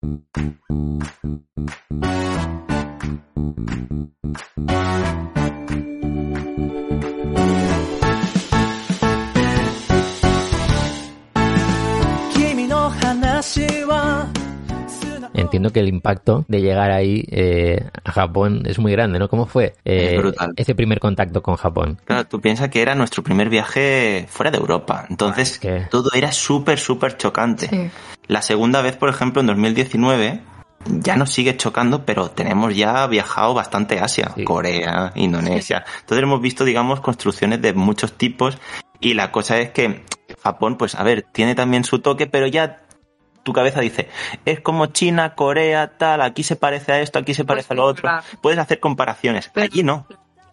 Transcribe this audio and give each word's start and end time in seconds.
Thank 0.00 0.22
you. 5.36 5.37
Entiendo 15.58 15.72
que 15.72 15.80
el 15.80 15.88
impacto 15.88 16.44
de 16.46 16.60
llegar 16.62 16.92
ahí 16.92 17.24
eh, 17.32 17.84
a 18.04 18.12
Japón 18.12 18.62
es 18.66 18.78
muy 18.78 18.92
grande, 18.92 19.18
¿no? 19.18 19.28
¿Cómo 19.28 19.44
fue 19.46 19.74
eh, 19.84 20.12
Es 20.12 20.18
brutal. 20.18 20.52
ese 20.54 20.76
primer 20.76 21.00
contacto 21.00 21.42
con 21.42 21.56
Japón? 21.56 22.00
Claro, 22.04 22.24
tú 22.28 22.40
piensas 22.40 22.68
que 22.68 22.80
era 22.80 22.94
nuestro 22.94 23.24
primer 23.24 23.48
viaje 23.48 24.26
fuera 24.28 24.52
de 24.52 24.58
Europa. 24.58 25.06
Entonces, 25.10 25.50
Es 25.54 25.58
que- 25.58 25.80
todo 25.90 26.10
era 26.14 26.30
súper, 26.30 26.78
súper 26.78 27.16
chocante. 27.16 27.66
Sí. 27.68 27.90
La 28.28 28.40
segunda 28.40 28.82
vez, 28.82 28.94
por 28.96 29.08
ejemplo, 29.08 29.40
en 29.40 29.48
2019, 29.48 30.40
ya 30.86 31.16
nos 31.16 31.30
sigue 31.32 31.56
chocando, 31.56 32.04
pero 32.06 32.30
tenemos 32.30 32.76
ya 32.76 33.04
viajado 33.08 33.52
bastante 33.52 33.98
a 33.98 34.04
Asia, 34.04 34.30
Sí. 34.36 34.44
Corea, 34.44 35.10
Indonesia. 35.16 35.84
Entonces 36.02 36.22
hemos 36.22 36.40
visto, 36.40 36.64
digamos, 36.64 37.00
construcciones 37.00 37.60
de 37.60 37.72
muchos 37.72 38.12
tipos 38.12 38.58
y 39.00 39.14
la 39.14 39.32
cosa 39.32 39.58
es 39.58 39.70
que 39.70 40.04
Japón, 40.40 40.76
pues 40.78 40.94
a 40.94 41.02
ver, 41.02 41.26
tiene 41.32 41.56
también 41.56 41.82
su 41.82 41.98
toque, 41.98 42.28
pero 42.28 42.46
ya 42.46 42.76
tu 43.48 43.54
cabeza 43.54 43.80
dice, 43.80 44.08
es 44.44 44.60
como 44.60 44.86
China, 44.86 45.34
Corea, 45.34 45.96
tal, 45.96 46.20
aquí 46.20 46.42
se 46.42 46.54
parece 46.56 46.92
a 46.92 47.00
esto, 47.00 47.18
aquí 47.18 47.32
se 47.34 47.44
parece 47.44 47.72
a 47.72 47.76
lo 47.76 47.84
otro. 47.86 48.02
claro. 48.02 48.22
Puedes 48.42 48.58
hacer 48.58 48.78
comparaciones. 48.78 49.50
Pero- 49.54 49.64
Allí 49.64 49.82
no. 49.82 50.06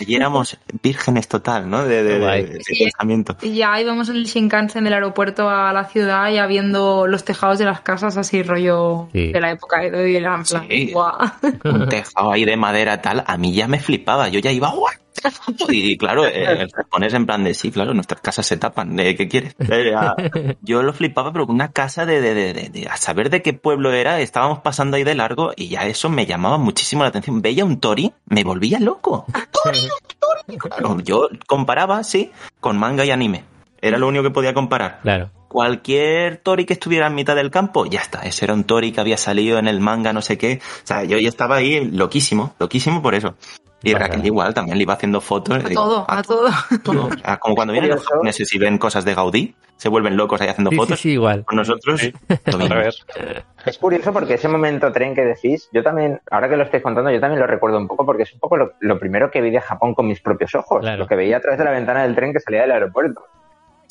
Allí 0.00 0.14
éramos 0.14 0.56
vírgenes 0.82 1.28
total, 1.28 1.68
¿no? 1.68 1.84
De, 1.84 2.02
de- 2.02 2.18
de- 2.18 2.44
de 2.44 2.60
Sí. 2.64 2.84
pensamiento. 2.84 3.36
Y 3.42 3.54
ya 3.56 3.78
íbamos 3.80 4.08
en 4.08 4.16
el 4.16 4.24
Shinkansen 4.24 4.84
del 4.84 4.94
aeropuerto 4.94 5.50
a 5.50 5.70
la 5.72 5.84
ciudad 5.84 6.30
ya 6.30 6.46
viendo 6.46 7.06
los 7.06 7.22
tejados 7.24 7.58
de 7.58 7.66
las 7.66 7.80
casas 7.82 8.16
así 8.16 8.42
rollo 8.42 9.08
Sí. 9.12 9.32
de 9.32 9.40
la 9.40 9.50
época 9.50 9.84
Edo 9.84 10.06
y 10.06 10.16
era 10.16 10.34
en 10.34 10.44
plan, 10.44 10.66
Sí. 10.68 10.90
guau. 10.92 11.18
un 11.64 11.88
tejado 11.90 12.32
ahí 12.32 12.44
de 12.46 12.56
madera 12.56 13.02
tal, 13.02 13.22
a 13.26 13.36
mí 13.36 13.52
ya 13.52 13.68
me 13.68 13.80
flipaba, 13.80 14.28
yo 14.28 14.40
ya 14.40 14.50
iba 14.50 14.70
¡guau! 14.70 14.92
Y 15.68 15.96
claro, 15.96 16.26
eh, 16.26 16.62
el 16.62 16.70
japonés 16.72 17.14
en 17.14 17.26
plan 17.26 17.44
de 17.44 17.54
sí, 17.54 17.70
claro, 17.70 17.94
nuestras 17.94 18.20
casas 18.20 18.46
se 18.46 18.56
tapan, 18.56 18.96
¿de 18.96 19.14
qué 19.16 19.28
quieres? 19.28 19.54
Eh, 19.58 19.94
Yo 20.62 20.82
lo 20.82 20.92
flipaba, 20.92 21.32
pero 21.32 21.46
con 21.46 21.54
una 21.54 21.70
casa 21.72 22.06
de, 22.06 22.20
de, 22.20 22.34
de, 22.34 22.52
de- 22.54 22.68
de- 22.70 22.88
a 22.88 22.96
saber 22.96 23.30
de 23.30 23.42
qué 23.42 23.52
pueblo 23.52 23.92
era, 23.92 24.20
estábamos 24.20 24.60
pasando 24.60 24.96
ahí 24.96 25.04
de 25.04 25.14
largo 25.14 25.52
y 25.56 25.68
ya 25.68 25.86
eso 25.86 26.08
me 26.08 26.26
llamaba 26.26 26.58
muchísimo 26.58 27.02
la 27.02 27.08
atención. 27.10 27.42
Veía 27.42 27.64
un 27.64 27.78
tori, 27.80 28.12
me 28.26 28.44
volvía 28.44 28.78
loco. 28.80 29.26
¡Tori, 29.64 29.78
tori! 30.18 30.58
Claro, 30.58 31.00
yo 31.00 31.28
comparaba, 31.46 32.02
sí, 32.04 32.30
con 32.60 32.78
manga 32.78 33.04
y 33.04 33.10
anime. 33.10 33.44
Era 33.80 33.98
lo 33.98 34.06
único 34.08 34.22
que 34.22 34.30
podía 34.30 34.54
comparar 34.54 35.00
claro. 35.02 35.30
cualquier 35.48 36.36
Tori 36.36 36.64
que 36.64 36.74
estuviera 36.74 37.08
en 37.08 37.16
mitad 37.16 37.34
del 37.34 37.50
campo, 37.50 37.84
ya 37.84 37.98
está. 38.00 38.20
Ese 38.20 38.44
era 38.44 38.54
un 38.54 38.62
Tori 38.62 38.92
que 38.92 39.00
había 39.00 39.16
salido 39.16 39.58
en 39.58 39.66
el 39.66 39.80
manga, 39.80 40.12
no 40.12 40.22
sé 40.22 40.38
qué. 40.38 40.60
O 40.62 40.86
sea, 40.86 41.02
yo 41.02 41.18
ya 41.18 41.28
estaba 41.28 41.56
ahí 41.56 41.84
loquísimo, 41.90 42.54
loquísimo 42.60 43.02
por 43.02 43.16
eso. 43.16 43.34
Y. 43.82 43.94
Raquel 43.94 44.24
igual, 44.24 44.54
también 44.54 44.78
le 44.78 44.82
iba 44.82 44.94
haciendo 44.94 45.20
fotos. 45.20 45.56
A 45.64 45.68
digo, 45.68 45.82
todo, 45.82 46.04
"Ah, 46.08 46.18
a 46.18 46.22
todo. 46.22 46.48
todo". 46.84 47.06
O 47.06 47.10
sea, 47.18 47.36
como 47.38 47.54
cuando 47.56 47.72
vienen 47.72 47.90
los 47.90 48.06
japoneses 48.06 48.52
y 48.54 48.58
ven 48.58 48.78
cosas 48.78 49.04
de 49.04 49.14
Gaudí, 49.14 49.54
se 49.76 49.88
vuelven 49.88 50.16
locos 50.16 50.40
ahí 50.40 50.48
haciendo 50.48 50.70
Sí, 50.70 50.76
sí, 50.76 50.80
fotos. 50.80 51.00
sí, 51.00 51.10
igual. 51.10 51.44
Con 51.44 51.56
nosotros. 51.56 52.00
Es 53.64 53.78
curioso 53.78 54.12
porque 54.12 54.34
ese 54.34 54.48
momento 54.48 54.90
tren 54.92 55.14
que 55.14 55.24
decís, 55.24 55.68
yo 55.72 55.82
también, 55.82 56.20
ahora 56.30 56.48
que 56.48 56.56
lo 56.56 56.64
estáis 56.64 56.82
contando, 56.82 57.10
yo 57.10 57.20
también 57.20 57.40
lo 57.40 57.46
recuerdo 57.46 57.78
un 57.78 57.88
poco 57.88 58.04
porque 58.06 58.24
es 58.24 58.32
un 58.32 58.40
poco 58.40 58.56
lo, 58.56 58.72
lo 58.80 58.98
primero 58.98 59.30
que 59.30 59.40
vi 59.40 59.50
de 59.50 59.60
Japón 59.60 59.94
con 59.94 60.06
mis 60.06 60.20
propios 60.20 60.54
ojos, 60.54 60.80
Claro. 60.80 60.98
lo 60.98 61.06
que 61.06 61.16
veía 61.16 61.36
a 61.36 61.40
través 61.40 61.58
de 61.58 61.64
la 61.64 61.70
ventana 61.70 62.02
del 62.02 62.14
tren 62.14 62.32
que 62.32 62.40
salía 62.40 62.62
del 62.62 62.72
aeropuerto 62.72 63.24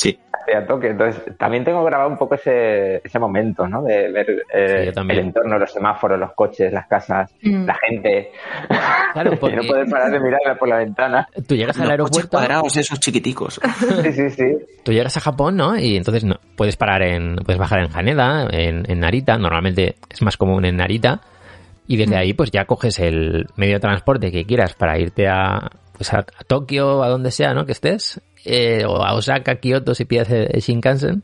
Sí. 0.01 0.19
hacia 0.33 0.65
Tokio. 0.65 0.89
Entonces, 0.89 1.21
también 1.37 1.63
tengo 1.63 1.83
grabado 1.83 2.09
un 2.09 2.17
poco 2.17 2.33
ese, 2.35 2.97
ese 3.03 3.19
momento, 3.19 3.67
¿no? 3.67 3.83
De 3.83 4.11
ver 4.11 4.27
eh, 4.53 4.91
Sí, 4.93 5.01
el 5.09 5.19
entorno, 5.19 5.59
los 5.59 5.71
semáforos, 5.71 6.19
los 6.19 6.31
coches, 6.33 6.73
las 6.73 6.87
casas, 6.87 7.31
Mm. 7.43 7.65
la 7.65 7.75
gente. 7.87 8.31
Claro, 9.13 9.33
y 9.33 9.35
porque 9.37 9.55
no 9.57 9.63
poder 9.63 9.87
parar 9.89 10.11
de 10.11 10.19
mirarla 10.19 10.55
por 10.57 10.67
la 10.67 10.77
ventana. 10.77 11.27
tú 11.47 11.55
llegas 11.55 11.77
al 11.77 11.83
Los 11.83 11.91
aeropuerto, 11.91 12.29
cuadrados 12.29 12.75
esos 12.77 12.99
chiquiticos. 12.99 13.59
Sí, 14.03 14.11
sí, 14.13 14.29
sí. 14.31 14.57
tú 14.83 14.91
llegas 14.91 15.15
a 15.17 15.19
Japón, 15.19 15.57
¿no? 15.57 15.77
Y 15.77 15.95
entonces 15.97 16.23
no, 16.23 16.35
puedes 16.55 16.75
parar 16.77 17.03
en, 17.03 17.35
puedes 17.37 17.59
bajar 17.59 17.79
en 17.79 17.89
Haneda, 17.95 18.47
en, 18.51 18.89
en 18.89 18.99
Narita, 18.99 19.37
normalmente 19.37 19.95
es 20.09 20.21
más 20.21 20.37
común 20.37 20.65
en 20.65 20.77
Narita, 20.77 21.21
y 21.87 21.97
desde 21.97 22.15
ahí 22.15 22.33
pues 22.33 22.49
ya 22.51 22.65
coges 22.65 22.99
el 22.99 23.45
medio 23.57 23.73
de 23.75 23.79
transporte 23.79 24.31
que 24.31 24.45
quieras 24.45 24.73
para 24.75 24.97
irte 24.97 25.27
a, 25.27 25.69
pues 25.93 26.13
a, 26.13 26.19
a 26.19 26.43
Tokio, 26.47 27.03
a 27.03 27.09
donde 27.09 27.31
sea, 27.31 27.53
¿no? 27.53 27.65
Que 27.65 27.73
estés, 27.73 28.21
eh, 28.45 28.83
o 28.85 29.03
a 29.03 29.13
Osaka, 29.13 29.55
Kioto 29.55 29.95
si 29.95 30.05
pides 30.05 30.29
el 30.29 30.49
el 30.51 30.61
Shinkansen. 30.61 31.23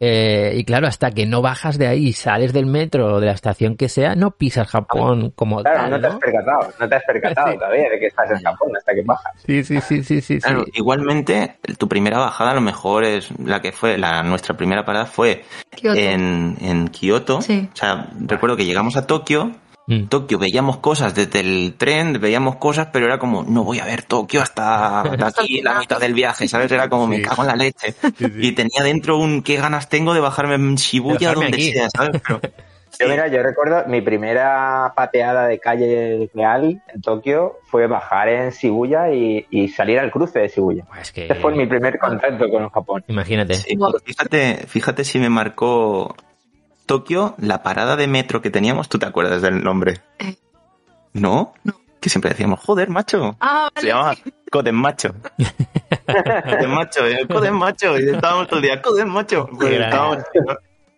Eh, 0.00 0.52
y 0.56 0.64
claro, 0.64 0.86
hasta 0.86 1.10
que 1.10 1.26
no 1.26 1.42
bajas 1.42 1.76
de 1.76 1.88
ahí 1.88 2.08
y 2.08 2.12
sales 2.12 2.52
del 2.52 2.66
metro 2.66 3.14
o 3.14 3.20
de 3.20 3.26
la 3.26 3.32
estación 3.32 3.76
que 3.76 3.88
sea, 3.88 4.14
no 4.14 4.30
pisas 4.30 4.68
Japón 4.68 5.32
como 5.34 5.60
Claro, 5.60 5.76
tal, 5.76 5.90
no 5.90 6.00
te 6.00 6.06
has 6.06 6.12
¿no? 6.12 6.20
percatado, 6.20 6.72
no 6.78 6.88
te 6.88 6.94
has 6.94 7.04
percatado 7.04 7.54
todavía 7.58 7.90
de 7.90 7.98
que 7.98 8.06
estás 8.06 8.30
en 8.30 8.40
Japón 8.40 8.76
hasta 8.76 8.94
que 8.94 9.02
bajas. 9.02 9.32
Sí, 9.44 9.64
sí, 9.64 9.80
sí, 9.80 10.04
sí, 10.04 10.20
sí. 10.20 10.38
Claro, 10.38 10.64
sí. 10.66 10.72
igualmente, 10.74 11.58
tu 11.78 11.88
primera 11.88 12.18
bajada 12.18 12.52
a 12.52 12.54
lo 12.54 12.60
mejor 12.60 13.04
es 13.04 13.28
la 13.40 13.60
que 13.60 13.72
fue, 13.72 13.98
la 13.98 14.22
nuestra 14.22 14.56
primera 14.56 14.84
parada 14.84 15.06
fue 15.06 15.42
en, 15.82 16.56
en 16.60 16.88
Kioto. 16.88 17.42
Sí. 17.42 17.68
O 17.72 17.76
sea, 17.76 18.08
recuerdo 18.20 18.56
que 18.56 18.66
llegamos 18.66 18.96
a 18.96 19.04
Tokio 19.04 19.50
Mm. 19.88 20.04
Tokio 20.08 20.38
veíamos 20.38 20.76
cosas 20.76 21.14
desde 21.14 21.40
el 21.40 21.74
tren, 21.78 22.20
veíamos 22.20 22.56
cosas, 22.56 22.88
pero 22.92 23.06
era 23.06 23.18
como, 23.18 23.42
no 23.42 23.64
voy 23.64 23.78
a 23.80 23.86
ver 23.86 24.02
Tokio 24.02 24.42
hasta, 24.42 25.00
hasta 25.00 25.40
aquí 25.42 25.62
la 25.62 25.78
mitad 25.78 25.98
del 25.98 26.12
viaje, 26.12 26.46
¿sabes? 26.46 26.70
Era 26.70 26.90
como, 26.90 27.06
me 27.06 27.22
cago 27.22 27.42
en 27.42 27.48
la 27.48 27.56
leche. 27.56 27.94
Y 28.18 28.52
tenía 28.52 28.82
dentro 28.82 29.16
un, 29.16 29.42
qué 29.42 29.56
ganas 29.56 29.88
tengo 29.88 30.12
de 30.12 30.20
bajarme 30.20 30.56
en 30.56 30.74
Shibuya, 30.74 31.32
donde 31.32 31.56
aquí. 31.56 31.72
sea, 31.72 31.88
¿sabes? 31.88 32.20
Pero, 32.26 32.38
Yo, 32.98 33.08
mira, 33.08 33.28
yo 33.28 33.42
recuerdo 33.42 33.84
mi 33.86 34.00
primera 34.00 34.92
pateada 34.96 35.46
de 35.46 35.60
calle 35.60 36.28
real 36.34 36.82
en 36.92 37.00
Tokio 37.00 37.58
fue 37.64 37.86
bajar 37.86 38.28
en 38.28 38.50
Shibuya 38.50 39.12
y, 39.12 39.46
y 39.50 39.68
salir 39.68 40.00
al 40.00 40.10
cruce 40.10 40.40
de 40.40 40.48
Shibuya. 40.48 40.84
Es 41.00 41.12
que, 41.12 41.24
Ese 41.24 41.34
fue 41.36 41.54
mi 41.54 41.66
primer 41.66 41.98
contacto 41.98 42.48
con 42.50 42.68
Japón. 42.70 43.04
imagínate. 43.06 43.54
sí, 43.54 43.76
pero 43.76 44.00
fíjate, 44.04 44.66
fíjate 44.66 45.04
si 45.04 45.18
me 45.20 45.28
marcó 45.28 46.16
Tokio, 46.88 47.34
la 47.38 47.62
parada 47.62 47.96
de 47.96 48.08
metro 48.08 48.40
que 48.40 48.50
teníamos, 48.50 48.88
¿tú 48.88 48.98
te 48.98 49.04
acuerdas 49.04 49.42
del 49.42 49.62
nombre? 49.62 50.00
Eh. 50.18 50.36
¿No? 51.12 51.52
Que 52.00 52.08
siempre 52.08 52.30
decíamos, 52.30 52.60
joder, 52.60 52.88
macho. 52.88 53.36
Ah, 53.40 53.68
Se 53.76 53.88
llamaba 53.88 54.16
Coden 54.50 54.74
Macho. 54.74 55.14
Coden 56.06 56.70
Macho, 56.70 57.06
eh, 57.06 57.26
Coden 57.28 57.54
Macho. 57.54 57.98
Y 57.98 58.08
estábamos 58.08 58.48
todo 58.48 58.56
el 58.56 58.62
día, 58.62 58.80
Coden 58.80 59.08
Macho. 59.08 59.48
Pues 59.52 59.72
estábamos, 59.72 60.18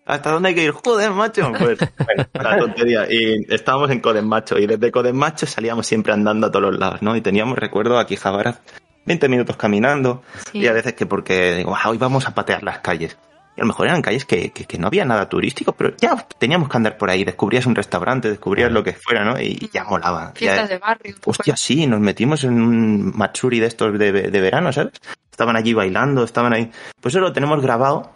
¿Hasta 0.07 0.31
dónde 0.31 0.51
hay 0.51 0.55
que 0.55 0.65
ir? 0.65 0.71
Joder, 0.73 1.11
macho. 1.11 1.53
Pues, 1.59 1.79
bueno, 2.05 2.27
la 2.35 2.59
tontería. 2.59 3.07
Y 3.11 3.47
estábamos 3.49 3.91
en 3.91 4.01
Coden 4.01 4.27
Macho. 4.27 4.59
Y 4.59 4.67
desde 4.67 4.93
Coden 4.93 5.17
Macho 5.17 5.47
salíamos 5.47 5.87
siempre 5.87 6.13
andando 6.13 6.47
a 6.47 6.51
todos 6.51 6.71
los 6.71 6.79
lados, 6.79 7.03
¿no? 7.03 7.17
Y 7.17 7.21
teníamos, 7.21 7.59
recuerdo, 7.59 7.99
aquí 7.99 8.17
Javara, 8.17 8.61
20 9.07 9.29
minutos 9.29 9.57
caminando. 9.57 10.23
Sí. 10.51 10.59
Y 10.59 10.67
a 10.69 10.73
veces 10.73 10.95
que 10.95 11.07
porque 11.07 11.57
digo, 11.57 11.77
ah, 11.77 11.89
hoy 11.91 11.99
vamos 11.99 12.27
a 12.27 12.35
patear 12.35 12.63
las 12.63 12.79
calles. 12.79 13.17
Y 13.57 13.61
a 13.61 13.65
lo 13.65 13.67
mejor 13.67 13.87
eran 13.89 14.01
calles 14.01 14.25
que, 14.25 14.51
que, 14.53 14.65
que 14.65 14.79
no 14.79 14.87
había 14.87 15.05
nada 15.05 15.29
turístico, 15.29 15.73
pero 15.73 15.95
ya 15.97 16.17
teníamos 16.39 16.69
que 16.69 16.77
andar 16.77 16.97
por 16.97 17.11
ahí. 17.11 17.25
Descubrías 17.25 17.67
un 17.67 17.75
restaurante, 17.75 18.31
descubrías 18.31 18.71
lo 18.73 18.83
que 18.85 18.93
fuera, 18.93 19.25
¿no? 19.25 19.39
Y 19.41 19.69
ya 19.73 19.85
molaba. 19.85 20.29
Ya- 20.35 20.39
Fiestas 20.39 20.69
de 20.69 20.79
barrio. 20.79 21.15
Hostia, 21.25 21.57
sí, 21.57 21.87
nos 21.87 22.01
metimos 22.01 22.45
en 22.45 22.61
un 22.61 23.13
Matsuri 23.17 23.59
de 23.61 23.67
estos 23.67 23.99
de, 23.99 24.13
de 24.13 24.41
verano, 24.41 24.73
¿sabes? 24.73 24.93
Estaban 25.31 25.57
allí 25.57 25.73
bailando, 25.75 26.23
estaban 26.25 26.53
ahí. 26.53 26.71
Pues 27.01 27.15
eso 27.15 27.21
lo 27.21 27.33
tenemos 27.33 27.61
grabado 27.61 28.13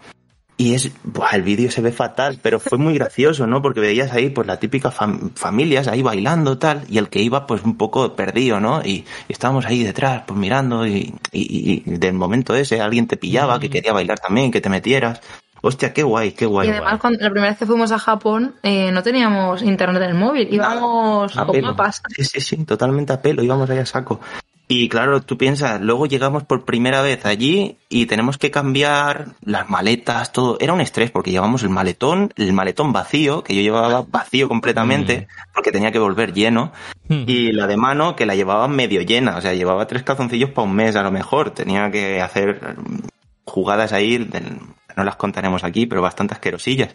y 0.57 0.75
es, 0.75 0.91
buah, 1.03 1.33
el 1.35 1.43
vídeo 1.43 1.71
se 1.71 1.81
ve 1.81 1.91
fatal, 1.91 2.39
pero 2.41 2.61
fue 2.61 2.79
muy 2.79 2.95
gracioso, 2.95 3.47
¿no? 3.47 3.61
Porque 3.61 3.81
veías 3.81 4.13
ahí, 4.13 4.31
pues, 4.31 4.47
la 4.47 4.59
típica 4.61 4.93
fam- 4.93 5.33
familias 5.35 5.89
ahí 5.89 6.01
bailando, 6.03 6.59
tal, 6.59 6.85
y 6.89 6.99
el 6.99 7.09
que 7.09 7.21
iba, 7.23 7.47
pues, 7.47 7.63
un 7.65 7.77
poco 7.77 8.15
perdido, 8.15 8.61
¿no? 8.61 8.81
Y, 8.85 9.05
y 9.29 9.33
estábamos 9.33 9.67
ahí 9.67 9.83
detrás, 9.83 10.23
pues, 10.27 10.39
mirando, 10.39 10.87
y, 10.87 11.15
y, 11.33 11.83
y 11.87 11.91
del 11.99 12.15
momento 12.15 12.55
ese 12.55 12.81
alguien 12.81 13.07
te 13.09 13.17
pillaba, 13.17 13.59
que 13.59 13.69
quería 13.71 13.93
bailar 13.93 14.21
también, 14.21 14.53
que 14.53 14.61
te 14.61 14.69
metieras. 14.69 15.21
Hostia, 15.67 15.95
qué 15.95 16.03
guay, 16.03 16.33
qué 16.33 16.45
guay. 16.45 16.69
Y 16.69 16.71
además, 16.73 17.01
cuando, 17.01 17.19
la 17.21 17.31
primera 17.31 17.51
vez 17.51 17.59
que 17.59 17.65
fuimos 17.65 17.91
a 17.91 17.99
Japón, 17.99 18.55
eh, 18.63 18.93
no 18.93 19.03
teníamos 19.03 19.63
internet 19.63 20.03
en 20.03 20.11
el 20.11 20.15
móvil, 20.15 20.47
íbamos 20.53 21.37
A 21.39 21.47
con 21.47 21.53
pelo. 21.53 21.69
mapas. 21.69 22.03
Sí, 22.15 22.23
sí, 22.23 22.41
sí, 22.41 22.65
totalmente 22.65 23.15
a 23.15 23.23
pelo, 23.23 23.43
íbamos 23.43 23.69
ahí 23.71 23.79
a 23.79 23.87
saco. 23.87 24.21
Y 24.67 24.89
claro, 24.89 25.21
tú 25.21 25.37
piensas, 25.37 25.81
luego 25.83 26.07
llegamos 26.07 26.43
por 26.45 26.65
primera 26.65 27.03
vez 27.03 27.27
allí 27.27 27.77
y 27.91 28.07
tenemos 28.07 28.39
que 28.39 28.51
cambiar 28.51 29.27
las 29.45 29.69
maletas, 29.69 30.33
todo. 30.33 30.57
Era 30.59 30.73
un 30.73 30.81
estrés 30.81 31.11
porque 31.11 31.31
llevamos 31.31 31.63
el 31.63 31.69
maletón, 31.69 32.33
el 32.37 32.53
maletón 32.55 32.91
vacío, 32.93 33.45
que 33.45 33.55
yo 33.55 33.61
llevaba 33.61 34.07
vacío 34.09 34.49
completamente, 34.49 35.29
porque 35.53 35.71
tenía 35.71 35.93
que 35.93 35.99
volver 35.99 36.33
lleno, 36.33 36.73
y 37.11 37.53
la 37.53 37.67
de 37.67 37.77
mano 37.77 38.17
que 38.17 38.25
la 38.25 38.35
llevaba 38.35 38.67
medio 38.67 39.03
llena, 39.03 39.37
o 39.37 39.41
sea, 39.43 39.53
llevaba 39.53 39.87
tres 39.87 40.03
calzoncillos 40.03 40.49
para 40.51 40.67
un 40.67 40.75
mes 40.75 40.97
a 40.97 41.03
lo 41.03 41.11
mejor. 41.11 41.51
Tenía 41.51 41.91
que 41.91 42.23
hacer 42.23 42.77
mm, 42.79 43.07
jugadas 43.45 43.93
ahí, 43.93 44.17
del- 44.17 44.61
no 44.97 45.05
las 45.05 45.17
contaremos 45.17 45.63
aquí, 45.63 45.85
pero 45.85 46.01
bastante 46.01 46.33
asquerosillas. 46.35 46.95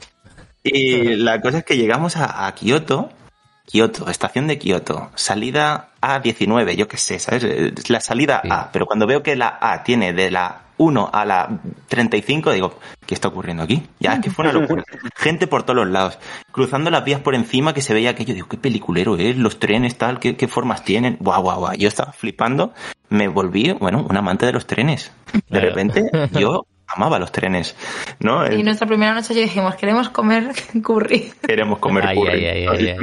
Y 0.63 1.15
la 1.17 1.39
cosa 1.39 1.59
es 1.59 1.63
que 1.65 1.77
llegamos 1.77 2.17
a, 2.17 2.47
a 2.47 2.55
Kioto 2.55 3.09
Kioto, 3.69 4.09
estación 4.09 4.47
de 4.47 4.57
Kioto, 4.57 5.11
salida 5.15 5.89
A19, 6.01 6.75
yo 6.75 6.87
qué 6.87 6.97
sé, 6.97 7.19
¿sabes? 7.19 7.43
Es 7.43 7.89
La 7.89 7.99
salida 7.99 8.41
Sí. 8.43 8.49
A, 8.51 8.71
pero 8.71 8.85
cuando 8.87 9.05
veo 9.05 9.21
que 9.21 9.35
la 9.35 9.57
A 9.61 9.83
tiene 9.83 10.11
de 10.13 10.31
la 10.31 10.61
1 10.77 11.09
a 11.13 11.25
la 11.25 11.59
35, 11.89 12.51
digo, 12.53 12.79
¿qué 13.05 13.13
está 13.13 13.27
ocurriendo 13.27 13.61
aquí? 13.63 13.83
Ya, 13.99 14.13
es 14.13 14.21
que 14.21 14.31
fue 14.31 14.45
una 14.45 14.53
locura. 14.59 14.83
Gente 15.15 15.45
por 15.45 15.63
todos 15.63 15.75
los 15.75 15.87
lados, 15.89 16.17
cruzando 16.51 16.89
las 16.89 17.03
vías 17.03 17.19
por 17.21 17.35
encima 17.35 17.73
que 17.73 17.81
se 17.81 17.93
veía 17.93 18.11
aquello, 18.11 18.33
digo, 18.33 18.47
qué 18.47 18.57
peliculero 18.57 19.17
es, 19.17 19.37
los 19.37 19.59
trenes, 19.59 19.97
tal, 19.97 20.19
qué, 20.19 20.35
qué 20.35 20.47
formas 20.47 20.83
tienen, 20.83 21.17
guau, 21.19 21.41
guau, 21.43 21.59
guau. 21.59 21.73
Yo 21.75 21.87
estaba 21.89 22.11
flipando, 22.13 22.73
me 23.09 23.27
volví, 23.27 23.73
bueno, 23.73 24.05
un 24.09 24.17
amante 24.17 24.45
de 24.47 24.53
los 24.53 24.65
trenes. 24.65 25.11
De 25.33 25.41
Claro. 25.49 25.67
repente, 25.67 26.03
yo 26.31 26.65
amaba 26.87 27.19
los 27.19 27.31
trenes, 27.31 27.75
¿no? 28.19 28.51
Y 28.51 28.63
nuestra 28.63 28.87
primera 28.87 29.13
noche 29.13 29.33
ya 29.35 29.41
dijimos, 29.41 29.75
queremos 29.75 30.09
comer 30.09 30.53
curry. 30.83 31.33
Queremos 31.45 31.77
comer 31.79 32.05
Ay, 32.07 32.15
curry. 32.17 32.45
ay, 32.45 32.65
ay, 32.67 32.95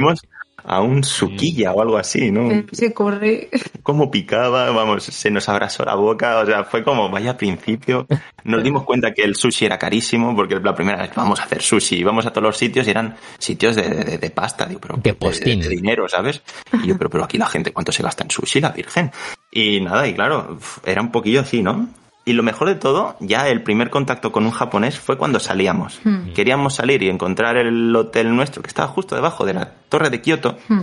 A 0.69 0.81
un 0.81 1.01
suquilla 1.01 1.71
o 1.71 1.81
algo 1.81 1.97
así, 1.97 2.29
¿no? 2.29 2.49
Sí, 2.73 2.91
curry. 2.91 3.47
Cómo 3.83 4.11
picaba, 4.11 4.69
vamos, 4.71 5.05
se 5.05 5.31
nos 5.31 5.47
abrazó 5.47 5.85
la 5.85 5.95
boca, 5.95 6.39
o 6.39 6.45
sea, 6.45 6.65
fue 6.65 6.83
como, 6.83 7.09
vaya 7.09 7.37
principio. 7.37 8.05
Nos 8.43 8.61
dimos 8.63 8.83
cuenta 8.83 9.13
que 9.13 9.23
el 9.23 9.35
sushi 9.35 9.65
era 9.65 9.77
carísimo, 9.79 10.35
porque 10.35 10.59
la 10.59 10.75
primera 10.75 11.01
vez 11.01 11.11
vamos 11.15 11.39
a 11.39 11.43
hacer 11.43 11.61
sushi, 11.61 11.95
íbamos 11.99 12.25
a 12.25 12.31
todos 12.31 12.43
los 12.43 12.57
sitios 12.57 12.85
y 12.85 12.91
eran 12.91 13.15
sitios 13.37 13.77
de, 13.77 13.83
de- 13.89 14.17
de 14.17 14.29
pasta, 14.29 14.65
digo, 14.65 14.81
pero 14.81 14.97
De 14.97 15.13
postín. 15.13 15.61
de 15.61 15.69
dinero, 15.69 16.07
¿sabes? 16.09 16.41
Y 16.83 16.87
yo, 16.87 16.97
pero, 16.97 17.09
pero 17.09 17.23
aquí 17.23 17.37
la 17.37 17.47
gente, 17.47 17.71
¿cuánto 17.71 17.93
se 17.93 18.03
gasta 18.03 18.23
en 18.25 18.29
sushi, 18.31 18.59
la 18.59 18.71
virgen? 18.71 19.09
Y 19.49 19.79
nada, 19.79 20.05
y 20.05 20.13
claro, 20.15 20.59
era 20.85 21.01
un 21.01 21.11
poquillo 21.13 21.39
así, 21.41 21.63
¿no? 21.63 21.87
Y 22.27 22.33
lo 22.33 22.43
mejor 22.43 22.67
de 22.67 22.75
todo, 22.75 23.15
ya 23.21 23.47
el 23.47 23.63
primer 23.63 23.89
contacto 23.89 24.33
con 24.33 24.43
un 24.45 24.51
japonés 24.51 24.99
fue 24.99 25.17
cuando 25.17 25.39
salíamos. 25.39 26.01
Hmm. 26.03 26.33
Queríamos 26.33 26.75
salir 26.75 27.01
y 27.01 27.07
encontrar 27.09 27.55
el 27.55 27.95
hotel 27.95 28.35
nuestro, 28.35 28.61
que 28.61 28.67
estaba 28.67 28.89
justo 28.89 29.15
debajo 29.15 29.45
de 29.45 29.53
la 29.53 29.71
torre 29.87 30.09
de 30.09 30.19
Kioto. 30.21 30.57
Hmm. 30.67 30.81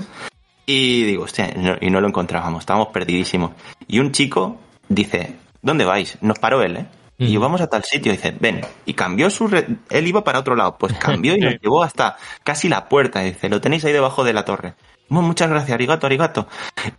Y 0.64 1.02
digo, 1.04 1.24
hostia, 1.24 1.52
no- 1.54 1.76
y 1.80 1.90
no 1.90 2.00
lo 2.00 2.08
encontrábamos, 2.08 2.60
estábamos 2.62 2.88
perdidísimos. 2.88 3.50
Y 3.86 3.98
un 3.98 4.10
chico 4.12 4.58
dice, 4.88 5.36
¿dónde 5.60 5.84
vais? 5.84 6.16
Nos 6.22 6.38
paró 6.38 6.62
él, 6.62 6.78
¿eh? 6.78 6.86
Y 7.18 7.26
yo, 7.32 7.38
Ujú. 7.38 7.42
vamos 7.42 7.60
a 7.60 7.68
tal 7.68 7.84
sitio, 7.84 8.10
dice, 8.12 8.34
ven. 8.40 8.60
Y 8.86 8.94
cambió 8.94 9.30
su... 9.30 9.46
re- 9.46 9.66
Él 9.90 10.06
iba 10.08 10.24
para 10.24 10.40
otro 10.40 10.56
lado, 10.56 10.76
pues 10.78 10.92
cambió 10.98 11.36
y 11.36 11.40
nos 11.40 11.54
llevó 11.60 11.82
hasta 11.82 12.16
casi 12.42 12.68
la 12.68 12.88
puerta. 12.88 13.20
Dice, 13.20 13.48
lo 13.48 13.60
tenéis 13.60 13.84
ahí 13.84 13.92
debajo 13.92 14.24
de 14.24 14.32
la 14.32 14.44
torre. 14.44 14.74
"Mu- 15.08 15.22
Muchas 15.22 15.48
gracias, 15.48 15.72
arigato, 15.72 16.06
arigato. 16.06 16.48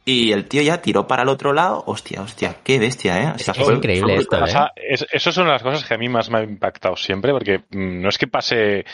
Y 0.06 0.32
el 0.32 0.46
tío 0.48 0.62
ya 0.62 0.82
tiró 0.82 1.06
para 1.08 1.24
el 1.24 1.30
otro 1.30 1.52
lado. 1.52 1.84
Hostia, 1.86 2.22
hostia, 2.22 2.56
qué 2.64 2.80
bestia, 2.80 3.22
¿eh? 3.22 3.34
O 3.36 3.40
sea, 3.40 3.54
Es 3.58 3.68
increíble 3.68 4.16
esto. 4.16 4.38
¿eh? 4.38 4.44
O 4.44 4.48
sea, 4.48 4.72
es- 4.76 5.06
eso 5.12 5.32
son 5.34 5.48
las 5.50 5.62
cosas 5.62 5.84
que 5.84 5.94
a 5.96 5.98
mí 5.98 6.08
más 6.08 6.30
me 6.30 6.38
han 6.38 6.50
impactado 6.50 6.96
siempre, 6.96 7.32
porque 7.34 7.60
mm, 7.72 8.02
no 8.02 8.08
es 8.10 8.18
que 8.18 8.28
pase 8.28 8.86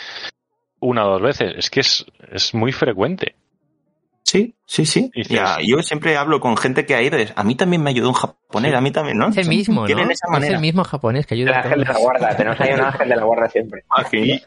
una 0.80 1.06
o 1.06 1.12
dos 1.12 1.22
veces, 1.22 1.54
es 1.56 1.70
que 1.70 1.82
es, 1.82 2.04
es 2.32 2.54
muy 2.56 2.72
frecuente. 2.72 3.36
Sí, 4.32 4.56
sí, 4.66 4.86
sí. 4.86 5.12
Ya, 5.28 5.58
yo 5.62 5.82
siempre 5.82 6.16
hablo 6.16 6.40
con 6.40 6.56
gente 6.56 6.86
que 6.86 6.96
ha 6.96 7.02
ido. 7.02 7.18
es, 7.18 7.34
A 7.36 7.44
mí 7.44 7.56
también 7.56 7.84
me 7.84 7.90
ayudó 7.90 8.08
un 8.08 8.14
japonés, 8.16 8.72
Sí. 8.72 8.78
a 8.78 8.80
mí 8.80 8.92
también, 8.92 9.18
¿no? 9.18 9.28
Es 9.28 9.36
el 9.36 9.50
mismo, 9.50 9.86
¿no? 9.86 10.02
Esa 10.04 10.12
Es 10.14 10.20
manera. 10.32 10.56
el 10.56 10.62
mismo 10.62 10.86
japonés 10.86 11.26
que 11.28 11.36
El 11.36 11.42
ayuda 11.42 11.58
a 11.58 11.62
ángel 11.64 11.80
de 11.82 11.86
la 11.94 12.00
guarda. 12.00 12.38
Tenemos 12.38 12.62
ahí 12.62 12.74
un 12.74 12.80
ángel 12.80 13.10
de 13.10 13.16
la 13.18 13.24
guarda 13.26 13.50
siempre. 13.50 13.84
Aquí. 13.90 14.42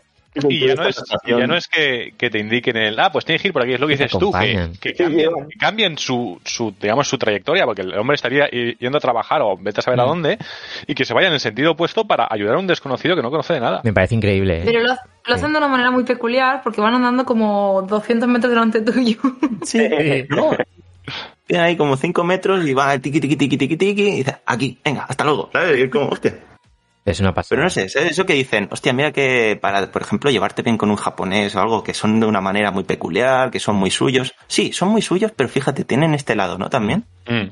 Y 0.49 0.67
ya 0.67 0.75
no 0.75 0.89
es, 0.89 1.01
ya 1.27 1.47
no 1.47 1.55
es 1.55 1.69
que, 1.69 2.13
que 2.17 2.29
te 2.31 2.39
indiquen 2.41 2.77
el, 2.79 2.99
ah, 2.99 3.13
pues 3.13 3.25
tienes 3.27 3.41
que 3.43 3.49
ir 3.49 3.53
por 3.53 3.63
aquí, 3.63 3.75
es 3.75 3.79
lo 3.81 3.87
que 3.87 3.93
dices 3.93 4.11
tú, 4.11 4.33
que, 4.33 4.93
cambien, 4.95 5.49
que 5.49 5.59
cambien 5.61 5.97
su, 5.99 6.41
su, 6.45 6.75
digamos, 6.81 7.07
su 7.07 7.19
trayectoria, 7.19 7.65
porque 7.67 7.83
el 7.83 7.97
hombre 7.97 8.17
estaría 8.17 8.49
yendo 8.49 8.99
a 8.99 9.01
trabajar 9.01 9.43
o 9.43 9.57
vete 9.57 9.79
a 9.79 9.83
saber 9.83 10.01
a 10.01 10.05
Mm. 10.05 10.09
dónde, 10.09 10.39
y 10.89 10.95
que 10.97 11.05
se 11.05 11.15
vaya 11.15 11.29
en 11.29 11.35
el 11.35 11.41
sentido 11.41 11.73
opuesto 11.73 12.07
para 12.09 12.27
ayudar 12.29 12.57
a 12.57 12.59
un 12.59 12.67
desconocido 12.67 13.15
que 13.15 13.23
no 13.23 13.31
conoce 13.31 13.53
de 13.55 13.61
nada. 13.61 13.81
Me 13.85 13.93
parece 13.93 14.17
increíble. 14.17 14.59
¿eh? 14.59 14.63
Pero 14.65 14.81
lo, 14.83 14.95
lo 15.27 15.35
hacen 15.35 15.53
de 15.53 15.59
una 15.59 15.69
manera 15.69 15.91
muy 15.91 16.05
peculiar 16.05 16.63
porque 16.63 16.81
van 16.81 16.95
andando 16.95 17.25
como 17.25 17.83
200 17.83 18.29
metros 18.29 18.51
delante 18.51 18.81
tuyo. 18.81 19.19
Sí, 19.65 19.89
no. 20.29 20.51
Tiene 21.47 21.65
ahí 21.65 21.77
como 21.77 21.97
5 21.97 22.25
metros 22.25 22.67
y 22.67 22.75
va 22.75 22.99
tiqui, 22.99 23.21
tiqui, 23.21 23.37
tiqui, 23.37 23.57
tiqui, 23.57 23.77
tiqui, 23.77 24.03
y 24.03 24.17
dice, 24.17 24.37
aquí, 24.47 24.79
venga, 24.85 25.05
hasta 25.05 25.25
luego. 25.25 25.51
¿Sabes? 25.53 25.79
Y 25.79 25.83
es 25.83 25.91
como, 25.91 26.09
hostia. 26.09 26.39
Es 27.05 27.21
una 27.21 27.35
pasada. 27.35 27.51
Pero 27.51 27.63
no 27.65 27.71
sé, 27.71 27.89
¿sabes? 27.89 28.13
eso 28.13 28.25
que 28.25 28.33
dicen, 28.33 28.69
hostia, 28.71 28.95
mira 28.95 29.13
que 29.13 29.59
para, 29.61 29.91
por 29.91 30.03
ejemplo, 30.03 30.31
llevarte 30.31 30.63
bien 30.63 30.79
con 30.79 30.91
un 30.91 30.97
japonés 30.97 31.55
o 31.55 31.61
algo 31.61 31.85
que 31.85 31.93
son 31.93 32.19
de 32.19 32.27
una 32.27 32.41
manera 32.41 32.71
muy 32.71 32.85
peculiar, 32.85 33.51
que 33.51 33.61
son 33.61 33.77
muy 33.77 33.91
suyos. 33.91 34.35
Sí, 34.47 34.73
son 34.73 34.89
muy 34.89 35.03
suyos, 35.03 35.33
pero 35.37 35.49
fíjate, 35.49 35.85
tienen 35.85 36.15
este 36.15 36.35
lado, 36.35 36.57
¿no? 36.57 36.71
También. 36.71 37.05
Mm. 37.27 37.51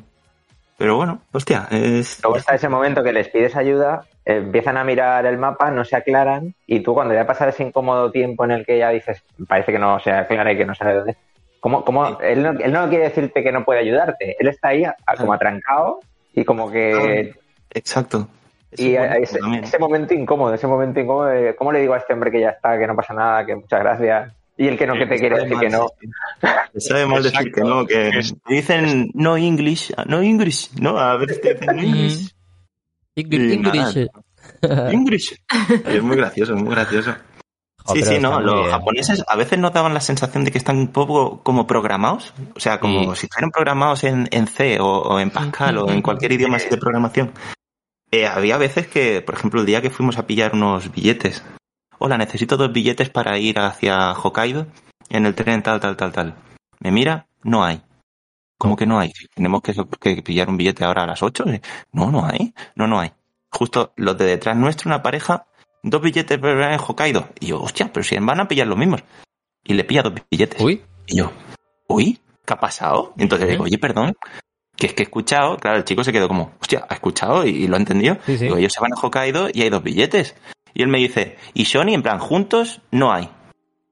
Pero 0.78 0.96
bueno, 0.96 1.22
hostia, 1.32 1.68
es... 1.70 2.18
Luego 2.22 2.38
está 2.38 2.54
ese 2.54 2.68
momento 2.70 3.04
que 3.04 3.12
les 3.12 3.28
pides 3.28 3.54
ayuda, 3.54 4.06
empiezan 4.24 4.76
a 4.76 4.84
mirar 4.84 5.26
el 5.26 5.38
mapa, 5.38 5.70
no 5.70 5.84
se 5.84 5.96
aclaran, 5.96 6.54
y 6.66 6.80
tú 6.80 6.94
cuando 6.94 7.14
ya 7.14 7.26
pasa 7.26 7.48
ese 7.48 7.62
incómodo 7.64 8.10
tiempo 8.10 8.44
en 8.44 8.52
el 8.52 8.64
que 8.66 8.78
ya 8.78 8.90
dices, 8.90 9.22
parece 9.48 9.72
que 9.72 9.78
no 9.78 9.98
se 10.00 10.10
aclara 10.12 10.52
y 10.52 10.56
que 10.56 10.64
no 10.64 10.74
sabe 10.74 10.94
dónde. 10.94 11.16
¿Cómo, 11.60 11.84
cómo? 11.84 12.19
Él, 12.20 12.42
no, 12.42 12.50
él 12.58 12.72
no 12.72 12.88
quiere 12.88 13.04
decirte 13.04 13.42
que 13.42 13.52
no 13.52 13.64
puede 13.64 13.80
ayudarte, 13.80 14.36
él 14.38 14.48
está 14.48 14.69
ahí 14.69 14.84
a- 14.84 14.96
a- 15.06 15.16
como 15.16 15.32
atrancado 15.32 16.00
y 16.34 16.44
como 16.44 16.70
que... 16.70 17.34
Exacto. 17.72 18.28
Eso 18.70 18.82
Y 18.82 18.96
es 18.96 19.30
ese, 19.30 19.38
ese 19.62 19.78
momento 19.78 20.14
incómodo, 20.14 20.54
ese 20.54 20.66
momento 20.66 20.98
incómodo 21.00 21.26
de, 21.26 21.54
¿cómo 21.56 21.72
le 21.72 21.80
digo 21.80 21.94
a 21.94 21.98
este 21.98 22.14
hombre 22.14 22.30
que 22.30 22.40
ya 22.40 22.50
está, 22.50 22.78
que 22.78 22.86
no 22.86 22.96
pasa 22.96 23.12
nada, 23.14 23.44
que 23.44 23.54
muchas 23.54 23.80
gracias? 23.80 24.32
Y 24.56 24.66
el 24.68 24.78
que 24.78 24.86
no, 24.86 24.94
que 24.94 25.06
te 25.06 25.18
quiere 25.18 25.38
decir 25.40 25.58
que 25.58 25.68
no. 25.68 25.86
sabe 26.78 27.06
mal 27.06 27.22
decir 27.22 27.52
que 27.52 27.60
no, 27.60 27.86
que 27.86 28.08
Es- 28.18 28.34
dicen 28.46 29.10
no 29.14 29.36
English, 29.36 29.92
no 30.06 30.20
English, 30.22 30.70
¿no? 30.80 30.98
A 30.98 31.16
veces 31.16 31.40
te 31.40 31.54
dicen 31.54 31.76
no 31.76 31.82
English. 31.82 32.34
Ingrid- 33.17 34.11
English. 34.93 35.38
Y 35.91 35.97
es 35.97 36.03
muy 36.03 36.17
gracioso, 36.17 36.55
es 36.55 36.62
muy 36.62 36.75
gracioso. 36.75 37.14
Sí, 37.93 38.00
sí, 38.03 38.20
no, 38.20 38.41
los 38.41 38.69
japoneses 38.69 39.25
a 39.26 39.35
veces 39.35 39.59
nos 39.59 39.73
daban 39.73 39.93
la 39.93 40.00
sensación 40.00 40.44
de 40.44 40.53
que 40.53 40.59
están 40.59 40.76
un 40.76 40.87
poco 40.93 41.43
como 41.43 41.67
programados, 41.67 42.32
o 42.55 42.61
sea, 42.61 42.79
como 42.79 43.17
Sí. 43.17 43.23
si 43.23 43.26
fueran 43.26 43.50
programados 43.50 44.05
en, 44.05 44.29
en 44.31 44.47
C 44.47 44.79
o, 44.79 44.87
o 44.87 45.19
en 45.19 45.32
Pascal 45.32 45.79
o 45.79 45.91
en 45.91 46.00
cualquier 46.00 46.31
idioma 46.31 46.59
así 46.59 46.69
de 46.69 46.76
programación. 46.76 47.32
Eh, 48.12 48.29
había 48.29 48.56
veces 48.56 48.87
que, 48.87 49.20
por 49.20 49.35
ejemplo, 49.35 49.59
el 49.59 49.67
día 49.67 49.82
que 49.82 49.91
fuimos 49.91 50.17
a 50.17 50.29
pillar 50.29 50.55
unos 50.55 50.93
billetes, 50.93 51.43
hola, 51.99 52.17
necesito 52.17 52.56
dos 52.56 52.73
billetes 52.73 53.11
para 53.11 53.37
ir 53.38 53.59
hacia 53.59 54.12
Hokkaido 54.12 54.69
en 55.09 55.26
el 55.26 55.35
tren 55.35 55.64
tal, 55.64 55.81
tal, 55.81 55.97
tal, 55.97 56.12
tal. 56.12 56.35
Me 56.79 56.93
mira, 56.93 57.26
no 57.43 57.64
hay. 57.64 57.82
¿Cómo 58.62 58.76
que 58.76 58.87
no 58.87 59.00
hay? 59.00 59.12
Tenemos 59.35 59.61
que, 59.61 59.75
que 60.00 60.23
pillar 60.23 60.49
un 60.49 60.56
billete 60.56 60.85
ahora 60.85 61.03
a 61.03 61.06
las 61.09 61.20
8. 61.20 61.44
No, 61.91 62.12
no 62.12 62.25
hay. 62.25 62.55
No, 62.76 62.87
no 62.87 63.00
hay. 63.00 63.11
Justo 63.50 63.93
los 63.97 64.17
de 64.17 64.25
detrás 64.25 64.56
nuestro, 64.56 64.88
una 64.88 65.03
pareja, 65.03 65.47
dos 65.82 66.00
billetes 66.00 66.38
en 66.41 66.79
Hokkaido. 66.79 67.29
Y 67.41 67.47
yo, 67.49 67.61
hostia, 67.61 67.91
pero 67.93 68.05
si 68.05 68.17
van 68.19 68.38
a 68.38 68.47
pillar 68.47 68.69
los 68.69 68.79
mismos. 68.79 69.03
Y 69.64 69.75
le 69.75 69.82
pilla 69.82 70.03
dos 70.03 70.12
billetes. 70.31 70.61
Uy, 70.61 70.81
Y 71.09 71.17
yo, 71.17 71.32
uy, 71.88 72.20
¿qué 72.47 72.53
ha 72.55 72.61
pasado? 72.61 73.14
Y 73.17 73.23
entonces 73.25 73.49
¿Eh? 73.49 73.50
digo, 73.50 73.64
oye, 73.64 73.79
perdón, 73.79 74.14
que 74.76 74.87
es 74.87 74.94
que 74.94 75.03
he 75.03 75.06
escuchado, 75.06 75.56
claro, 75.56 75.79
el 75.79 75.85
chico 75.85 76.05
se 76.05 76.12
quedó 76.12 76.29
como, 76.29 76.53
hostia, 76.61 76.87
¿ha 76.88 76.94
escuchado? 76.94 77.44
Y, 77.44 77.50
y 77.50 77.67
lo 77.67 77.75
ha 77.75 77.81
entendido. 77.81 78.17
Sí, 78.26 78.38
sí. 78.38 78.44
Digo, 78.44 78.59
ellos 78.59 78.73
se 78.73 78.81
van 78.81 78.93
a 78.93 78.97
Hokkaido 78.97 79.49
y 79.53 79.62
hay 79.62 79.70
dos 79.70 79.82
billetes. 79.82 80.37
Y 80.73 80.82
él 80.82 80.88
me 80.88 80.99
dice, 80.99 81.37
y 81.53 81.64
Sony, 81.64 81.94
en 81.94 82.03
plan, 82.05 82.20
juntos 82.20 82.81
no 82.93 83.12
hay. 83.12 83.29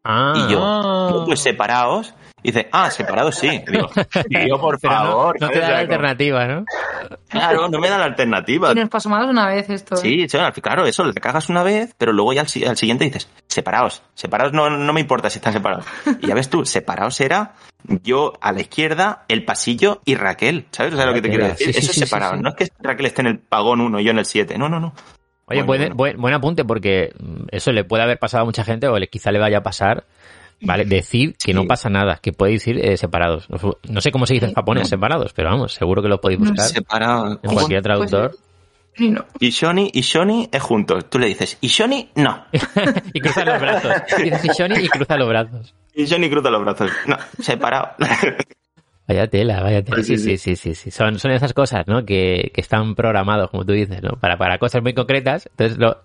ah, 0.04 0.32
Y 0.36 0.52
yo, 0.52 0.60
"No, 0.60 1.24
pues 1.26 1.40
separados. 1.40 2.14
Y 2.42 2.48
dice, 2.52 2.68
ah, 2.72 2.90
separados 2.90 3.34
sí. 3.36 3.48
Y 3.66 3.70
digo, 3.70 3.88
tío, 4.28 4.58
por 4.58 4.78
pero 4.80 4.94
no- 4.94 5.00
favor. 5.06 5.40
no, 5.40 5.48
te 5.48 5.54
¿sabes? 5.54 5.60
da 5.68 5.74
la 5.74 5.78
alternativa, 5.80 6.46
¿no? 6.46 6.64
Claro, 7.28 7.68
no 7.68 7.78
me 7.78 7.88
da 7.88 7.98
la 7.98 8.04
alternativa. 8.06 8.72
Y 8.72 8.74
nos 8.74 8.88
pasó 8.88 9.08
más 9.08 9.26
una 9.28 9.46
vez 9.48 9.68
esto. 9.70 9.96
Sí, 9.96 10.28
sí, 10.28 10.38
claro, 10.62 10.86
eso, 10.86 11.04
le 11.04 11.14
cagas 11.14 11.48
una 11.48 11.62
vez, 11.62 11.94
pero 11.98 12.12
luego 12.12 12.32
ya 12.32 12.42
al, 12.42 12.48
al 12.68 12.76
siguiente 12.76 13.04
dices, 13.04 13.28
separaos, 13.48 14.02
separaos 14.14 14.52
no, 14.52 14.70
no 14.70 14.92
me 14.92 15.00
importa 15.00 15.28
si 15.30 15.38
están 15.38 15.52
separados. 15.52 15.84
Y 16.20 16.26
ya 16.28 16.34
ves 16.34 16.48
tú, 16.50 16.64
separaos 16.64 17.20
era 17.20 17.54
yo 18.02 18.34
a 18.40 18.52
la 18.52 18.60
izquierda, 18.60 19.24
el 19.28 19.44
pasillo 19.44 20.02
y 20.04 20.14
Raquel, 20.14 20.66
¿sabes? 20.70 20.92
O 20.94 20.96
sea, 20.96 21.06
lo 21.06 21.14
que 21.14 21.22
te 21.22 21.28
quiero 21.30 21.44
Sí, 21.46 21.50
decir, 21.52 21.66
sí, 21.74 21.78
eso 21.78 21.78
es 21.80 21.86
sí, 21.94 22.00
sí, 22.00 22.06
separado, 22.06 22.34
sí. 22.36 22.40
no 22.42 22.48
es 22.50 22.54
que 22.54 22.68
Raquel 22.80 23.06
esté 23.06 23.22
en 23.22 23.26
el 23.28 23.38
pagón 23.38 23.80
1 23.80 24.00
y 24.00 24.04
yo 24.04 24.10
en 24.10 24.18
el 24.18 24.26
7, 24.26 24.58
no, 24.58 24.68
no, 24.68 24.78
no. 24.80 24.92
Oye, 25.46 25.62
Bueno, 25.62 25.66
buen, 25.66 25.80
bueno. 25.80 25.94
buen- 25.96 26.16
buen 26.20 26.34
apunte 26.34 26.64
porque 26.64 27.12
mm, 27.18 27.46
eso 27.50 27.72
le 27.72 27.84
puede 27.84 28.02
haber 28.04 28.18
pasado 28.18 28.42
a 28.42 28.44
mucha 28.44 28.62
gente 28.64 28.86
o 28.86 28.98
le, 28.98 29.08
quizá 29.08 29.32
le 29.32 29.38
vaya 29.40 29.58
a 29.58 29.62
pasar. 29.62 30.04
Vale, 30.62 30.84
decir 30.84 31.36
que 31.42 31.54
no 31.54 31.64
pasa 31.66 31.88
nada, 31.88 32.18
que 32.22 32.32
puede 32.32 32.52
decir 32.52 32.78
eh, 32.84 32.96
separados. 32.96 33.48
No, 33.48 33.58
no 33.88 34.00
sé 34.00 34.10
cómo 34.10 34.26
se 34.26 34.34
dice 34.34 34.46
en 34.46 34.54
japonés, 34.54 34.88
separados, 34.88 35.32
pero 35.32 35.48
vamos, 35.50 35.72
seguro 35.72 36.02
que 36.02 36.08
lo 36.08 36.20
podéis 36.20 36.40
buscar 36.40 36.66
Separados. 36.66 37.38
en 37.42 37.50
cualquier 37.54 37.82
traductor. 37.82 38.36
Y 38.96 39.08
no. 39.08 39.24
Y 39.38 39.50
Shoni, 39.50 39.90
y 39.94 40.00
Shoni 40.02 40.48
es 40.52 40.62
juntos. 40.62 41.08
Tú 41.08 41.18
le 41.18 41.28
dices, 41.28 41.56
y 41.60 41.68
Shoni, 41.68 42.10
no. 42.16 42.44
y 43.14 43.20
cruza 43.20 43.44
los 43.44 43.60
brazos. 43.60 43.92
Dices 44.22 44.58
Shoni 44.58 44.74
y 44.84 44.88
cruza 44.88 45.16
los 45.16 45.28
brazos. 45.28 45.74
Y 45.94 46.04
Shoni 46.04 46.28
cruza 46.28 46.50
los 46.50 46.60
brazos. 46.60 46.90
No, 47.06 47.16
separado. 47.40 47.90
Vaya 49.08 49.26
tela, 49.26 49.60
vaya 49.60 49.82
tela. 49.82 50.04
Sí, 50.04 50.16
Sí, 50.18 50.36
sí, 50.36 50.38
sí, 50.38 50.56
sí, 50.56 50.74
sí. 50.76 50.90
Son, 50.92 51.18
son 51.18 51.32
esas 51.32 51.52
cosas, 51.52 51.88
¿no? 51.88 52.04
Que, 52.04 52.52
que 52.54 52.60
están 52.60 52.94
programados, 52.94 53.50
como 53.50 53.64
tú 53.64 53.72
dices, 53.72 54.00
¿no? 54.02 54.10
Para, 54.20 54.38
para 54.38 54.58
cosas 54.58 54.82
muy 54.82 54.94
concretas. 54.94 55.48
Entonces 55.50 55.78
lo- 55.78 55.98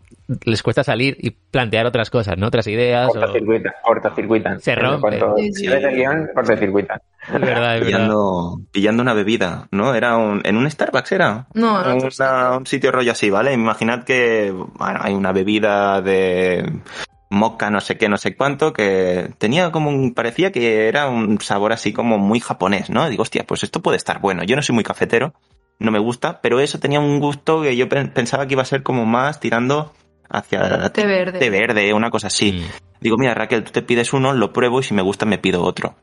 les 0.45 0.63
cuesta 0.63 0.83
salir 0.83 1.17
y 1.19 1.31
plantear 1.31 1.85
otras 1.85 2.09
cosas, 2.09 2.37
¿no? 2.37 2.47
Otras 2.47 2.65
ideas. 2.67 3.09
O... 3.09 3.13
Cortocircuitan, 3.13 3.73
cortocircuitan. 3.83 4.59
Se 4.59 4.75
rompe. 4.75 5.19
Cuando 5.19 5.35
Sí, 5.37 5.53
sí. 5.53 5.67
ves 5.67 5.83
el 5.83 5.95
guion, 5.95 6.29
cortocircuitan. 6.33 6.99
Es 7.27 7.31
verdad, 7.41 7.77
es 7.77 7.85
verdad. 7.85 8.49
pillando, 8.71 9.01
una 9.01 9.13
bebida, 9.13 9.67
¿no? 9.71 9.93
Era 9.95 10.17
un, 10.17 10.41
en 10.43 10.57
un 10.57 10.69
Starbucks, 10.69 11.11
¿era? 11.11 11.47
No, 11.53 11.83
no. 11.83 11.95
Una- 11.97 12.57
un 12.57 12.65
sitio 12.65 12.91
rollo 12.91 13.11
así, 13.11 13.29
¿vale? 13.29 13.53
Imaginad 13.53 14.03
que, 14.03 14.51
bueno, 14.51 14.99
hay 15.01 15.13
una 15.13 15.31
bebida 15.31 16.01
de 16.01 16.71
moca 17.29 17.69
no 17.69 17.81
sé 17.81 17.97
qué, 17.97 18.07
no 18.07 18.17
sé 18.17 18.35
cuánto, 18.35 18.71
que 18.71 19.29
tenía 19.39 19.71
como 19.71 19.89
un, 19.89 20.13
parecía 20.13 20.51
que 20.51 20.87
era 20.87 21.09
un 21.09 21.39
sabor 21.41 21.73
así 21.73 21.91
como 21.91 22.17
muy 22.17 22.39
japonés, 22.39 22.89
¿no? 22.89 23.09
Digo, 23.09 23.23
hostia, 23.23 23.43
pues 23.45 23.63
esto 23.63 23.81
puede 23.81 23.97
estar 23.97 24.21
bueno. 24.21 24.43
Yo 24.43 24.55
no 24.55 24.61
soy 24.61 24.73
muy 24.75 24.83
cafetero, 24.83 25.33
no 25.79 25.91
me 25.91 25.99
gusta, 25.99 26.39
pero 26.41 26.59
eso 26.59 26.79
tenía 26.79 26.99
un 26.99 27.19
gusto 27.19 27.61
que 27.63 27.75
yo 27.75 27.89
pen- 27.89 28.11
pensaba 28.11 28.47
que 28.47 28.53
iba 28.53 28.61
a 28.61 28.65
ser 28.65 28.83
como 28.83 29.05
más 29.05 29.39
tirando 29.39 29.91
hacia 30.29 30.89
Té 30.91 31.05
verde. 31.05 31.39
té 31.39 31.49
verde, 31.49 31.93
una 31.93 32.09
cosa 32.09 32.27
así. 32.27 32.51
Mm. 32.53 32.65
Digo, 33.01 33.17
mira, 33.17 33.33
Raquel, 33.33 33.63
tú 33.63 33.71
te 33.71 33.81
pides 33.81 34.13
uno, 34.13 34.33
lo 34.33 34.51
pruebo 34.53 34.79
y 34.79 34.83
si 34.83 34.93
me 34.93 35.01
gusta 35.01 35.25
me 35.25 35.37
pido 35.37 35.63
otro. 35.63 35.95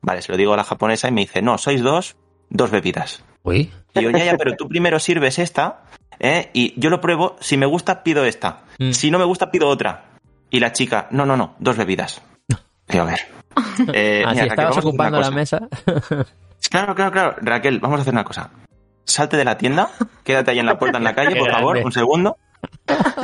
Vale, 0.00 0.22
se 0.22 0.32
lo 0.32 0.38
digo 0.38 0.52
a 0.52 0.56
la 0.56 0.64
japonesa 0.64 1.08
y 1.08 1.12
me 1.12 1.22
dice, 1.22 1.42
no, 1.42 1.58
sois 1.58 1.82
dos, 1.82 2.16
dos 2.50 2.70
bebidas. 2.70 3.24
Uy, 3.44 3.70
Y 3.94 4.02
yo, 4.02 4.10
ya, 4.10 4.24
ya, 4.24 4.36
pero 4.36 4.56
tú 4.56 4.68
primero 4.68 4.98
sirves 4.98 5.38
esta, 5.38 5.84
¿eh? 6.18 6.50
Y 6.52 6.78
yo 6.80 6.90
lo 6.90 7.00
pruebo, 7.00 7.36
si 7.40 7.56
me 7.56 7.66
gusta, 7.66 8.02
pido 8.02 8.24
esta. 8.24 8.64
Mm. 8.78 8.92
Si 8.92 9.10
no 9.10 9.18
me 9.18 9.24
gusta, 9.24 9.50
pido 9.50 9.68
otra. 9.68 10.10
Y 10.50 10.60
la 10.60 10.72
chica, 10.72 11.08
no, 11.10 11.24
no, 11.24 11.36
no, 11.36 11.54
dos 11.58 11.76
bebidas. 11.76 12.22
Digo, 12.88 13.04
a 13.04 13.06
ver. 13.06 13.20
Eh, 13.92 14.22
así 14.26 14.40
mira, 14.40 14.46
estabas 14.46 14.78
ocupando 14.78 15.20
la 15.20 15.30
mesa. 15.30 15.60
Claro, 16.70 16.94
claro, 16.94 17.10
claro. 17.12 17.36
Raquel, 17.42 17.80
vamos 17.80 17.98
a 17.98 18.02
hacer 18.02 18.14
una 18.14 18.24
cosa. 18.24 18.50
Salte 19.04 19.36
de 19.36 19.44
la 19.44 19.58
tienda, 19.58 19.90
quédate 20.24 20.52
ahí 20.52 20.58
en 20.58 20.64
la 20.64 20.78
puerta 20.78 20.96
en 20.96 21.04
la 21.04 21.14
calle, 21.14 21.36
por 21.36 21.50
favor, 21.50 21.76
un 21.76 21.92
segundo. 21.92 22.38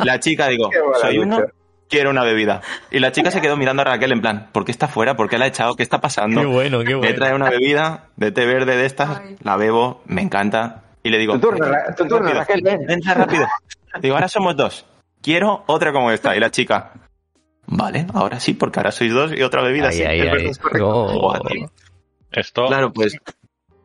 La 0.05 0.21
chica, 0.21 0.49
digo, 0.49 0.71
soy 1.01 1.19
uno, 1.19 1.41
quiero 1.89 2.11
una 2.11 2.23
bebida. 2.25 2.61
Y 2.91 2.99
la 3.01 3.13
chica 3.13 3.31
se 3.31 3.41
quedó 3.41 3.57
mirando 3.57 3.83
a 3.83 3.85
Raquel 3.87 4.13
en 4.13 4.21
plan, 4.21 4.49
¿por 4.53 4.65
qué 4.65 4.71
está 4.73 4.89
fuera? 4.89 5.17
¿Por 5.17 5.29
qué 5.29 5.39
la 5.39 5.47
ha 5.47 5.49
echado? 5.49 5.75
¿Qué 5.77 5.83
está 5.83 6.01
pasando? 6.01 6.41
Qué 6.41 6.47
bueno, 6.47 6.79
qué 6.81 6.91
Me 6.91 6.95
bueno. 6.97 7.15
trae 7.17 7.35
una 7.35 7.51
bebida 7.51 8.09
de 8.17 8.31
té 8.33 8.47
verde 8.47 8.77
de 8.77 8.87
estas, 8.87 9.19
Ay. 9.21 9.37
la 9.43 9.57
bebo, 9.57 10.03
me 10.07 10.23
encanta. 10.23 10.85
Y 11.03 11.11
le 11.11 11.19
digo, 11.19 11.35
Tu 11.35 11.41
turno, 11.41 11.67
tu 11.97 12.07
turno, 12.09 12.19
rápido, 12.29 12.41
Raquel, 12.41 12.61
ven. 12.63 12.91
Entra 12.91 13.15
rápido. 13.15 13.47
Digo, 14.01 14.15
ahora 14.15 14.29
somos 14.29 14.57
dos. 14.57 14.87
Quiero 15.23 15.65
otra 15.67 15.93
como 15.93 16.11
esta. 16.11 16.37
Y 16.37 16.41
la 16.41 16.51
chica, 16.51 16.93
vale, 17.67 18.07
ahora 18.15 18.39
sí, 18.41 18.55
porque 18.55 18.79
ahora 18.81 18.93
sois 18.93 19.13
dos 19.13 19.33
y 19.33 19.43
otra 19.43 19.63
bebida. 19.63 19.89
Ahí, 19.89 19.97
sí, 19.97 20.03
es 20.47 20.59
correcto. 20.59 20.89
Oh. 20.89 21.35
Esto, 22.31 22.67
Claro, 22.67 22.93
pues 22.93 23.17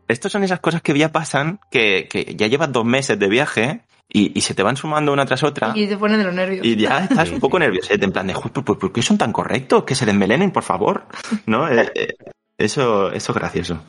estos 0.08 0.32
son 0.32 0.44
esas 0.44 0.60
cosas 0.60 0.82
que 0.82 0.98
ya 0.98 1.12
pasan, 1.12 1.60
que, 1.72 2.08
que 2.10 2.36
ya 2.36 2.48
llevas 2.48 2.72
dos 2.72 2.84
meses 2.86 3.18
de 3.18 3.28
viaje 3.30 3.82
y, 4.14 4.32
y 4.38 4.42
se 4.42 4.54
te 4.54 4.64
van 4.64 4.78
sumando 4.78 5.12
una 5.12 5.26
tras 5.26 5.44
otra. 5.44 5.74
Y 5.76 5.88
te 5.88 5.98
ponen 5.98 6.20
de 6.20 6.24
los 6.24 6.34
nervios. 6.34 6.66
Y 6.66 6.76
ya 6.78 7.00
estás 7.10 7.32
un 7.32 7.40
poco 7.40 7.60
nerviosete, 7.60 8.06
en 8.06 8.12
plan 8.14 8.28
de, 8.28 8.34
"Joder, 8.34 8.52
¿por, 8.64 8.78
por 8.78 8.94
qué 8.94 9.02
son 9.02 9.18
tan 9.18 9.34
correctos? 9.34 9.84
Que 9.84 9.96
se 9.96 10.06
desmelenen, 10.06 10.52
por 10.52 10.64
favor. 10.64 11.06
¿No? 11.48 11.68
Eh, 11.74 11.92
eh, 11.96 12.08
Eso, 12.58 13.12
eso 13.12 13.32
es 13.32 13.38
gracioso. 13.38 13.84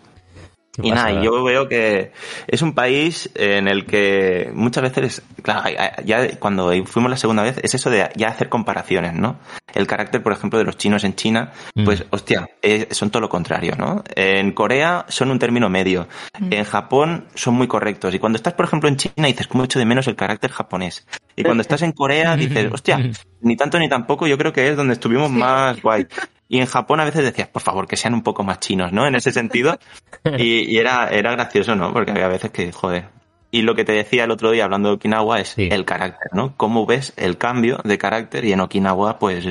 Y 0.82 0.90
nada, 0.90 1.22
yo 1.22 1.44
veo 1.44 1.68
que 1.68 2.12
es 2.48 2.62
un 2.62 2.74
país 2.74 3.30
en 3.36 3.68
el 3.68 3.86
que 3.86 4.50
muchas 4.54 4.82
veces, 4.82 5.22
claro, 5.42 5.62
ya 6.04 6.36
cuando 6.38 6.72
fuimos 6.84 7.10
la 7.10 7.16
segunda 7.16 7.42
vez, 7.42 7.58
es 7.62 7.74
eso 7.74 7.90
de 7.90 8.08
ya 8.16 8.28
hacer 8.28 8.48
comparaciones, 8.48 9.14
¿no? 9.14 9.38
El 9.72 9.86
carácter, 9.86 10.22
por 10.22 10.32
ejemplo, 10.32 10.58
de 10.58 10.64
los 10.64 10.76
chinos 10.76 11.04
en 11.04 11.14
China, 11.14 11.52
Mm. 11.74 11.84
pues, 11.84 12.04
hostia, 12.10 12.48
eh, 12.62 12.88
son 12.90 13.10
todo 13.10 13.20
lo 13.20 13.28
contrario, 13.28 13.74
¿no? 13.76 14.02
En 14.14 14.52
Corea 14.52 15.04
son 15.08 15.30
un 15.30 15.38
término 15.38 15.68
medio. 15.68 16.08
Mm. 16.38 16.52
En 16.52 16.64
Japón 16.64 17.26
son 17.34 17.54
muy 17.54 17.66
correctos. 17.68 18.14
Y 18.14 18.18
cuando 18.18 18.36
estás, 18.36 18.54
por 18.54 18.66
ejemplo, 18.66 18.88
en 18.88 18.96
China, 18.96 19.26
dices, 19.28 19.46
¿cómo 19.46 19.64
echo 19.64 19.78
de 19.78 19.84
menos 19.84 20.06
el 20.08 20.16
carácter 20.16 20.50
japonés? 20.50 21.06
Y 21.36 21.42
cuando 21.42 21.62
estás 21.62 21.82
en 21.82 21.92
Corea, 21.92 22.36
dices, 22.36 22.68
hostia, 22.72 22.98
ni 23.40 23.56
tanto 23.56 23.78
ni 23.78 23.88
tampoco, 23.88 24.26
yo 24.26 24.38
creo 24.38 24.52
que 24.52 24.68
es 24.68 24.76
donde 24.76 24.94
estuvimos 24.94 25.30
más 25.30 25.80
guay. 25.82 26.06
Y 26.48 26.58
en 26.60 26.66
Japón 26.66 27.00
a 27.00 27.04
veces 27.04 27.24
decías, 27.24 27.48
por 27.48 27.62
favor, 27.62 27.86
que 27.86 27.96
sean 27.96 28.14
un 28.14 28.22
poco 28.22 28.42
más 28.44 28.60
chinos, 28.60 28.92
¿no? 28.92 29.06
En 29.06 29.14
ese 29.14 29.32
sentido. 29.32 29.78
Y, 30.38 30.70
y 30.74 30.78
era, 30.78 31.08
era 31.08 31.32
gracioso, 31.32 31.74
¿no? 31.76 31.92
Porque 31.92 32.10
había 32.12 32.28
veces 32.28 32.50
que, 32.50 32.72
joder. 32.72 33.08
Y 33.50 33.62
lo 33.62 33.74
que 33.74 33.84
te 33.84 33.92
decía 33.92 34.24
el 34.24 34.30
otro 34.30 34.50
día 34.50 34.64
hablando 34.64 34.88
de 34.88 34.94
Okinawa 34.96 35.38
es 35.40 35.50
Sí. 35.50 35.68
el 35.70 35.84
carácter, 35.84 36.28
¿no? 36.32 36.54
Cómo 36.56 36.86
ves 36.86 37.12
el 37.16 37.36
cambio 37.38 37.78
de 37.84 37.98
carácter 37.98 38.44
y 38.44 38.52
en 38.52 38.60
Okinawa, 38.60 39.18
pues, 39.18 39.46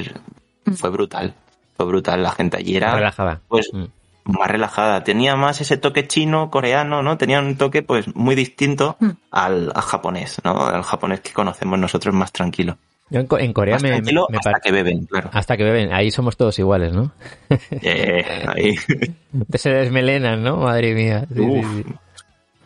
fue 0.76 0.90
brutal. 0.90 1.36
Fue 1.78 1.86
brutal. 1.86 2.22
La 2.24 2.32
gente 2.32 2.58
allí 2.58 2.76
era, 2.76 2.96
relajada. 2.96 3.42
pues, 3.48 3.70
Mm. 3.72 3.86
más 4.26 4.48
relajada. 4.50 5.04
Tenía 5.04 5.36
más 5.36 5.62
ese 5.62 5.78
toque 5.78 6.08
chino, 6.08 6.50
coreano, 6.50 7.02
¿no? 7.04 7.18
Tenía 7.18 7.40
un 7.40 7.56
toque, 7.56 7.82
pues, 7.84 8.14
muy 8.16 8.36
distinto 8.36 8.98
Mm. 9.00 9.10
al, 9.32 9.72
al 9.76 9.82
japonés, 9.84 10.42
¿no? 10.44 10.66
Al 10.66 10.84
japonés 10.84 11.22
que 11.22 11.34
conocemos 11.34 11.78
nosotros 11.80 12.14
más 12.16 12.32
tranquilo. 12.32 12.78
Yo 13.14 13.20
en, 13.22 13.28
Co- 13.28 13.38
en 13.40 13.54
Corea 13.54 13.76
Más 13.76 13.84
me, 13.84 13.90
me, 13.90 13.96
tranquilo 13.98 14.28
me 14.30 14.38
hasta 14.40 14.60
que 14.60 14.72
beben, 14.74 15.06
claro. 15.06 15.30
Hasta 15.32 15.56
que 15.56 15.64
beben. 15.64 15.94
Ahí 15.94 16.12
somos 16.12 16.36
todos 16.36 16.58
iguales, 16.60 16.92
¿no? 16.94 17.12
Eh, 17.82 18.44
ahí. 18.48 18.76
Se 19.54 19.70
desmelenan, 19.70 20.44
¿no? 20.44 20.58
Madre 20.58 20.94
mía. 20.94 21.26
Sí, 21.30 21.36
sí, 21.36 21.42
Uf. 21.42 21.66
sí. 21.76 21.84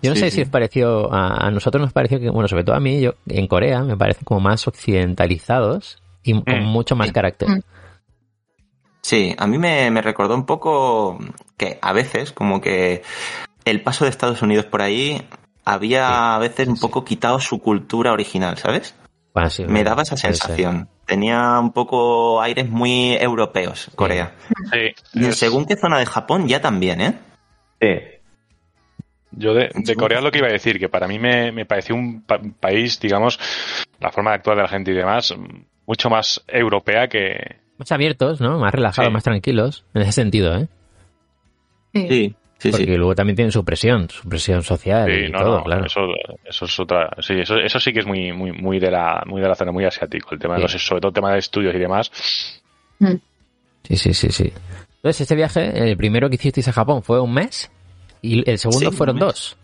Yo 0.02 0.12
no 0.12 0.16
Sí, 0.16 0.22
sé 0.22 0.30
sí. 0.32 0.36
si 0.38 0.42
os 0.44 0.50
pareció, 0.50 1.14
a, 1.14 1.46
a 1.48 1.52
nosotros 1.52 1.82
nos 1.82 1.92
pareció 1.94 2.20
que, 2.20 2.30
bueno, 2.30 2.48
sobre 2.48 2.64
todo 2.64 2.76
a 2.76 2.80
mí, 2.80 3.02
yo 3.02 3.16
en 3.28 3.46
Corea 3.48 3.84
me 3.84 3.98
parecen 3.98 4.24
como 4.24 4.40
más 4.40 4.68
occidentalizados 4.68 6.02
y 6.24 6.34
con 6.42 6.62
Mm. 6.64 6.66
mucho 6.66 6.96
más 6.96 7.12
carácter. 7.12 7.50
Mm. 7.50 7.62
Sí, 9.02 9.36
a 9.38 9.48
mí 9.48 9.58
me, 9.58 9.90
me 9.92 10.02
recordó 10.02 10.36
un 10.36 10.46
poco 10.46 11.18
que 11.58 11.80
a 11.82 11.94
veces, 11.94 12.32
como 12.32 12.60
que 12.62 13.02
el 13.66 13.82
paso 13.82 14.04
de 14.06 14.10
Estados 14.12 14.42
Unidos 14.42 14.66
por 14.66 14.82
ahí 14.82 15.22
había 15.66 16.08
Sí, 16.08 16.14
a 16.16 16.38
veces 16.40 16.68
un 16.68 16.76
sí. 16.76 16.82
poco 16.82 17.04
quitado 17.06 17.40
su 17.40 17.60
cultura 17.60 18.12
original, 18.12 18.58
¿sabes? 18.58 18.96
Bueno, 19.38 19.50
sí, 19.52 19.66
Me 19.66 19.84
daba 19.84 20.02
esa 20.02 20.18
sensación. 20.18 20.90
Tenía 21.06 21.60
un 21.60 21.72
poco 21.72 22.42
aires 22.42 22.68
muy 22.68 23.14
europeos, 23.14 23.92
Corea. 23.94 24.34
sí, 24.72 24.96
Y 25.14 25.26
en 25.26 25.34
según 25.34 25.68
qué 25.68 25.76
zona 25.76 26.00
de 26.00 26.08
Japón, 26.08 26.48
ya 26.48 26.60
también, 26.60 27.02
¿eh? 27.02 27.20
Sí. 27.80 28.00
Yo 29.30 29.54
de, 29.54 29.70
de 29.76 29.96
Corea 29.96 30.22
lo 30.22 30.32
que 30.32 30.40
iba 30.40 30.48
a 30.48 30.52
decir, 30.52 30.80
que 30.80 30.90
para 30.90 31.08
mí 31.08 31.20
me, 31.20 31.52
me 31.52 31.68
pareció 31.68 31.94
un 31.94 32.24
pa- 32.24 32.42
país, 32.60 33.00
digamos, 33.00 33.40
la 34.00 34.12
forma 34.12 34.32
de 34.32 34.38
actuar 34.38 34.58
de 34.58 34.64
la 34.64 34.70
gente 34.70 34.90
y 34.90 34.96
demás, 34.96 35.36
mucho 35.86 36.10
más 36.10 36.44
europea 36.48 37.08
que... 37.08 37.58
Más 37.78 37.92
abiertos, 37.92 38.42
¿no? 38.42 38.58
Más 38.58 38.74
relajados, 38.74 39.10
Sí. 39.10 39.14
más 39.14 39.24
tranquilos. 39.24 39.86
En 39.94 40.02
ese 40.02 40.14
sentido, 40.14 40.56
¿eh? 40.58 40.68
Sí. 41.94 42.08
Sí, 42.10 42.36
sí, 42.58 42.72
Porque 42.72 42.86
sí. 42.86 42.96
luego 42.98 43.16
también 43.16 43.36
tienen 43.36 43.52
su 43.52 43.64
presión, 43.66 44.10
su 44.10 44.28
presión 44.28 44.64
social 44.64 45.10
Sí, 45.12 45.26
y 45.28 45.30
no, 45.32 45.40
todo, 45.40 45.58
no, 45.60 45.64
claro. 45.64 45.86
eso, 45.86 46.02
eso 46.46 46.66
es 46.66 46.80
otra, 46.80 47.10
sí, 47.20 47.34
eso, 47.40 47.58
eso 47.58 47.80
sí 47.80 47.94
que 47.94 48.00
es 48.00 48.06
muy, 48.06 48.32
muy, 48.34 48.52
muy 48.52 48.80
de 48.80 48.92
la, 48.92 49.24
muy 49.26 49.42
de 49.42 49.48
la 49.48 49.56
zona, 49.56 49.72
muy 49.72 49.86
asiático, 49.86 50.30
el 50.34 50.40
tema 50.40 50.56
de 50.56 50.62
los, 50.62 50.72
sobre 50.72 51.02
todo 51.02 51.10
el 51.10 51.16
tema 51.16 51.32
de 51.34 51.40
estudios 51.40 51.74
y 51.76 51.80
demás. 51.80 52.12
Mm. 53.00 53.14
Sí, 53.84 53.96
sí, 53.96 54.14
sí, 54.14 54.30
sí. 54.32 54.54
Entonces, 54.98 55.22
este 55.22 55.36
viaje, 55.36 55.90
el 55.92 55.96
primero 55.96 56.30
que 56.30 56.36
hicisteis 56.36 56.68
a 56.68 56.74
Japón 56.74 57.04
fue 57.04 57.22
un 57.22 57.34
mes 57.34 57.72
y 58.22 58.50
el 58.50 58.58
segundo 58.58 58.90
Sí, 58.92 58.98
fueron 58.98 59.20
dos. 59.20 59.56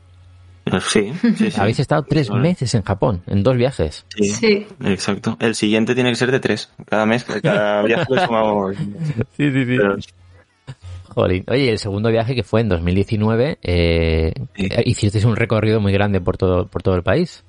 Sí, 0.87 1.11
sí, 1.35 1.51
sí. 1.51 1.59
Habéis 1.59 1.79
estado 1.79 2.03
tres 2.03 2.29
meses 2.31 2.73
en 2.73 2.83
Japón, 2.83 3.21
en 3.27 3.43
dos 3.43 3.57
viajes. 3.57 4.05
Sí, 4.15 4.23
Sí. 4.31 4.67
exacto. 4.85 5.35
El 5.41 5.55
siguiente 5.55 5.93
tiene 5.93 6.11
que 6.11 6.15
ser 6.15 6.31
de 6.31 6.39
tres. 6.39 6.71
Cada 6.85 7.05
mes, 7.05 7.25
cada 7.25 7.81
viaje 7.81 8.05
le 8.09 8.25
sumamos. 8.25 8.77
Sí, 9.35 9.51
sí, 9.51 9.65
sí. 9.65 9.77
Pero- 9.77 9.97
Jolín. 11.13 11.43
Oye, 11.47 11.69
el 11.71 11.79
segundo 11.79 12.09
viaje 12.09 12.35
que 12.35 12.43
fue 12.43 12.61
en 12.61 12.69
2019, 12.69 13.57
eh, 13.63 14.33
Sí. 14.55 14.65
eh, 14.71 14.83
hicisteis 14.85 15.25
un 15.25 15.35
recorrido 15.35 15.79
muy 15.79 15.91
grande 15.93 16.19
por 16.21 16.37
todo, 16.37 16.67
por 16.67 16.81
todo 16.83 16.95
el 16.95 17.03
país. 17.03 17.43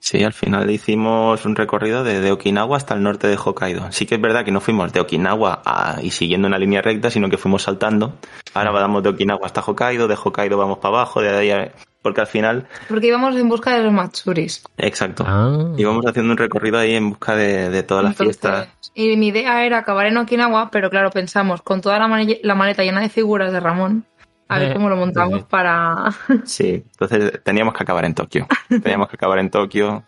Sí, 0.00 0.22
al 0.22 0.32
final 0.34 0.70
hicimos 0.70 1.44
un 1.46 1.56
recorrido 1.56 2.04
de, 2.04 2.20
de 2.20 2.30
Okinawa 2.30 2.76
hasta 2.76 2.94
el 2.94 3.02
norte 3.02 3.26
de 3.26 3.36
Hokkaido. 3.42 3.90
Sí 3.90 4.04
que 4.06 4.16
es 4.16 4.20
verdad 4.20 4.44
que 4.44 4.52
no 4.52 4.60
fuimos 4.60 4.92
de 4.92 5.00
Okinawa 5.00 5.62
a- 5.64 5.98
y 6.02 6.10
siguiendo 6.10 6.46
una 6.46 6.58
línea 6.58 6.82
recta, 6.82 7.10
sino 7.10 7.28
que 7.30 7.38
fuimos 7.38 7.62
saltando. 7.62 8.14
Ahora 8.54 8.70
vamos 8.70 9.02
de 9.02 9.08
Okinawa 9.08 9.40
hasta 9.46 9.62
Hokkaido, 9.62 10.06
de 10.06 10.14
Hokkaido 10.22 10.56
vamos 10.58 10.78
para 10.78 10.94
abajo, 10.96 11.20
de 11.22 11.30
ahí 11.30 11.50
a- 11.50 11.72
porque 12.02 12.20
al 12.20 12.26
final, 12.26 12.66
Porque 12.88 13.08
íbamos 13.08 13.36
en 13.36 13.48
busca 13.48 13.74
de 13.74 13.82
los 13.82 13.92
Matsuris. 13.92 14.64
exacto. 14.76 15.24
Ah, 15.26 15.72
Íbamos 15.76 16.04
haciendo 16.06 16.32
un 16.32 16.38
recorrido 16.38 16.78
ahí 16.78 16.94
en 16.94 17.10
busca 17.10 17.34
de, 17.34 17.70
de 17.70 17.82
todas 17.82 18.04
las 18.04 18.16
fiestas. 18.16 18.68
Y 18.94 19.16
mi 19.16 19.28
idea 19.28 19.64
era 19.64 19.78
acabar 19.78 20.06
en 20.06 20.16
Okinawa, 20.16 20.70
pero 20.70 20.90
claro, 20.90 21.10
pensamos, 21.10 21.62
con 21.62 21.80
toda 21.80 21.98
la, 21.98 22.26
la 22.42 22.54
maleta 22.54 22.82
llena 22.82 23.00
de 23.00 23.08
figuras 23.08 23.52
de 23.52 23.60
Ramón, 23.60 24.04
a 24.48 24.58
ver 24.58 24.70
Eh, 24.70 24.74
cómo 24.74 24.88
lo 24.88 24.96
montamos 24.96 25.44
para... 25.44 26.06
Sí, 26.44 26.84
entonces 26.92 27.40
teníamos 27.44 27.74
que 27.74 27.82
acabar 27.82 28.04
en 28.04 28.14
Tokio. 28.14 28.46
Teníamos 28.68 29.08
que 29.08 29.16
acabar 29.16 29.38
en 29.38 29.50
Tokio. 29.50 30.04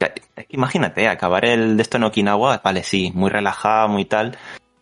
Es 0.00 0.10
que 0.46 0.46
Imagínate, 0.50 1.08
acabar 1.08 1.44
el 1.44 1.76
de 1.76 1.82
esto 1.82 1.96
en 1.98 2.04
Okinawa, 2.04 2.60
vale, 2.64 2.82
sí, 2.82 3.12
muy 3.14 3.30
relajado, 3.30 3.88
muy 3.88 4.04
tal, 4.04 4.36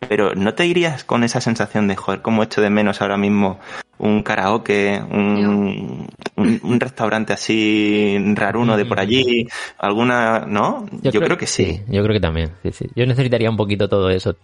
pero 0.07 0.35
¿no 0.35 0.53
te 0.53 0.65
irías 0.65 1.03
con 1.03 1.23
esa 1.23 1.39
sensación 1.41 1.87
de, 1.87 1.95
joder, 1.95 2.21
cómo 2.21 2.43
echo 2.43 2.61
de 2.61 2.69
menos 2.69 3.01
ahora 3.01 3.17
mismo 3.17 3.59
un 3.99 4.23
karaoke, 4.23 5.01
un, 5.11 6.07
un, 6.35 6.59
un 6.63 6.79
restaurante 6.79 7.33
así 7.33 8.17
raruno 8.35 8.75
de 8.75 8.85
por 8.85 8.99
allí, 8.99 9.47
alguna, 9.77 10.45
¿no? 10.47 10.85
Yo, 11.01 11.21
creo, 11.21 11.37
que 11.37 11.47
sí. 11.47 11.81
Yo 11.87 12.01
creo 12.03 12.13
que 12.13 12.19
también. 12.19 12.51
sí, 12.63 12.71
sí. 12.71 12.85
Yo 12.95 13.05
necesitaría 13.05 13.49
un 13.49 13.57
poquito 13.57 13.87
todo 13.87 14.09
eso. 14.09 14.35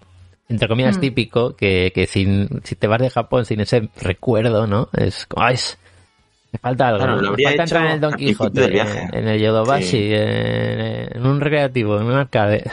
Entre 0.48 0.68
comillas, 0.68 0.98
Mm. 0.98 1.02
típico, 1.02 1.56
que, 1.56 1.92
que 1.94 2.08
sin, 2.08 2.48
si 2.64 2.76
te 2.76 2.88
vas 2.88 3.00
de 3.02 3.10
Japón 3.10 3.46
sin 3.46 3.60
ese 3.60 3.90
recuerdo, 4.02 4.66
¿no? 4.66 4.90
Es 4.94 5.26
como, 5.28 5.46
"Ay, 5.46 5.58
me 6.52 6.58
falta 6.60 6.88
algo. 6.88 7.00
Claro, 7.00 7.16
¿no? 7.18 7.22
lo 7.22 7.38
Me 7.38 7.44
falta 7.44 7.64
entrar 7.64 7.86
en 7.86 7.92
el 7.92 8.02
Don 8.02 8.14
Quijote, 8.14 8.66
en, 8.82 9.14
en 9.16 9.28
el 9.28 9.40
Yodobashi, 9.42 9.86
Sí. 9.86 10.10
en, 10.14 11.18
en 11.18 11.26
un 11.26 11.40
recreativo, 11.40 11.98
en 12.00 12.06
un 12.08 12.14
arcade. 12.14 12.64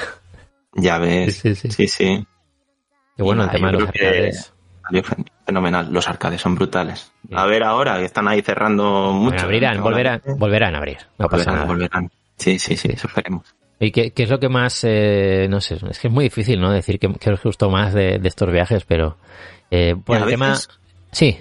Ya 0.75 0.99
ves. 0.99 1.37
Sí, 1.42 1.54
sí, 1.54 1.68
sí. 1.68 1.71
Sí, 1.71 1.88
sí. 1.88 2.26
Y 3.18 3.23
bueno, 3.23 3.45
el 3.45 3.50
tema 3.50 3.66
de 3.68 3.73
los 3.75 3.90
creo 3.90 3.92
que- 3.92 4.06
arcades. 4.09 4.52
Salió 4.87 5.02
Fenomenal, 5.45 5.93
los 5.93 6.09
arcades 6.09 6.40
son 6.40 6.55
brutales. 6.55 7.12
A 7.33 7.45
ver 7.47 7.62
ahora, 7.64 7.99
que 7.99 8.05
están 8.05 8.28
ahí 8.28 8.43
cerrando 8.43 9.12
mucho. 9.12 9.31
Bueno, 9.35 9.43
abrirán, 9.43 9.83
volverán, 9.83 10.23
volverán 10.38 10.75
a 10.75 10.78
abrir. 10.78 10.99
No 11.19 11.28
pasa 11.28 11.37
Volverán, 11.50 11.55
nada. 11.55 11.66
volverán. 11.66 12.11
Sí, 12.37 12.59
sí, 12.59 12.76
sí, 12.76 12.88
eso 12.93 13.09
esperemos. 13.09 13.55
¿Y 13.81 13.90
qué, 13.90 14.12
qué 14.12 14.23
es 14.23 14.31
lo 14.31 14.38
que 14.40 14.49
más, 14.49 14.81
eh, 14.85 15.47
no 15.50 15.61
sé, 15.61 15.78
es 15.90 15.99
que 15.99 16.09
es 16.09 16.12
muy 16.14 16.25
difícil, 16.25 16.61
¿no? 16.61 16.71
Decir 16.73 16.99
que, 16.99 17.12
que 17.14 17.31
os 17.31 17.43
gustó 17.43 17.69
más 17.71 17.93
de, 17.95 18.19
de 18.19 18.28
estos 18.28 18.50
viajes, 18.50 18.85
pero 18.85 19.16
eh, 19.71 19.95
por 20.05 20.16
el 20.19 20.26
tema... 20.26 20.50
veces- 20.50 20.69
Sí, 21.12 21.38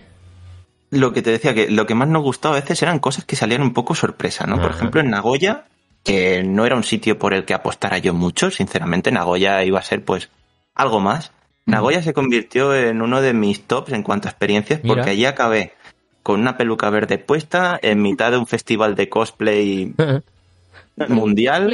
Lo 0.89 1.11
que 1.13 1.21
te 1.21 1.31
decía, 1.31 1.53
que 1.53 1.69
lo 1.69 1.85
que 1.85 1.95
más 1.95 2.07
nos 2.07 2.23
gustaba 2.23 2.55
a 2.57 2.59
veces 2.61 2.81
eran 2.81 2.99
cosas 2.99 3.25
que 3.25 3.35
salían 3.35 3.61
un 3.61 3.73
poco 3.73 3.95
sorpresa, 3.95 4.45
¿no? 4.47 4.55
Por 4.57 4.67
Ajá. 4.71 4.77
ejemplo, 4.77 5.01
en 5.01 5.09
Nagoya, 5.09 5.65
que 6.03 6.43
no 6.43 6.65
era 6.65 6.75
un 6.75 6.83
sitio 6.83 7.17
por 7.19 7.33
el 7.33 7.45
que 7.45 7.53
apostara 7.53 7.97
yo 7.97 8.13
mucho, 8.13 8.51
sinceramente, 8.51 9.11
Nagoya 9.11 9.63
iba 9.63 9.79
a 9.79 9.83
ser 9.83 10.03
pues 10.03 10.29
algo 10.75 10.99
más. 10.99 11.31
Nagoya 11.65 12.01
se 12.03 12.13
convirtió 12.13 12.75
en 12.75 13.01
uno 13.01 13.21
de 13.21 13.33
mis 13.33 13.63
tops 13.63 13.91
en 13.93 14.03
cuanto 14.03 14.27
a 14.27 14.31
experiencias, 14.31 14.81
Mira. 14.83 14.95
porque 14.95 15.09
allí 15.11 15.25
acabé 15.25 15.73
con 16.23 16.39
una 16.39 16.57
peluca 16.57 16.89
verde 16.89 17.17
puesta 17.17 17.79
en 17.81 18.01
mitad 18.01 18.31
de 18.31 18.37
un 18.37 18.47
festival 18.47 18.95
de 18.95 19.09
cosplay 19.09 19.93
mundial. 21.09 21.73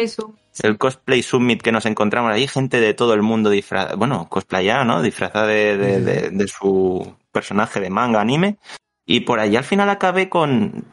El 0.63 0.77
Cosplay 0.77 1.24
Summit 1.24 1.62
que 1.62 1.71
nos 1.71 1.86
encontramos 1.86 2.31
allí, 2.31 2.45
gente 2.48 2.81
de 2.81 2.93
todo 2.93 3.13
el 3.13 3.21
mundo 3.21 3.50
disfrazada, 3.50 3.95
bueno, 3.95 4.27
cosplayada, 4.29 4.83
¿no? 4.83 5.01
Disfrazada 5.01 5.48
de, 5.48 5.77
de, 5.77 6.01
de- 6.01 6.29
de 6.29 6.48
su 6.48 7.15
personaje 7.31 7.79
de 7.79 7.89
manga, 7.89 8.19
anime. 8.19 8.57
Y 9.05 9.21
por 9.21 9.39
allí 9.39 9.55
al 9.55 9.63
final 9.63 9.89
acabé 9.89 10.27
con 10.27 10.83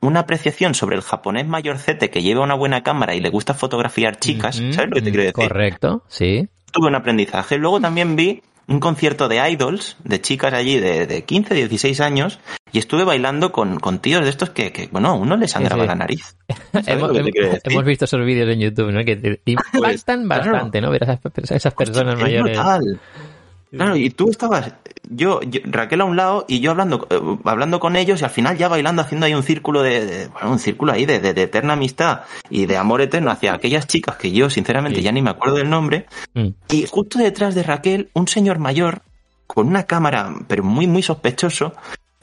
una 0.00 0.20
apreciación 0.20 0.74
sobre 0.74 0.96
el 0.96 1.02
japonés 1.02 1.46
mayorcete 1.46 2.10
que 2.10 2.22
lleva 2.22 2.42
una 2.42 2.54
buena 2.54 2.82
cámara 2.82 3.14
y 3.14 3.20
le 3.20 3.30
gusta 3.30 3.54
fotografiar 3.54 4.18
chicas. 4.18 4.56
¿Sabes 4.56 4.90
lo 4.90 4.96
que 4.96 5.02
te 5.02 5.10
quiero 5.10 5.22
decir? 5.22 5.34
Correcto, 5.48 6.02
sí. 6.08 6.48
Tuve 6.72 6.88
un 6.88 6.94
aprendizaje. 6.94 7.58
Luego 7.58 7.80
también 7.80 8.16
vi 8.16 8.42
un 8.68 8.80
concierto 8.80 9.28
de 9.28 9.48
idols, 9.50 9.96
de 10.02 10.20
chicas 10.20 10.52
allí 10.52 10.78
de, 10.78 11.06
de 11.06 11.24
15, 11.24 11.54
16 11.54 12.00
años, 12.00 12.40
y 12.72 12.78
estuve 12.78 13.04
bailando 13.04 13.52
con, 13.52 13.78
con 13.78 14.00
tíos 14.00 14.24
de 14.24 14.30
estos 14.30 14.50
que, 14.50 14.72
que, 14.72 14.88
bueno, 14.88 15.08
a 15.10 15.14
uno 15.14 15.36
le 15.36 15.46
sangraba 15.46 15.82
sí. 15.82 15.88
la 15.88 15.94
nariz. 15.94 16.36
¿Sabes 16.72 16.88
Hemos, 17.64 17.84
visto 17.84 18.06
esos 18.06 18.24
vídeos 18.24 18.48
en 18.50 18.60
YouTube, 18.60 18.90
¿no? 18.90 19.04
Que 19.04 19.16
te 19.16 19.40
impactan 19.46 20.26
claro. 20.26 20.52
bastante, 20.52 20.80
¿no? 20.80 20.90
Ver 20.90 21.08
a 21.08 21.14
esas, 21.14 21.50
esas 21.50 21.74
personas 21.74 22.14
Es 22.16 22.20
mayores. 22.20 22.58
Claro, 23.70 23.96
y 23.96 24.10
tú 24.10 24.30
estabas, 24.30 24.72
yo, 25.08 25.40
yo- 25.42 25.60
Raquel 25.64 26.00
a 26.00 26.04
un 26.04 26.16
lado 26.16 26.44
y 26.48 26.60
yo 26.60 26.70
hablando, 26.72 27.06
eh, 27.10 27.20
hablando 27.44 27.80
con 27.80 27.96
ellos 27.96 28.20
y 28.20 28.24
al 28.24 28.30
final 28.30 28.56
ya 28.58 28.68
bailando, 28.68 29.02
haciendo 29.02 29.26
ahí 29.26 29.34
un 29.34 29.42
círculo 29.42 29.82
de, 29.82 30.04
de- 30.06 30.28
bueno, 30.28 30.50
un 30.52 30.58
círculo 30.58 30.92
ahí 30.92 31.06
de, 31.06 31.20
de- 31.20 31.34
de 31.34 31.42
eterna 31.42 31.74
amistad 31.74 32.22
y 32.50 32.66
de 32.66 32.76
amor 32.76 33.00
eterno 33.00 33.30
hacia 33.30 33.54
aquellas 33.54 33.86
chicas 33.86 34.16
que 34.16 34.32
yo 34.32 34.50
sinceramente 34.50 34.98
Sí. 34.98 35.04
ya 35.04 35.12
ni 35.12 35.22
me 35.22 35.30
acuerdo 35.30 35.56
del 35.56 35.70
nombre. 35.70 36.06
Mm. 36.34 36.48
Y 36.70 36.86
justo 36.86 37.18
detrás 37.18 37.54
de 37.54 37.62
Raquel, 37.62 38.10
un 38.14 38.28
señor 38.28 38.58
mayor 38.58 39.02
con 39.46 39.68
una 39.68 39.84
cámara, 39.84 40.34
pero 40.48 40.64
muy, 40.64 40.86
muy 40.86 41.02
sospechoso, 41.02 41.72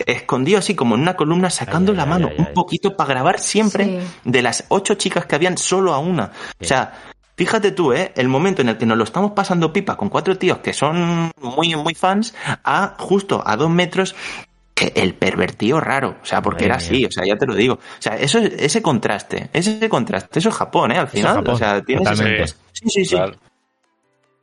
escondido 0.06 0.60
así 0.60 0.76
como 0.76 0.96
en 0.96 1.02
una 1.02 1.16
columna, 1.16 1.50
sacando 1.50 1.92
Ay, 1.92 1.98
la 1.98 2.04
ay, 2.04 2.10
mano 2.10 2.28
ay, 2.32 2.36
un 2.40 2.46
ay. 2.48 2.54
poquito 2.54 2.98
para 2.98 3.10
grabar 3.14 3.40
siempre 3.40 3.86
Sí. 3.86 4.08
de 4.26 4.42
las 4.42 4.66
ocho 4.70 4.96
chicas 4.96 5.26
que 5.26 5.36
habían 5.36 5.58
solo 5.58 5.94
a 5.94 6.00
una. 6.00 6.32
O 6.60 6.64
sea, 6.66 6.94
fíjate 7.36 7.72
tú, 7.72 7.94
¿eh? 7.94 8.12
El 8.16 8.28
momento 8.28 8.62
en 8.62 8.70
el 8.70 8.78
que 8.78 8.86
nos 8.86 8.98
lo 8.98 9.04
estamos 9.04 9.32
pasando 9.32 9.72
pipa 9.74 9.96
con 9.98 10.10
cuatro 10.10 10.38
tíos 10.38 10.60
que 10.60 10.74
son 10.74 11.32
muy, 11.42 11.76
muy 11.76 11.96
fans, 11.96 12.34
a 12.64 12.96
justo 13.00 13.42
a 13.46 13.56
dos 13.58 13.70
metros 13.70 14.16
que 14.76 14.92
el 14.96 15.14
pervertido 15.14 15.80
raro, 15.80 16.16
o 16.22 16.26
sea, 16.26 16.42
porque 16.42 16.66
era 16.66 16.76
así, 16.78 17.06
o 17.06 17.12
sea, 17.12 17.24
ya 17.26 17.36
te 17.38 17.46
lo 17.46 17.54
digo. 17.54 17.76
O 17.76 17.80
sea, 18.02 18.18
eso 18.18 18.40
es- 18.40 18.54
ese 18.58 18.82
contraste, 18.82 19.50
ese 19.54 19.88
contraste, 19.88 20.40
eso 20.40 20.50
es 20.50 20.56
Japón, 20.56 20.92
¿eh? 20.92 20.98
Al 20.98 21.08
final, 21.08 21.36
o 21.54 21.58
sea, 21.58 21.82
tienes 21.84 22.08
ese-. 22.44 22.56
Sí, 22.72 22.90
sí, 22.90 23.06
sí. 23.06 23.16
Claro. 23.16 23.36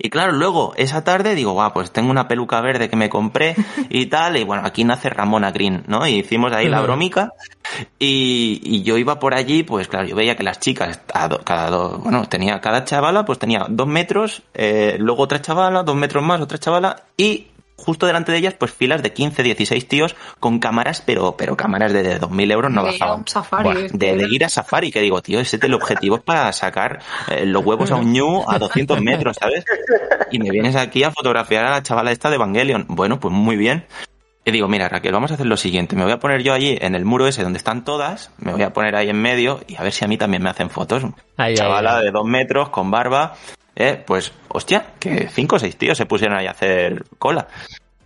Y 0.02 0.08
claro, 0.08 0.32
luego 0.32 0.72
esa 0.76 1.04
tarde 1.04 1.34
digo, 1.34 1.52
guau, 1.52 1.74
pues 1.74 1.90
tengo 1.90 2.10
una 2.10 2.26
peluca 2.26 2.62
verde 2.62 2.88
que 2.88 2.96
me 2.96 3.10
compré 3.10 3.54
y 3.90 4.06
tal, 4.06 4.38
y 4.38 4.44
bueno, 4.44 4.62
aquí 4.64 4.82
nace 4.82 5.10
Ramona 5.10 5.52
Green, 5.52 5.84
¿no? 5.88 6.06
Y 6.06 6.20
hicimos 6.20 6.52
ahí 6.52 6.68
la 6.68 6.80
bromica 6.80 7.34
y, 7.98 8.60
y 8.64 8.82
yo 8.82 8.96
iba 8.96 9.18
por 9.18 9.34
allí, 9.34 9.62
pues 9.62 9.88
claro, 9.88 10.08
yo 10.08 10.16
veía 10.16 10.36
que 10.36 10.42
las 10.42 10.58
chicas, 10.58 11.02
cada 11.06 11.70
dos, 11.70 12.02
bueno, 12.02 12.26
tenía 12.26 12.62
cada 12.62 12.84
chavala, 12.84 13.26
pues 13.26 13.38
tenía 13.38 13.66
dos 13.68 13.86
metros, 13.86 14.42
eh, 14.54 14.96
luego 14.98 15.24
otra 15.24 15.42
chavala, 15.42 15.82
dos 15.82 15.96
metros 15.96 16.24
más, 16.24 16.40
otra 16.40 16.56
chavala, 16.56 17.04
y 17.18 17.48
justo 17.80 18.06
delante 18.06 18.32
de 18.32 18.38
ellas, 18.38 18.54
pues 18.54 18.72
filas 18.72 19.02
de 19.02 19.12
15, 19.12 19.42
16 19.42 19.88
tíos 19.88 20.16
con 20.38 20.58
cámaras, 20.58 21.02
pero, 21.04 21.36
pero 21.36 21.56
cámaras 21.56 21.92
de, 21.92 22.02
de 22.02 22.20
2.000 22.20 22.52
euros 22.52 22.70
no 22.70 22.84
De 22.84 22.94
ir 22.94 23.02
a 23.02 23.06
bajaban. 23.06 23.26
safari. 23.26 23.88
De, 23.92 24.16
de 24.16 24.26
ir 24.30 24.44
a 24.44 24.48
safari, 24.48 24.90
que 24.92 25.00
digo, 25.00 25.20
tío, 25.22 25.40
ese 25.40 25.56
es 25.56 25.62
el 25.62 25.74
objetivo 25.74 26.16
es 26.16 26.22
para 26.22 26.52
sacar 26.52 27.00
eh, 27.30 27.46
los 27.46 27.64
huevos 27.64 27.90
a 27.90 27.96
un 27.96 28.12
ñu 28.12 28.44
a 28.48 28.58
200 28.58 29.00
metros, 29.00 29.36
¿sabes? 29.40 29.64
Y 30.30 30.38
me 30.38 30.50
vienes 30.50 30.76
aquí 30.76 31.02
a 31.04 31.10
fotografiar 31.10 31.64
a 31.64 31.70
la 31.70 31.82
chavala 31.82 32.12
esta 32.12 32.28
de 32.30 32.36
Evangelion. 32.36 32.86
Bueno, 32.88 33.18
pues 33.18 33.32
muy 33.34 33.56
bien. 33.56 33.84
Y 34.44 34.52
digo, 34.52 34.68
mira, 34.68 34.88
Raquel, 34.88 35.12
vamos 35.12 35.30
a 35.30 35.34
hacer 35.34 35.46
lo 35.46 35.56
siguiente. 35.58 35.96
Me 35.96 36.02
voy 36.04 36.12
a 36.12 36.18
poner 36.18 36.42
yo 36.42 36.54
allí 36.54 36.78
en 36.80 36.94
el 36.94 37.04
muro 37.04 37.26
ese 37.26 37.42
donde 37.42 37.58
están 37.58 37.84
todas, 37.84 38.30
me 38.38 38.52
voy 38.52 38.62
a 38.62 38.72
poner 38.72 38.96
ahí 38.96 39.10
en 39.10 39.20
medio 39.20 39.60
y 39.68 39.76
a 39.76 39.82
ver 39.82 39.92
si 39.92 40.04
a 40.04 40.08
mí 40.08 40.16
también 40.16 40.42
me 40.42 40.48
hacen 40.48 40.70
fotos. 40.70 41.04
Ay, 41.36 41.54
chavala 41.54 42.00
de 42.00 42.10
dos 42.10 42.24
metros, 42.24 42.70
con 42.70 42.90
barba. 42.90 43.34
Eh, 43.80 44.02
pues, 44.06 44.30
hostia, 44.48 44.88
que 44.98 45.26
cinco 45.28 45.56
o 45.56 45.58
seis 45.58 45.74
tíos 45.74 45.96
se 45.96 46.04
pusieron 46.04 46.36
ahí 46.36 46.46
a 46.46 46.50
hacer 46.50 47.02
cola. 47.18 47.48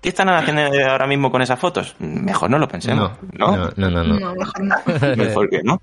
¿Qué 0.00 0.10
están 0.10 0.28
haciendo 0.28 0.62
ahora 0.88 1.08
mismo 1.08 1.32
con 1.32 1.42
esas 1.42 1.58
fotos? 1.58 1.96
Mejor 1.98 2.48
no 2.48 2.58
lo 2.58 2.68
pensemos, 2.68 3.10
¿no? 3.32 3.56
no, 3.56 3.70
no, 3.74 3.90
no, 3.90 4.04
no. 4.04 4.20
No, 4.20 4.34
mejor 4.36 4.60
no. 4.62 4.76
Mejor 5.16 5.50
que 5.50 5.62
no. 5.64 5.82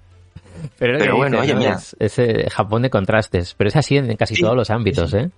Pero, 0.78 0.98
que 0.98 1.12
bueno, 1.12 1.42
dices, 1.42 1.44
oye, 1.44 1.54
¿no? 1.56 1.60
mira. 1.60 1.74
Es, 1.76 1.96
es, 2.00 2.20
eh, 2.20 2.50
Japón 2.50 2.84
de 2.84 2.90
contrastes, 2.90 3.54
pero 3.58 3.68
es 3.68 3.76
así 3.76 3.98
en 3.98 4.16
casi 4.16 4.36
Sí, 4.36 4.42
todos 4.44 4.56
los 4.56 4.70
ámbitos, 4.70 5.14
¿eh? 5.14 5.30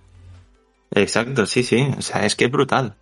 Exacto, 0.92 1.46
sí, 1.46 1.64
sí. 1.64 1.88
O 1.98 2.02
sea, 2.02 2.24
es 2.24 2.36
que 2.36 2.44
es 2.44 2.50
brutal. 2.52 2.94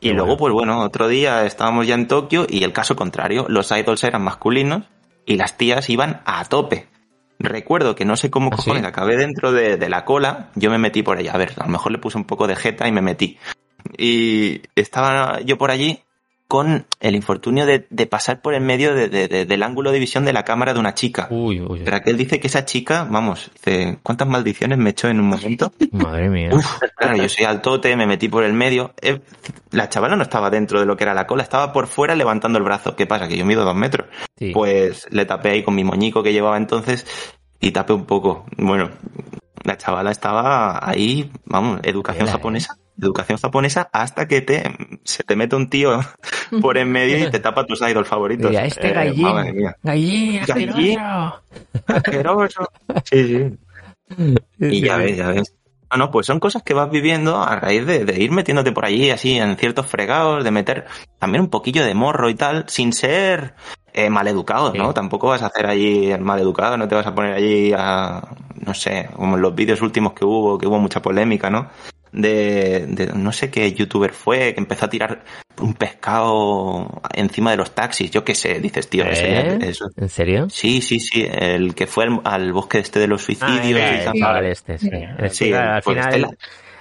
Y 0.00 0.08
Qué 0.08 0.14
luego, 0.14 0.36
bueno. 0.36 0.38
pues 0.38 0.52
bueno, 0.52 0.80
otro 0.80 1.06
día 1.06 1.46
estábamos 1.46 1.86
ya 1.86 1.94
en 1.94 2.08
Tokio 2.08 2.46
y 2.48 2.64
el 2.64 2.72
caso 2.72 2.96
contrario, 2.96 3.46
los 3.48 3.70
idols 3.70 4.02
eran 4.02 4.22
masculinos 4.22 4.84
y 5.24 5.36
las 5.36 5.56
tías 5.56 5.88
iban 5.88 6.22
a 6.24 6.44
tope. 6.46 6.88
Recuerdo 7.40 7.94
que 7.94 8.04
no 8.04 8.16
sé 8.16 8.30
cómo 8.30 8.50
¿Ah, 8.52 8.56
cojones 8.56 8.82
sí? 8.82 8.86
acabé 8.88 9.16
dentro 9.16 9.50
de, 9.50 9.76
de 9.78 9.88
la 9.88 10.04
cola, 10.04 10.50
yo 10.54 10.70
me 10.70 10.78
metí 10.78 11.02
por 11.02 11.18
ella. 11.18 11.32
A 11.32 11.38
ver, 11.38 11.54
a 11.58 11.64
lo 11.64 11.70
mejor 11.70 11.90
le 11.90 11.98
puse 11.98 12.18
un 12.18 12.24
poco 12.24 12.46
de 12.46 12.54
jeta 12.54 12.86
y 12.86 12.92
me 12.92 13.00
metí. 13.00 13.38
Y 13.96 14.60
estaba 14.74 15.40
yo 15.40 15.56
por 15.56 15.70
allí 15.70 16.00
con 16.50 16.84
el 16.98 17.14
infortunio 17.14 17.64
de, 17.64 17.86
de 17.90 18.06
pasar 18.08 18.42
por 18.42 18.54
el 18.54 18.60
medio 18.60 18.92
de- 18.92 19.08
de- 19.08 19.28
de- 19.28 19.46
del 19.46 19.62
ángulo 19.62 19.92
de 19.92 20.00
visión 20.00 20.24
de 20.24 20.32
la 20.32 20.42
cámara 20.44 20.74
de 20.74 20.80
una 20.80 20.94
chica. 20.94 21.28
Uy, 21.30 21.60
uy, 21.60 21.84
Raquel 21.84 22.16
dice 22.16 22.40
que 22.40 22.48
esa 22.48 22.64
chica, 22.64 23.06
vamos, 23.08 23.52
dice, 23.54 24.00
¿cuántas 24.02 24.26
maldiciones 24.26 24.76
me 24.76 24.90
echó 24.90 25.06
en 25.06 25.20
un 25.20 25.28
momento? 25.28 25.72
madre 25.92 26.28
mía. 26.28 26.50
Uf, 26.52 26.80
claro, 26.96 27.16
yo 27.18 27.28
soy 27.28 27.44
altote, 27.44 27.94
me 27.94 28.04
metí 28.08 28.28
por 28.28 28.42
el 28.42 28.52
medio. 28.52 28.92
Eh, 29.00 29.20
la 29.70 29.88
chavala 29.88 30.16
no 30.16 30.24
estaba 30.24 30.50
dentro 30.50 30.80
de 30.80 30.86
lo 30.86 30.96
que 30.96 31.04
era 31.04 31.14
la 31.14 31.28
cola, 31.28 31.44
estaba 31.44 31.72
por 31.72 31.86
fuera 31.86 32.16
levantando 32.16 32.58
el 32.58 32.64
brazo. 32.64 32.96
¿Qué 32.96 33.06
pasa? 33.06 33.28
Que 33.28 33.36
yo 33.36 33.46
mido 33.46 33.64
dos 33.64 33.76
metros. 33.76 34.08
Sí. 34.36 34.50
Pues 34.52 35.06
le 35.12 35.26
tapé 35.26 35.50
ahí 35.50 35.62
con 35.62 35.76
mi 35.76 35.84
moñico 35.84 36.24
que 36.24 36.32
llevaba 36.32 36.56
entonces 36.56 37.06
y 37.60 37.70
tapé 37.70 37.92
un 37.92 38.06
poco. 38.06 38.44
Bueno, 38.58 38.90
la 39.62 39.76
chavala 39.76 40.10
estaba 40.10 40.80
ahí, 40.82 41.30
vamos, 41.44 41.78
educación 41.84 42.26
¿eh? 42.26 42.30
japonesa. 42.32 42.74
Educación 43.00 43.38
japonesa 43.38 43.88
hasta 43.92 44.26
que 44.28 44.40
te 44.42 44.62
se 45.04 45.22
te 45.24 45.36
mete 45.36 45.56
un 45.56 45.70
tío 45.70 46.00
por 46.60 46.76
en 46.78 46.90
medio 46.92 47.18
y 47.18 47.30
te 47.30 47.38
tapa 47.40 47.64
tus 47.66 47.80
idols 47.82 48.08
favoritos. 48.08 48.50
Diría, 48.50 48.66
este 48.66 48.88
Eh, 48.88 48.92
gallín, 48.92 49.22
madre 49.22 49.52
mía. 49.52 49.76
gallín, 49.82 50.40
Gallín. 50.46 50.98
asqueroso. 51.86 52.68
Sí, 53.04 53.26
sí. 53.26 54.38
Y 54.58 54.80
ya 54.82 54.96
ves, 54.96 55.16
ya 55.16 55.28
ves. 55.28 55.54
No, 55.92 55.96
no, 55.98 56.10
pues 56.12 56.26
son 56.26 56.38
cosas 56.38 56.62
que 56.62 56.72
vas 56.74 56.88
viviendo 56.90 57.42
a 57.42 57.56
raíz 57.56 57.84
de, 57.84 58.04
de 58.04 58.22
ir 58.22 58.30
metiéndote 58.30 58.70
por 58.70 58.84
allí 58.84 59.10
así 59.10 59.38
en 59.38 59.56
ciertos 59.56 59.86
fregados, 59.86 60.44
de 60.44 60.50
meter 60.52 60.86
también 61.18 61.42
un 61.42 61.50
poquillo 61.50 61.84
de 61.84 61.94
morro 61.94 62.30
y 62.30 62.36
tal, 62.36 62.64
sin 62.68 62.92
ser 62.92 63.54
eh, 63.92 64.08
maleducados, 64.08 64.74
¿no? 64.76 64.88
Sí. 64.88 64.94
Tampoco 64.94 65.26
vas 65.28 65.42
a 65.42 65.46
hacer 65.46 65.66
allí 65.66 66.12
el 66.12 66.20
maleducado, 66.20 66.76
no 66.76 66.86
te 66.86 66.94
vas 66.94 67.06
a 67.08 67.14
poner 67.14 67.34
allí 67.34 67.72
a, 67.76 68.22
no 68.64 68.72
sé, 68.72 69.08
como 69.16 69.34
en 69.34 69.42
los 69.42 69.52
vídeos 69.52 69.82
últimos 69.82 70.12
que 70.12 70.24
hubo, 70.24 70.56
que 70.58 70.68
hubo 70.68 70.78
mucha 70.78 71.02
polémica, 71.02 71.50
¿no? 71.50 71.68
De, 72.12 72.86
de 72.88 73.06
no 73.14 73.30
sé 73.32 73.50
qué 73.50 73.72
youtuber 73.72 74.12
fue, 74.12 74.52
que 74.54 74.60
empezó 74.60 74.86
a 74.86 74.90
tirar 74.90 75.22
un 75.60 75.74
pescado 75.74 76.88
encima 77.14 77.52
de 77.52 77.56
los 77.58 77.72
taxis, 77.72 78.10
yo 78.10 78.24
qué 78.24 78.34
sé, 78.34 78.58
dices, 78.60 78.88
tío, 78.88 79.04
¿Eh? 79.06 79.58
eso, 79.62 79.88
¿En 79.96 80.08
serio? 80.08 80.48
Sí, 80.50 80.80
sí, 80.82 80.98
sí, 80.98 81.26
el 81.30 81.74
que 81.74 81.86
fue 81.86 82.04
al, 82.04 82.20
al 82.24 82.52
bosque 82.52 82.78
este 82.78 82.98
de 82.98 83.06
los 83.06 83.22
Ah, 83.22 83.26
suicidios 83.26 83.80
y 83.80 83.94
el 83.94 84.04
chaval 84.04 84.46
este, 84.46 84.78
sí. 84.78 84.90
Al 84.92 85.16
pues 85.18 85.38
final 85.84 86.04
Estela. 86.14 86.30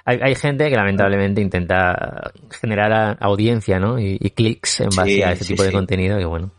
hay, 0.06 0.20
hay 0.22 0.36
gente 0.36 0.70
que 0.70 0.76
lamentablemente 0.76 1.42
intenta 1.42 2.32
generar 2.60 3.18
audiencia, 3.20 3.80
¿no? 3.80 4.00
Y, 4.00 4.18
y 4.20 4.30
clics 4.32 4.80
en 4.80 4.90
base 4.90 5.04
Sí, 5.12 5.22
a 5.22 5.32
ese 5.34 5.44
sí, 5.44 5.54
tipo 5.54 5.64
de 5.64 5.72
contenido 5.72 6.18
que 6.18 6.26
bueno. 6.26 6.50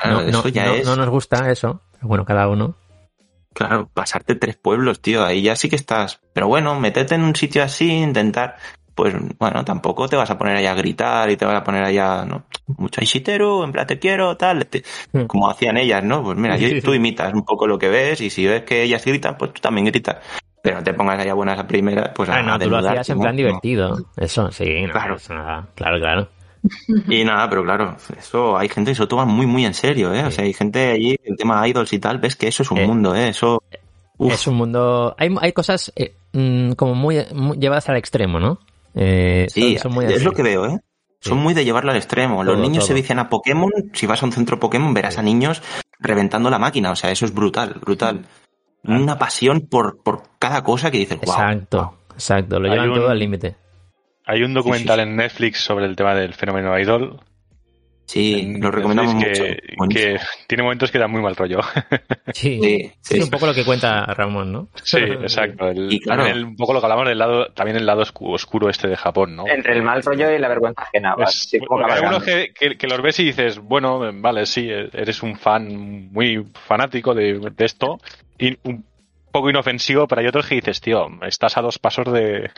Claro, 0.00 0.16
no, 0.16 0.22
no, 0.24 0.28
eso 0.40 0.48
ya 0.48 0.66
no- 0.66 0.74
es, 0.74 0.84
no 0.86 0.96
nos 0.96 1.08
gusta 1.08 1.50
eso, 1.50 1.80
pero 1.94 2.08
bueno, 2.08 2.24
cada 2.24 2.48
uno. 2.48 2.74
Claro, 3.58 3.90
pasarte 3.92 4.34
tres 4.36 4.56
pueblos, 4.56 5.00
tío, 5.02 5.24
ahí 5.24 5.42
ya 5.42 5.56
sí 5.56 5.68
que 5.68 5.76
estás. 5.76 6.20
Pero 6.32 6.46
bueno, 6.48 6.78
meterte 6.78 7.14
en 7.16 7.22
un 7.22 7.34
sitio 7.34 7.62
así, 7.62 7.90
intentar, 7.90 8.56
pues 8.94 9.14
bueno, 9.38 9.64
tampoco 9.64 10.08
te 10.08 10.16
vas 10.16 10.30
a 10.30 10.38
poner 10.38 10.56
allá 10.56 10.72
a 10.72 10.74
gritar 10.74 11.28
y 11.30 11.36
te 11.36 11.44
vas 11.44 11.56
a 11.56 11.64
poner 11.64 11.84
allá, 11.84 12.24
¿no? 12.24 12.44
Mucho 12.78 13.00
Ishiteru, 13.02 13.64
en 13.64 13.72
plan 13.72 13.86
te 13.86 13.98
quiero, 13.98 14.36
tal, 14.36 14.66
te- 14.66 14.82
Hmm. 15.12 15.24
como 15.26 15.50
hacían 15.50 15.76
ellas, 15.76 16.02
¿no? 16.04 16.22
Pues 16.22 16.36
mira, 16.38 16.56
yo- 16.56 16.68
Sí, 16.68 16.74
sí. 16.80 16.82
tú 16.82 16.94
imitas 16.94 17.32
un 17.34 17.44
poco 17.44 17.66
lo 17.66 17.78
que 17.78 17.88
ves 17.88 18.20
y 18.20 18.30
si 18.30 18.46
ves 18.46 18.62
que 18.62 18.82
ellas 18.82 19.04
gritan, 19.04 19.36
pues 19.36 19.52
tú 19.52 19.60
también 19.60 19.86
gritas. 19.86 20.16
Pero 20.60 20.78
no 20.78 20.82
te 20.82 20.92
pongas 20.92 21.20
allá 21.20 21.34
buenas 21.34 21.58
a 21.58 21.66
primeras, 21.68 22.10
pues 22.14 22.28
a, 22.28 22.42
no, 22.42 22.54
a 22.54 22.58
tú 22.58 22.68
lo 22.68 22.78
hacías 22.78 23.08
en 23.10 23.20
plan 23.20 23.36
divertido. 23.36 23.96
Eso, 24.16 24.50
sí, 24.50 24.82
no, 24.82 24.92
Claro. 24.92 25.16
claro, 25.74 25.98
claro. 26.00 26.28
Y 27.08 27.24
nada, 27.24 27.48
pero 27.48 27.62
claro, 27.64 27.96
eso 28.18 28.56
hay 28.58 28.68
gente 28.68 28.90
que 28.90 28.94
se 28.96 29.02
lo 29.02 29.08
toma 29.08 29.24
muy, 29.24 29.46
muy 29.46 29.64
en 29.64 29.74
serio, 29.74 30.12
¿eh? 30.12 30.24
O 30.24 30.30
sea, 30.30 30.44
hay 30.44 30.52
gente 30.52 30.90
allí, 30.90 31.16
el 31.24 31.36
tema 31.36 31.66
idols 31.68 31.92
y 31.92 31.98
tal, 31.98 32.18
ves 32.18 32.36
que 32.36 32.48
eso 32.48 32.62
es 32.62 32.70
un 32.70 32.78
Eh. 32.78 32.86
mundo, 32.86 33.14
¿eh? 33.14 33.28
Eso 33.28 33.62
Uf. 34.20 34.32
Es 34.32 34.46
un 34.48 34.56
mundo... 34.56 35.14
Hay, 35.16 35.32
hay 35.40 35.52
cosas 35.52 35.92
eh, 35.94 36.16
mm, 36.32 36.72
como 36.72 36.94
muy, 36.96 37.24
muy 37.32 37.56
llevadas 37.56 37.88
al 37.88 37.96
extremo, 37.96 38.40
¿no? 38.40 38.58
Eh, 38.94 39.46
Sí, 39.48 39.74
son- 39.78 39.82
son 39.82 39.94
muy 39.94 40.06
es 40.06 40.16
así. 40.16 40.24
lo 40.24 40.32
que 40.32 40.42
veo, 40.42 40.66
¿eh? 40.66 40.78
Sí. 41.20 41.28
Son 41.30 41.38
muy 41.38 41.54
de 41.54 41.64
llevarlo 41.64 41.92
al 41.92 41.96
extremo. 41.96 42.42
Los 42.42 42.54
Todo, 42.56 42.62
niños 42.64 42.84
se 42.84 42.94
vician 42.94 43.20
a 43.20 43.28
Pokémon. 43.28 43.70
Si 43.92 44.06
vas 44.06 44.20
a 44.22 44.26
un 44.26 44.32
centro 44.32 44.58
Pokémon, 44.58 44.92
verás 44.92 45.18
a 45.18 45.22
niños 45.22 45.62
reventando 46.00 46.50
la 46.50 46.58
máquina. 46.58 46.90
O 46.90 46.96
sea, 46.96 47.12
eso 47.12 47.24
es 47.26 47.32
brutal, 47.34 47.74
brutal. 47.80 48.24
Una 48.82 49.18
pasión 49.18 49.68
por, 49.70 50.02
por 50.02 50.22
cada 50.40 50.64
cosa 50.64 50.90
que 50.90 50.98
dices, 50.98 51.18
wow. 51.24 51.34
Exacto, 51.34 51.94
exacto. 52.12 52.58
Lo 52.58 52.68
llevan 52.68 52.88
un- 52.90 52.94
todo 52.96 53.08
al 53.10 53.18
límite. 53.20 53.54
Hay 54.28 54.42
un 54.42 54.52
documental 54.54 55.00
en 55.00 55.16
Netflix 55.16 55.60
sobre 55.60 55.86
el 55.86 55.96
tema 55.96 56.14
del 56.14 56.34
fenómeno 56.34 56.78
idol. 56.78 57.18
Sí, 58.04 58.56
lo 58.58 58.70
recomendamos 58.70 59.14
mucho. 59.16 59.28
que, 59.90 60.18
tiene 60.46 60.62
momentos 60.62 60.90
que 60.90 60.98
dan 60.98 61.10
muy 61.10 61.20
mal 61.20 61.36
rollo. 61.36 61.60
Sí, 62.32 62.58
Sí, 62.62 62.92
sí. 63.02 63.16
es 63.18 63.24
un 63.24 63.30
poco 63.30 63.46
lo 63.46 63.52
que 63.54 63.64
cuenta 63.64 64.04
Ramón, 64.06 64.50
¿no? 64.52 64.68
Sí, 64.82 64.98
exacto. 64.98 65.68
El- 65.68 65.92
Y 65.92 66.00
claro. 66.00 66.24
el- 66.26 66.44
un 66.44 66.56
poco 66.56 66.72
lo 66.74 66.80
que 66.80 66.86
hablamos 66.86 67.06
del 67.08 67.18
lado, 67.18 67.46
también 67.52 67.76
el 67.78 67.84
lado 67.86 68.02
oscu- 68.02 68.32
oscuro 68.34 68.68
este 68.70 68.86
de 68.88 68.96
Japón, 68.96 69.34
¿no? 69.36 69.46
Entre 69.46 69.72
el 69.74 69.82
mal 69.82 70.02
rollo 70.02 70.30
y 70.30 70.38
la 70.38 70.48
vergüenza 70.48 70.82
ajena. 70.82 71.14
Es- 71.18 71.48
sí, 71.50 71.58
como 71.58 71.80
porque 71.80 71.92
hay 71.92 71.98
algunos 72.00 72.22
que, 72.22 72.52
que- 72.58 72.76
que 72.78 72.86
los 72.86 73.00
ves 73.02 73.18
y 73.20 73.24
dices, 73.24 73.58
bueno, 73.58 74.00
vale, 74.20 74.44
sí, 74.46 74.68
eres 74.70 75.22
un 75.22 75.36
fan 75.36 76.10
muy 76.12 76.46
fanático 76.66 77.14
de, 77.14 77.38
de 77.54 77.64
esto 77.64 77.98
y 78.38 78.56
un 78.64 78.84
poco 79.32 79.50
inofensivo, 79.50 80.06
pero 80.08 80.20
hay 80.22 80.28
otros 80.28 80.46
que 80.46 80.54
dices, 80.56 80.80
tío, 80.80 81.08
estás 81.26 81.56
a 81.58 81.62
dos 81.62 81.78
pasos 81.78 82.10
de, 82.12 82.50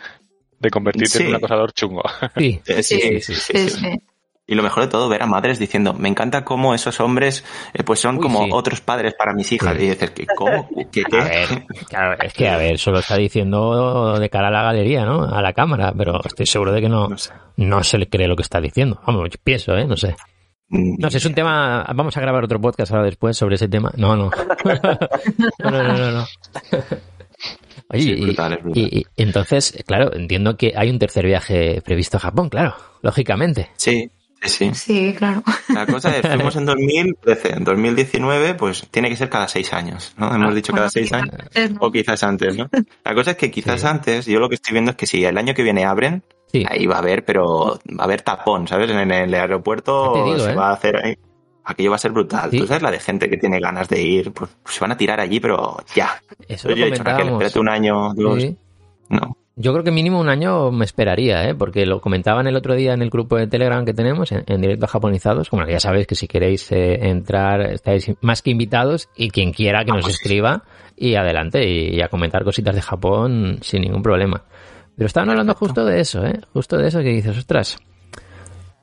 de 0.61 0.71
convertirte 0.71 1.09
Sí. 1.19 1.23
en 1.25 1.31
un 1.31 1.35
acosador 1.37 1.73
chungo. 1.73 2.03
Sí, 2.37 2.61
Eh, 2.67 2.83
Sí, 2.85 3.01
sí, 3.01 3.21
sí, 3.21 3.21
sí, 3.21 3.35
Sí, 3.35 3.69
sí. 3.71 3.79
sí. 3.81 4.03
Y 4.47 4.57
lo 4.57 4.65
mejor 4.65 4.83
de 4.83 4.89
todo, 4.89 5.09
ver 5.09 5.23
a 5.23 5.27
madres 5.27 5.61
diciendo, 5.61 5.95
me 5.95 6.09
encanta 6.09 6.45
cómo 6.45 6.75
esos 6.75 6.99
hombres 6.99 7.45
eh, 7.73 7.85
pues 7.85 8.01
son 8.01 8.17
Uy, 8.17 8.23
como 8.23 8.45
sí. 8.45 8.51
otros 8.53 8.81
padres 8.81 9.15
para 9.15 9.33
mis 9.33 9.53
hijas. 9.53 9.77
Sí. 9.77 9.85
Y 9.85 9.89
dices, 9.91 10.11
¿qué, 10.11 10.27
¿cómo? 10.37 10.69
¿Qué, 10.91 11.05
qué? 11.05 11.19
A 11.21 11.25
ver, 11.25 11.49
claro, 11.89 12.17
es 12.21 12.33
que 12.35 12.49
a 12.49 12.57
ver, 12.57 12.75
eso 12.75 12.91
lo 12.91 12.99
está 12.99 13.17
diciendo 13.17 14.19
de 14.19 14.29
cara 14.29 14.49
a 14.49 14.51
la 14.51 14.63
galería, 14.65 15.05
¿no? 15.05 15.23
A 15.25 15.41
la 15.41 15.53
cámara, 15.53 15.93
pero 15.97 16.21
estoy 16.25 16.47
seguro 16.47 16.73
de 16.73 16.81
que 16.81 16.89
no, 16.89 17.09
No 17.09 17.17
sé. 17.17 17.31
no 17.59 17.85
se 17.85 17.97
le 17.99 18.09
cree 18.09 18.27
lo 18.27 18.35
que 18.35 18.43
está 18.43 18.61
diciendo. 18.61 19.01
Vamos, 19.07 19.29
yo 19.31 19.39
pienso, 19.45 19.77
¿eh? 19.77 19.87
No 19.87 19.97
sé. 19.97 20.17
Mm, 20.69 20.97
No 20.99 21.11
sé, 21.13 21.19
es 21.19 21.25
un 21.27 21.35
tema. 21.35 21.87
Vamos 21.95 22.17
a 22.17 22.21
grabar 22.21 22.43
otro 22.43 22.61
podcast 22.61 22.91
ahora 22.91 23.05
después 23.05 23.37
sobre 23.37 23.55
ese 23.55 23.69
tema. 23.69 23.93
No, 23.97 24.17
no. 24.17 24.31
No, 25.61 25.71
no, 25.71 25.83
no, 25.97 26.11
no. 26.11 26.27
Oye, 27.93 28.03
Sí, 28.03 28.11
y- 28.13 28.21
brutal, 28.25 28.53
es 28.55 28.63
brutal. 28.63 28.83
y, 28.83 28.99
y 29.01 29.07
entonces, 29.17 29.83
claro, 29.87 30.15
entiendo 30.15 30.57
que 30.57 30.73
hay 30.77 30.91
un 30.91 30.99
tercer 30.99 31.27
viaje 31.27 31.83
previsto 31.85 32.17
a 32.17 32.21
Japón, 32.21 32.49
claro, 32.49 32.75
lógicamente. 33.03 33.71
Sí, 33.77 34.11
sí, 34.43 34.49
sí. 34.49 34.71
Sí, 34.75 35.15
claro. 35.17 35.43
La 35.75 35.87
cosa 35.87 36.17
es, 36.17 36.27
fuimos 36.27 36.55
en 36.57 36.67
2013, 36.67 37.53
en 37.55 37.65
2019, 37.65 38.55
pues 38.55 38.87
tiene 38.91 39.09
que 39.09 39.17
ser 39.17 39.29
cada 39.29 39.49
seis 39.49 39.73
años, 39.73 40.15
¿no? 40.17 40.33
Hemos 40.35 40.53
Ah, 40.53 40.55
dicho 40.55 40.73
cada 40.73 40.85
Bueno, 40.87 40.91
seis 40.93 41.13
años. 41.13 41.35
antes, 41.41 41.71
¿no? 41.73 41.79
O 41.81 41.91
quizás 41.91 42.23
antes, 42.23 42.57
¿no? 42.57 42.69
La 43.05 43.15
cosa 43.15 43.33
es 43.33 43.37
que 43.37 43.51
quizás 43.51 43.81
Sí. 43.81 43.87
antes, 43.87 44.27
yo 44.27 44.39
lo 44.39 44.49
que 44.49 44.55
estoy 44.55 44.73
viendo 44.73 44.93
es 44.93 44.97
que 44.97 45.07
si 45.07 45.25
el 45.25 45.37
año 45.37 45.53
que 45.55 45.63
viene 45.63 45.85
abren, 45.85 46.23
Sí. 46.53 46.65
ahí 46.69 46.87
va 46.87 46.97
a 46.97 46.99
haber, 46.99 47.25
pero 47.25 47.79
va 47.99 48.03
a 48.03 48.05
haber 48.05 48.23
tapón, 48.23 48.67
¿sabes? 48.67 48.91
En 48.91 49.11
el 49.13 49.35
aeropuerto 49.35 50.25
digo, 50.25 50.39
se 50.39 50.51
¿eh? 50.53 50.55
va 50.55 50.71
a 50.71 50.73
hacer 50.75 50.97
ahí. 50.97 51.17
Aquello 51.71 51.91
va 51.91 51.97
a 51.97 51.99
ser 51.99 52.13
brutal. 52.13 52.51
Sí. 52.51 52.59
Tú 52.59 52.67
sabes 52.67 52.83
la 52.83 52.91
de 52.91 52.99
gente 52.99 53.31
que 53.31 53.37
tiene 53.37 53.61
ganas 53.61 53.89
de 53.89 54.03
ir, 54.03 54.33
pues, 54.33 54.51
se 54.67 54.81
van 54.81 54.93
a 54.93 54.97
tirar 54.97 55.21
allí, 55.21 55.41
pero 55.41 55.77
ya. 55.95 56.21
Eso 56.49 56.69
Yo 56.69 56.77
lo 56.77 56.87
he 56.87 56.91
dicho, 56.91 57.03
Raquel, 57.03 57.29
espérate 57.29 57.59
un 57.59 57.69
año, 57.69 58.13
dos. 58.15 58.43
Sí. 58.43 58.57
No. 59.09 59.37
Yo 59.57 59.73
creo 59.73 59.85
que 59.85 59.91
mínimo 59.91 60.19
un 60.19 60.29
año 60.29 60.71
me 60.71 60.85
esperaría, 60.85 61.49
¿eh? 61.49 61.55
porque 61.55 61.85
lo 61.85 62.01
comentaban 62.01 62.47
el 62.47 62.57
otro 62.57 62.75
día 62.75 62.95
en 62.95 63.03
el 63.03 63.11
grupo 63.11 63.37
de 63.37 63.47
Telegram 63.47 63.85
que 63.85 63.93
tenemos, 63.93 64.33
en, 64.33 64.43
en 64.47 64.61
directo 64.61 64.87
a 64.87 64.89
japonizados. 64.89 65.51
Bueno, 65.51 65.69
ya 65.69 65.81
sabéis 65.81 66.07
que 66.07 66.15
si 66.15 66.27
queréis 66.27 66.73
eh, 66.73 67.09
entrar, 67.09 67.61
estáis 67.63 68.11
más 68.23 68.41
que 68.41 68.51
invitados 68.51 69.11
y 69.17 69.31
quien 69.31 69.53
quiera 69.53 69.85
que 69.85 69.93
nos 69.93 70.09
escriba 70.09 70.63
y 70.97 71.15
adelante 71.15 71.69
y, 71.69 71.95
y 71.95 72.01
a 72.01 72.09
comentar 72.09 72.43
cositas 72.43 72.75
de 72.75 72.81
Japón 72.81 73.59
sin 73.61 73.83
ningún 73.83 74.03
problema. 74.03 74.45
Pero 74.97 75.07
estaban 75.07 75.31
hablando 75.31 75.55
justo 75.55 75.85
de 75.85 76.01
eso, 76.01 76.25
¿eh? 76.25 76.41
Justo 76.55 76.79
de 76.79 76.89
eso 76.89 77.01
que 77.01 77.11
dices, 77.11 77.37
ostras, 77.37 77.79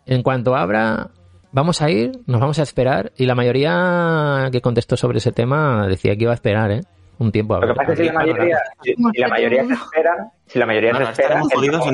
en 0.06 0.23
cuanto 0.23 0.56
abra, 0.56 1.10
vamos 1.58 1.82
a 1.82 1.89
ir, 1.89 2.12
nos 2.28 2.39
vamos 2.39 2.60
a 2.60 2.63
esperar 2.63 3.12
y 3.17 3.26
la 3.26 3.34
mayoría 3.34 4.48
que 4.52 4.62
contestó 4.62 4.96
sobre 4.96 5.17
ese 5.17 5.32
tema 5.32 5.88
decía 5.88 6.15
que 6.15 6.24
iba 6.24 6.32
a 6.32 6.36
esperar, 6.36 6.72
¿eh? 6.72 6.82
Un 7.20 7.32
tiempo 7.32 7.56
a 7.56 7.58
Lo 7.58 7.62
que 7.62 7.67
ver. 7.70 7.76
pasa 7.78 7.93
es 7.93 8.00
que 8.00 8.06
la 8.06 8.13
mayoría, 8.13 8.58
si, 8.84 8.93
si 8.93 9.20
la 9.22 9.28
mayoría 9.28 9.65
se 9.65 9.74
espera, 9.74 10.32
si 10.46 10.60
la 10.60 10.65
mayoría 10.67 10.89
Claro, 10.91 11.06
se 11.08 11.12
espera, 11.13 11.41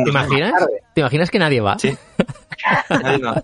¿Te 0.04 0.10
imaginas? 0.10 0.68
¿Te 0.94 1.00
imaginas 1.02 1.32
que 1.32 1.40
nadie 1.40 1.62
va? 1.62 1.80
Sí. 1.80 1.96
Nadie 2.90 3.24
va. 3.24 3.44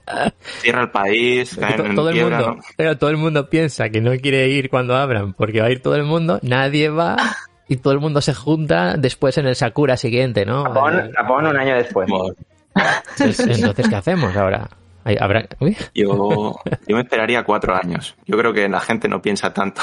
Cierra 0.60 0.82
el 0.82 0.90
país, 0.92 1.56
caen 1.58 1.78
to- 1.78 1.86
en 1.86 1.96
todo 1.96 2.10
el 2.10 2.16
quiebra, 2.16 2.38
mundo, 2.40 2.56
¿no? 2.56 2.62
pero 2.76 2.98
todo 2.98 3.10
el 3.10 3.18
mundo 3.18 3.50
piensa 3.50 3.88
que 3.90 4.02
no 4.02 4.12
quiere 4.18 4.50
ir 4.50 4.70
cuando 4.70 4.98
abran 4.98 5.34
porque 5.34 5.62
va 5.62 5.68
a 5.68 5.72
ir 5.72 5.82
todo 5.82 5.96
el 5.96 6.04
mundo, 6.04 6.40
nadie 6.42 6.90
va 6.90 7.16
y 7.70 7.78
todo 7.78 7.94
el 7.94 8.00
mundo 8.02 8.20
se 8.20 8.34
junta 8.34 8.96
después 8.98 9.38
en 9.38 9.48
el 9.48 9.56
Sakura 9.56 9.96
siguiente, 9.96 10.46
¿no? 10.46 10.64
Japón, 10.64 11.12
Japón 11.16 11.48
un 11.48 11.58
año 11.58 11.76
después. 11.76 12.10
Entonces, 13.20 13.88
¿qué 13.90 13.96
hacemos 13.96 14.36
ahora? 14.36 14.70
Hay- 15.10 15.18
Habrá... 15.20 15.46
Uy, 15.60 15.76
Yo, 15.96 16.56
yo 16.88 16.96
me 16.96 17.02
esperaría 17.02 17.44
cuatro 17.44 17.76
años. 17.76 18.16
Yo 18.26 18.38
creo 18.38 18.54
que 18.54 18.70
la 18.70 18.80
gente 18.80 19.08
no 19.08 19.22
piensa 19.22 19.54
tanto. 19.54 19.82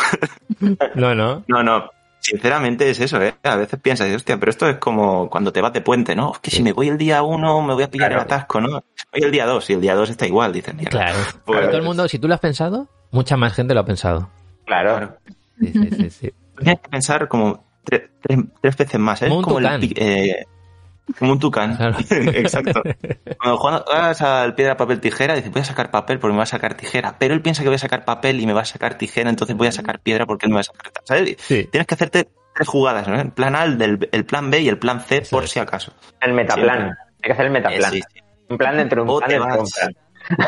no, 0.95 1.15
no. 1.15 1.45
No, 1.49 1.63
no. 1.63 1.91
Sinceramente 2.21 2.91
es 2.91 2.99
eso, 2.99 3.23
¿eh? 3.23 3.35
A 3.45 3.55
veces 3.57 3.79
piensas, 3.81 4.13
hostia, 4.13 4.37
pero 4.39 4.51
esto 4.51 4.69
es 4.69 4.79
como 4.79 5.31
cuando 5.31 5.53
te 5.53 5.61
vas 5.61 5.73
de 5.73 5.81
puente, 5.81 6.17
¿no? 6.17 6.33
Es 6.33 6.39
que 6.41 6.51
si 6.51 6.61
me 6.63 6.73
voy 6.73 6.89
el 6.89 6.99
día 6.99 7.23
uno 7.23 7.63
me 7.63 7.75
voy 7.75 7.85
a 7.85 7.91
pillar 7.91 8.09
Claro. 8.09 8.23
el 8.23 8.27
atasco, 8.27 8.61
¿no? 8.61 8.69
Voy 9.13 9.23
el 9.23 9.31
día 9.31 9.47
dos 9.47 9.69
y 9.71 9.75
el 9.75 9.81
día 9.81 9.95
dos 9.95 10.11
está 10.11 10.27
igual, 10.27 10.53
dicen. 10.53 10.77
Claro. 10.79 11.19
Pues- 11.45 11.59
Pero 11.59 11.69
todo 11.69 11.79
el 11.79 11.85
mundo, 11.85 12.09
si 12.09 12.19
tú 12.19 12.27
lo 12.27 12.35
has 12.35 12.41
pensado, 12.41 12.89
mucha 13.13 13.37
más 13.37 13.53
gente 13.53 13.75
lo 13.75 13.81
ha 13.81 13.85
pensado. 13.85 14.29
Claro. 14.65 15.17
Sí, 15.61 15.73
sí, 15.73 15.89
sí, 15.97 16.11
sí. 16.11 16.33
Tienes 16.59 16.81
que 16.81 16.89
pensar 16.89 17.29
como 17.29 17.65
tre- 17.85 18.09
tres, 18.21 18.39
tres 18.61 18.77
veces 18.77 18.99
más, 19.01 19.23
¿eh? 19.23 19.29
Como 19.29 19.43
como 19.43 19.59
el 19.61 19.93
eh, 19.97 20.47
como 21.19 21.33
un 21.33 21.39
tucán. 21.39 21.77
Claro. 21.77 21.97
Exacto. 22.11 22.83
Cuando 23.39 23.59
juegas 23.59 24.21
al 24.23 24.55
piedra, 24.55 24.77
papel, 24.77 25.01
tijera, 25.01 25.35
dice, 25.35 25.51
voy 25.51 25.63
a 25.63 25.65
sacar 25.65 25.91
papel 25.91 26.19
porque 26.19 26.33
me 26.33 26.39
va 26.39 26.43
a 26.45 26.47
sacar 26.47 26.75
tijera. 26.75 27.17
Pero 27.19 27.35
él 27.35 27.43
piensa 27.43 27.63
que 27.63 27.69
voy 27.69 27.77
a 27.77 27.79
sacar 27.79 28.05
papel 28.05 28.41
y 28.41 28.47
me 28.47 28.53
va 28.53 28.63
a 28.63 28.65
sacar 28.65 28.99
tijera, 28.99 29.31
entonces 29.31 29.57
voy 29.57 29.69
a 29.69 29.73
sacar 29.73 30.01
piedra 30.01 30.27
porque 30.27 30.47
él 30.47 30.51
me 30.51 30.57
va 30.57 30.61
a 30.61 30.65
sacar... 30.65 30.93
¿Sabes? 31.05 31.37
Sí. 31.41 31.69
Tienes 31.71 31.87
que 31.87 31.95
hacerte 31.95 32.29
tres 32.55 32.69
jugadas, 32.69 33.07
¿no? 33.09 33.21
El 33.21 33.31
plan 33.31 33.55
A, 33.55 33.65
el, 33.65 33.79
del, 33.79 34.09
el 34.13 34.25
plan 34.25 34.51
B 34.51 34.61
y 34.61 34.69
el 34.69 34.79
plan 34.79 35.01
C 35.01 35.19
Eso 35.19 35.37
por 35.37 35.45
es. 35.45 35.51
si 35.51 35.59
acaso. 35.61 35.93
El 36.21 36.33
metaplan. 36.33 36.83
Hay 36.91 36.95
que 37.23 37.33
hacer 37.33 37.47
el 37.47 37.53
metaplan. 37.53 37.93
sí, 37.93 38.03
sí. 38.13 38.21
Un 38.49 38.59
plan 38.59 38.77
dentro 38.77 39.05
de 39.05 39.11
O 39.11 39.15
un 39.15 39.21
plan 39.21 39.65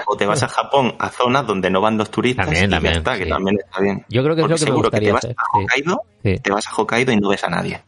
o 0.07 0.17
te 0.17 0.27
vas 0.27 0.43
a 0.43 0.49
Japón, 0.49 0.97
a 0.99 1.09
zonas 1.09 1.47
donde 1.47 1.71
no 1.71 1.81
van 1.81 1.97
los 1.97 2.11
turistas 2.11 2.47
También, 2.47 2.65
y 2.65 2.69
ya 2.69 2.77
también, 2.77 2.97
está, 2.97 3.17
que 3.17 3.27
también 3.27 3.59
está 3.65 3.81
bien. 3.81 4.05
Yo 4.09 4.25
creo 4.25 4.35
que 4.35 4.43
Porque 4.43 4.55
es 4.55 4.61
lo 4.63 4.67
que 4.67 4.73
me 4.73 4.77
seguro 4.77 4.91
que 4.91 4.97
gustaría 4.97 5.09
te 5.09 5.13
vas 5.13 5.25
hacer. 5.25 5.37
a. 5.39 5.59
Hokkaido, 5.59 6.03
Sí. 6.25 6.39
te 6.43 6.51
vas 6.51 6.67
a 6.67 6.71
Hokkaido 6.75 7.13
y 7.13 7.17
no 7.17 7.29
ves 7.29 7.45
a 7.45 7.49
nadie. 7.49 7.81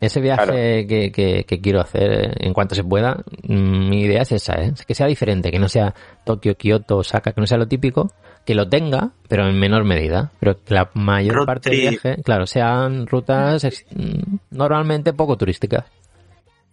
Ese 0.00 0.20
viaje 0.20 0.44
Claro. 0.44 0.52
que, 0.88 1.10
que- 1.12 1.44
que 1.44 1.60
quiero 1.60 1.80
hacer 1.80 2.34
en 2.44 2.52
cuanto 2.52 2.74
se 2.74 2.84
pueda, 2.84 3.22
mm, 3.44 3.88
mi 3.88 4.02
idea 4.02 4.22
es 4.22 4.32
esa, 4.32 4.54
¿eh? 4.60 4.72
que 4.86 4.94
sea 4.94 5.06
diferente, 5.06 5.50
que 5.50 5.58
no 5.58 5.68
sea 5.68 5.94
Tokio, 6.24 6.56
Kioto, 6.56 6.98
Osaka, 6.98 7.32
que 7.32 7.40
no 7.40 7.46
sea 7.46 7.58
lo 7.58 7.66
típico, 7.68 8.12
que 8.44 8.54
lo 8.54 8.68
tenga, 8.68 9.10
pero 9.28 9.48
en 9.48 9.58
menor 9.58 9.84
medida, 9.84 10.30
pero 10.38 10.62
que 10.62 10.74
la 10.74 10.90
mayor 10.94 11.34
Road 11.36 11.46
parte 11.46 11.70
del 11.70 11.80
viaje, 11.80 12.16
claro, 12.22 12.46
sean 12.46 13.06
rutas 13.06 13.64
mm, 13.94 14.36
normalmente 14.50 15.12
poco 15.12 15.36
turísticas. 15.36 15.84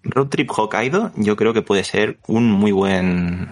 Road 0.04 0.28
Trip 0.28 0.50
Hokkaido 0.52 1.12
yo 1.16 1.36
creo 1.38 1.54
que 1.54 1.62
puede 1.62 1.84
ser 1.86 2.18
un 2.28 2.52
muy 2.52 2.72
buen 2.72 3.50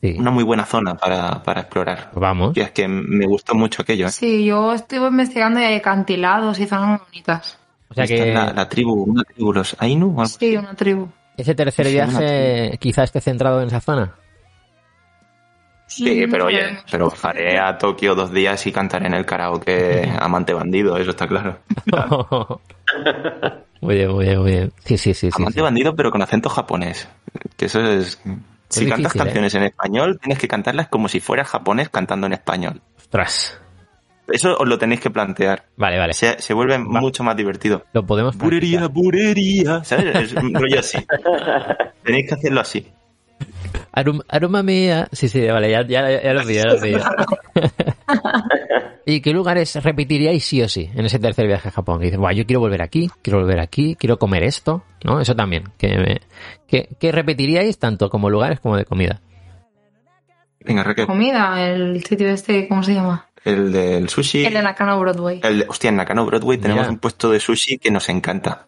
Sí. 0.00 0.16
una 0.18 0.30
muy 0.30 0.44
buena 0.44 0.64
zona 0.66 0.94
para, 0.94 1.42
para 1.42 1.62
explorar. 1.62 2.10
Vamos. 2.14 2.56
Y 2.56 2.60
es 2.60 2.70
que 2.72 2.86
me 2.86 3.26
gustó 3.26 3.54
mucho 3.54 3.82
aquello. 3.82 4.06
¿eh? 4.06 4.10
Sí, 4.10 4.44
yo 4.44 4.72
estuve 4.74 5.08
investigando 5.08 5.58
y 5.60 5.64
hay 5.64 5.74
acantilados 5.76 6.58
y 6.60 6.66
zonas 6.66 7.00
bonitas. 7.00 7.58
O 7.94 7.96
sea 7.96 8.04
Esta 8.04 8.16
que 8.16 8.28
es 8.28 8.34
la, 8.34 8.52
la 8.52 8.68
tribu, 8.68 9.04
una 9.04 9.22
tribu, 9.22 9.52
los 9.52 9.76
Ainu. 9.78 10.06
o 10.08 10.10
algo 10.10 10.22
así. 10.22 10.36
Sí, 10.40 10.56
una 10.56 10.74
tribu. 10.74 11.08
ese 11.36 11.54
tercer 11.54 11.86
Sí, 11.86 11.92
viaje 11.92 12.76
quizá 12.80 13.04
esté 13.04 13.20
centrado 13.20 13.60
en 13.62 13.68
esa 13.68 13.80
zona. 13.80 14.14
Sí, 15.86 16.26
pero 16.28 16.46
oye, 16.46 16.78
pero 16.90 17.08
bajaré 17.10 17.58
a 17.58 17.78
Tokio 17.78 18.14
dos 18.16 18.32
días 18.32 18.66
y 18.66 18.72
cantaré 18.72 19.06
en 19.06 19.14
el 19.14 19.24
karaoke 19.26 20.10
Amante 20.18 20.52
Bandido, 20.52 20.96
eso 20.96 21.10
está 21.10 21.28
claro. 21.28 21.58
muy 23.80 23.94
bien, 23.94 24.10
muy 24.10 24.24
bien, 24.24 24.40
muy 24.40 24.50
bien. 24.50 24.72
Sí, 24.84 24.98
sí, 24.98 25.14
sí. 25.14 25.28
Amante 25.32 25.58
sí. 25.58 25.60
Bandido, 25.60 25.94
pero 25.94 26.10
con 26.10 26.22
acento 26.22 26.48
japonés. 26.48 27.08
Que 27.56 27.66
eso 27.66 27.80
es... 27.80 28.20
Si 28.70 28.86
cantas 28.88 29.12
difícil, 29.12 29.20
¿eh? 29.20 29.24
canciones 29.24 29.54
en 29.54 29.62
español, 29.64 30.18
tienes 30.20 30.38
que 30.38 30.48
cantarlas 30.48 30.88
como 30.88 31.06
si 31.08 31.20
fueras 31.20 31.46
japonés 31.48 31.90
cantando 31.90 32.26
en 32.26 32.32
español. 32.32 32.80
Ostras. 32.96 33.60
Eso 34.32 34.56
os 34.58 34.66
lo 34.68 34.78
tenéis 34.78 35.00
que 35.00 35.10
plantear. 35.10 35.64
Vale, 35.76 35.98
vale. 35.98 36.14
Se, 36.14 36.38
se 36.40 36.54
vuelve 36.54 36.78
mucho 36.78 37.22
más 37.24 37.36
divertido. 37.36 37.84
Lo 37.92 38.06
podemos 38.06 38.36
Burería, 38.38 38.78
practicar. 38.80 39.02
burería. 39.04 39.84
¿Sabes? 39.84 40.14
Es 40.16 40.32
un 40.34 40.54
rollo 40.54 40.80
así. 40.80 40.98
Tenéis 42.02 42.28
que 42.28 42.34
hacerlo 42.34 42.60
así. 42.60 42.86
Arum, 43.92 44.20
aroma 44.28 44.62
mía. 44.62 45.08
Sí, 45.12 45.28
sí, 45.28 45.46
vale, 45.46 45.70
ya, 45.70 45.86
ya, 45.86 46.22
ya 46.22 46.32
lo 46.32 46.42
pillo, 46.46 46.62
ya 46.64 46.74
lo 46.74 46.80
pillo. 46.80 46.98
¿Y 49.06 49.20
qué 49.20 49.32
lugares 49.32 49.74
repetiríais 49.82 50.42
sí 50.44 50.62
o 50.62 50.68
sí 50.68 50.90
en 50.94 51.04
ese 51.04 51.18
tercer 51.18 51.46
viaje 51.46 51.68
a 51.68 51.72
Japón? 51.72 51.98
Que 51.98 52.06
dices, 52.06 52.18
Buah, 52.18 52.32
yo 52.32 52.46
quiero 52.46 52.60
volver 52.60 52.80
aquí, 52.82 53.10
quiero 53.20 53.40
volver 53.40 53.60
aquí, 53.60 53.96
quiero 53.96 54.18
comer 54.18 54.44
esto, 54.44 54.82
¿no? 55.04 55.20
Eso 55.20 55.36
también. 55.36 55.64
Que, 55.76 55.88
me- 55.98 56.20
que, 56.66 56.88
que 56.98 57.12
repetiríais 57.12 57.78
tanto 57.78 58.08
como 58.08 58.30
lugares 58.30 58.60
como 58.60 58.76
de 58.78 58.86
comida. 58.86 59.20
Venga, 60.60 60.82
Raquel. 60.82 61.06
Comida, 61.06 61.68
el 61.70 62.02
sitio 62.04 62.28
este, 62.30 62.66
¿cómo 62.66 62.82
se 62.82 62.94
llama? 62.94 63.26
El 63.44 63.72
del 63.72 64.08
sushi. 64.08 64.44
El 64.46 64.54
de 64.54 64.62
Nakano 64.62 64.98
Broadway. 64.98 65.40
El 65.42 65.60
de- 65.60 65.66
hostia, 65.68 65.90
en 65.90 65.96
Nakano 65.96 66.24
Broadway 66.26 66.58
tenemos 66.58 66.88
un 66.88 66.98
puesto 66.98 67.30
de 67.30 67.40
sushi 67.40 67.78
que 67.78 67.90
nos 67.90 68.08
encanta. 68.08 68.66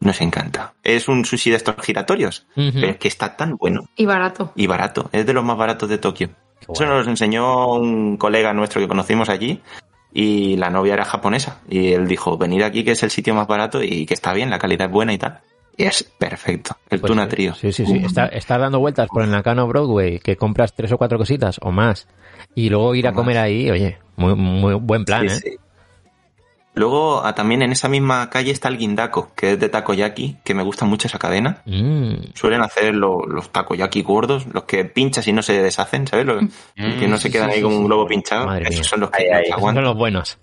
Nos 0.00 0.20
encanta. 0.20 0.74
Es 0.84 1.08
un 1.08 1.24
sushi 1.24 1.50
de 1.50 1.56
estos 1.56 1.74
giratorios, 1.84 2.46
pero 2.54 2.86
es 2.86 2.96
que 2.98 3.08
está 3.08 3.36
tan 3.36 3.56
bueno 3.56 3.88
Y 3.96 4.06
barato. 4.06 4.52
y 4.54 4.66
barato. 4.66 5.08
Es 5.12 5.26
de 5.26 5.32
los 5.32 5.42
más 5.44 5.56
baratos 5.56 5.88
de 5.88 5.98
Tokio. 5.98 6.30
Eso 6.72 6.86
nos 6.86 7.06
enseñó 7.08 7.72
un 7.72 8.16
colega 8.16 8.52
nuestro 8.52 8.80
que 8.80 8.86
conocimos 8.88 9.28
allí 9.28 9.60
y 10.12 10.56
la 10.56 10.70
novia 10.70 10.94
era 10.94 11.04
japonesa. 11.04 11.60
Y 11.68 11.92
él 11.92 12.06
dijo, 12.06 12.36
venid 12.38 12.62
aquí 12.62 12.84
que 12.84 12.92
es 12.92 13.02
el 13.02 13.10
sitio 13.10 13.34
más 13.34 13.46
barato 13.46 13.82
y 13.82 14.04
que 14.06 14.14
está 14.14 14.32
bien, 14.34 14.50
la 14.50 14.58
calidad 14.58 14.86
es 14.86 14.92
buena 14.92 15.12
y 15.14 15.18
tal. 15.18 15.40
Y 15.78 15.84
es 15.84 16.02
perfecto. 16.02 16.76
El 16.90 17.00
Pues 17.00 17.10
tuna 17.10 17.24
sí, 17.24 17.30
trío. 17.30 17.54
Sí, 17.54 17.72
sí, 17.72 17.86
sí. 17.86 18.02
Está, 18.04 18.26
está 18.26 18.58
dando 18.58 18.80
vueltas 18.80 19.08
por 19.08 19.22
el 19.22 19.30
Nakano 19.30 19.66
Broadway, 19.68 20.18
que 20.18 20.36
compras 20.36 20.74
tres 20.74 20.92
o 20.92 20.98
cuatro 20.98 21.16
cositas 21.18 21.58
o 21.62 21.70
más. 21.70 22.06
Y 22.54 22.68
luego 22.68 22.94
ir 22.96 23.06
a 23.08 23.12
comer 23.12 23.36
más. 23.36 23.44
ahí, 23.44 23.70
oye, 23.70 23.96
muy, 24.16 24.34
muy 24.34 24.74
buen 24.74 25.04
plan, 25.06 25.28
Sí, 25.30 25.34
¿eh? 25.36 25.40
sí. 25.52 25.56
Luego 26.74 27.24
ah, 27.24 27.34
también 27.34 27.62
en 27.62 27.72
esa 27.72 27.88
misma 27.88 28.30
calle 28.30 28.52
está 28.52 28.68
el 28.68 28.76
Guindaco, 28.78 29.32
que 29.34 29.52
es 29.52 29.58
de 29.58 29.68
takoyaki, 29.68 30.36
que 30.44 30.54
me 30.54 30.62
gusta 30.62 30.84
mucho 30.84 31.08
esa 31.08 31.18
cadena. 31.18 31.62
Mm, 31.64 32.34
Suelen 32.34 32.60
hacer 32.60 32.94
lo- 32.94 33.26
los 33.26 33.50
takoyaki 33.50 34.02
gordos, 34.02 34.46
los 34.52 34.62
que 34.64 34.84
pinchas 34.84 35.26
y 35.26 35.32
no 35.32 35.42
se 35.42 35.60
deshacen, 35.60 36.06
¿sabes? 36.06 36.26
Los 36.26 36.44
que 36.76 37.08
no 37.08 37.18
se 37.18 37.30
quedan 37.30 37.48
sí, 37.50 37.54
ahí 37.54 37.58
sí, 37.58 37.64
con 37.64 37.72
un 37.74 37.84
globo 37.86 38.06
pinchado. 38.06 38.46
Madre 38.46 38.64
esos 38.64 38.74
mía. 38.76 38.84
son 38.84 39.00
los 39.00 39.10
que 39.10 39.24
esos 39.24 39.60
son 39.60 39.82
los 39.82 39.96
buenos. 39.96 40.38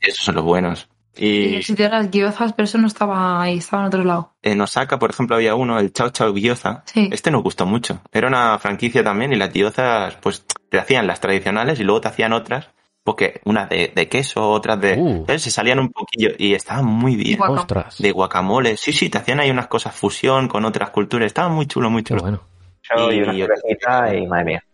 Esos 0.00 0.24
son 0.24 0.34
los 0.34 0.44
buenos. 0.44 0.88
Y 1.16 1.26
Y 1.26 1.54
el 1.56 1.64
sitio 1.64 1.86
de 1.86 1.90
las 1.90 2.10
gyozas, 2.10 2.52
pero 2.52 2.64
eso 2.64 2.78
no 2.78 2.86
estaba 2.86 3.42
ahí, 3.42 3.58
estaba 3.58 3.82
en 3.82 3.88
otro 3.88 4.04
lado. 4.04 4.34
en 4.42 4.60
Osaka, 4.60 4.98
por 4.98 5.10
ejemplo, 5.10 5.36
había 5.36 5.54
uno, 5.54 5.78
el 5.80 5.92
Chao 5.92 6.10
Chao 6.10 6.32
Gyoza. 6.34 6.82
Sí. 6.86 7.08
Este 7.12 7.30
nos 7.30 7.42
gustó 7.42 7.66
mucho. 7.66 8.00
Era 8.12 8.28
una 8.28 8.58
franquicia 8.58 9.02
también 9.02 9.32
y 9.32 9.36
las 9.36 9.52
gyozas, 9.52 10.14
pues, 10.16 10.44
te 10.70 10.78
hacían 10.78 11.06
las 11.06 11.20
tradicionales 11.20 11.80
y 11.80 11.84
luego 11.84 12.00
te 12.02 12.08
hacían 12.08 12.32
otras, 12.32 12.68
porque 13.02 13.40
unas 13.44 13.68
de, 13.68 13.90
de 13.94 14.08
queso, 14.08 14.48
otras 14.50 14.80
de... 14.80 14.96
Uh. 14.98 15.24
Se 15.38 15.50
salían 15.50 15.78
un 15.80 15.88
poquillo 15.90 16.30
y 16.38 16.54
estaban 16.54 16.84
muy 16.84 17.16
bien. 17.16 17.40
Ostras. 17.42 17.98
De 17.98 18.12
guacamole. 18.12 18.76
Sí, 18.76 18.92
sí, 18.92 19.08
te 19.08 19.18
hacían 19.18 19.40
ahí 19.40 19.50
unas 19.50 19.66
cosas 19.66 19.94
fusión 19.94 20.46
con 20.46 20.64
otras 20.66 20.90
culturas. 20.90 21.26
Estaba 21.26 21.48
muy 21.48 21.66
chulo, 21.66 21.88
muy 21.90 22.02
Qué 22.02 22.08
chulo. 22.10 22.20
bueno. 22.22 22.42
Yo 22.96 23.10
y 23.10 23.16
Y- 23.16 24.22
y 24.22 24.26
madre 24.26 24.44
mía. 24.44 24.64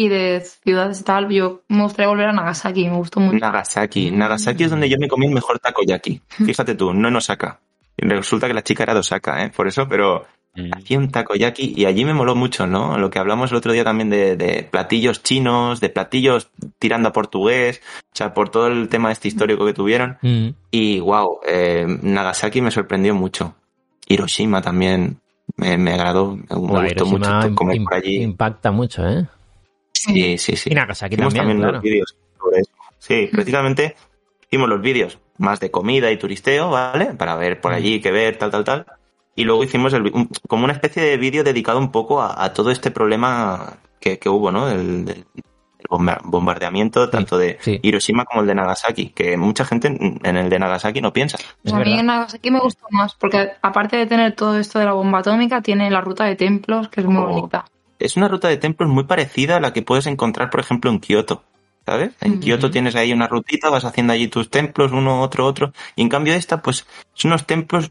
Y 0.00 0.06
de 0.06 0.40
ciudades 0.64 1.00
y 1.00 1.02
tal, 1.02 1.28
yo 1.28 1.62
me 1.68 1.82
gustaría 1.82 2.06
volver 2.08 2.28
a 2.28 2.32
Nagasaki, 2.32 2.88
me 2.88 2.96
gustó 2.98 3.18
mucho. 3.18 3.36
Nagasaki. 3.38 4.12
Nagasaki 4.12 4.62
es 4.62 4.70
donde 4.70 4.88
yo 4.88 4.96
me 5.00 5.08
comí 5.08 5.26
el 5.26 5.32
mejor 5.34 5.58
takoyaki. 5.58 6.22
Fíjate 6.28 6.76
tú, 6.76 6.94
no 6.94 7.08
en 7.08 7.16
Osaka. 7.16 7.58
Y 7.96 8.06
resulta 8.06 8.46
que 8.46 8.54
la 8.54 8.62
chica 8.62 8.84
era 8.84 8.94
de 8.94 9.00
Osaka, 9.00 9.44
¿eh? 9.44 9.50
Por 9.54 9.66
eso, 9.66 9.88
pero 9.88 10.24
Mm. 10.54 10.70
hacía 10.76 10.98
un 10.98 11.10
takoyaki 11.10 11.74
y 11.76 11.84
allí 11.84 12.04
me 12.04 12.14
moló 12.14 12.34
mucho, 12.36 12.66
¿no? 12.66 12.96
Lo 12.96 13.10
que 13.10 13.18
hablamos 13.18 13.50
el 13.50 13.56
otro 13.58 13.72
día 13.72 13.82
también 13.84 14.08
de, 14.08 14.36
de 14.36 14.62
platillos 14.70 15.22
chinos, 15.22 15.80
de 15.80 15.88
platillos 15.90 16.48
tirando 16.78 17.08
a 17.08 17.12
portugués, 17.12 17.80
o 18.12 18.16
sea, 18.16 18.32
por 18.34 18.48
todo 18.50 18.68
el 18.68 18.88
tema 18.88 19.10
este 19.12 19.26
histórico 19.28 19.66
que 19.66 19.74
tuvieron. 19.74 20.16
Mm, 20.22 20.48
Y 20.70 21.00
wow, 21.00 21.40
eh, 21.46 21.86
Nagasaki 22.02 22.60
me 22.62 22.70
sorprendió 22.70 23.14
mucho. 23.14 23.56
Hiroshima 24.06 24.62
también 24.62 25.18
me, 25.56 25.76
me 25.76 25.92
agradó, 25.92 26.36
me 26.36 26.56
gustó 26.56 26.84
Hiroshima 26.86 27.40
mucho 27.42 27.54
comer 27.54 27.78
por 27.84 27.94
allí. 27.94 28.22
impacta 28.22 28.70
mucho, 28.70 29.06
¿eh? 29.06 29.26
Sí, 30.00 30.38
sí, 30.38 30.56
sí. 30.56 30.70
Y 30.70 30.74
Nagasaki 30.74 31.14
Hicimos 31.14 31.34
también, 31.34 31.58
también 31.58 31.58
claro. 31.60 31.72
los 31.74 31.82
vídeos 31.82 32.16
sobre 32.38 32.60
eso. 32.60 32.70
Sí, 32.98 33.28
prácticamente 33.32 33.96
hicimos 34.46 34.68
los 34.68 34.80
vídeos 34.80 35.18
más 35.38 35.60
de 35.60 35.70
comida 35.70 36.10
y 36.10 36.16
turisteo, 36.18 36.70
¿vale? 36.70 37.06
Para 37.14 37.36
ver 37.36 37.60
por 37.60 37.72
allí, 37.72 38.00
qué 38.00 38.10
ver, 38.10 38.36
tal, 38.36 38.50
tal, 38.50 38.64
tal. 38.64 38.86
Y 39.36 39.44
luego 39.44 39.62
hicimos 39.62 39.92
el 39.92 40.02
un- 40.12 40.28
como 40.48 40.64
una 40.64 40.72
especie 40.72 41.02
de 41.02 41.16
vídeo 41.16 41.44
dedicado 41.44 41.78
un 41.78 41.92
poco 41.92 42.20
a, 42.20 42.42
a 42.44 42.52
todo 42.52 42.70
este 42.70 42.90
problema 42.90 43.78
que, 44.00 44.18
que 44.18 44.28
hubo, 44.28 44.50
¿no? 44.50 44.68
El, 44.68 45.04
del- 45.04 45.24
el 45.78 45.86
bomba- 45.88 46.20
bombardeamiento 46.24 47.08
tanto 47.08 47.38
de 47.38 47.56
sí. 47.60 47.78
Hiroshima 47.82 48.24
como 48.24 48.40
el 48.40 48.48
de 48.48 48.54
Nagasaki, 48.56 49.10
que 49.10 49.36
mucha 49.36 49.64
gente 49.64 49.86
en 49.88 50.36
el 50.36 50.50
de 50.50 50.58
Nagasaki 50.58 51.00
no 51.00 51.12
piensa. 51.12 51.36
Es 51.36 51.46
Pues 51.62 51.72
a 51.74 51.78
mí 51.78 51.96
en 52.00 52.06
Nagasaki 52.06 52.50
me 52.50 52.58
gustó 52.58 52.84
más, 52.90 53.14
porque 53.14 53.52
aparte 53.62 53.96
de 53.96 54.06
tener 54.06 54.34
todo 54.34 54.58
esto 54.58 54.80
de 54.80 54.86
la 54.86 54.92
bomba 54.94 55.20
atómica, 55.20 55.62
tiene 55.62 55.88
la 55.88 56.00
ruta 56.00 56.24
de 56.24 56.34
templos, 56.34 56.88
que 56.88 57.00
es 57.02 57.06
muy 57.06 57.22
Oh. 57.22 57.26
bonita. 57.28 57.64
Es 57.98 58.16
una 58.16 58.28
ruta 58.28 58.48
de 58.48 58.56
templos 58.56 58.88
muy 58.88 59.04
parecida 59.04 59.56
a 59.56 59.60
la 59.60 59.72
que 59.72 59.82
puedes 59.82 60.06
encontrar, 60.06 60.50
por 60.50 60.60
ejemplo, 60.60 60.90
en 60.90 61.00
Kioto. 61.00 61.42
¿Sabes? 61.86 62.12
En. 62.20 62.38
Kioto 62.40 62.70
tienes 62.70 62.94
ahí 62.96 63.12
una 63.14 63.28
rutita, 63.28 63.70
vas 63.70 63.84
haciendo 63.86 64.12
allí 64.12 64.28
tus 64.28 64.50
templos, 64.50 64.92
uno, 64.92 65.22
otro, 65.22 65.46
otro. 65.46 65.72
Y 65.96 66.02
en 66.02 66.10
cambio 66.10 66.34
esta, 66.34 66.60
pues, 66.60 66.86
son 67.14 67.30
unos 67.30 67.46
templos 67.46 67.90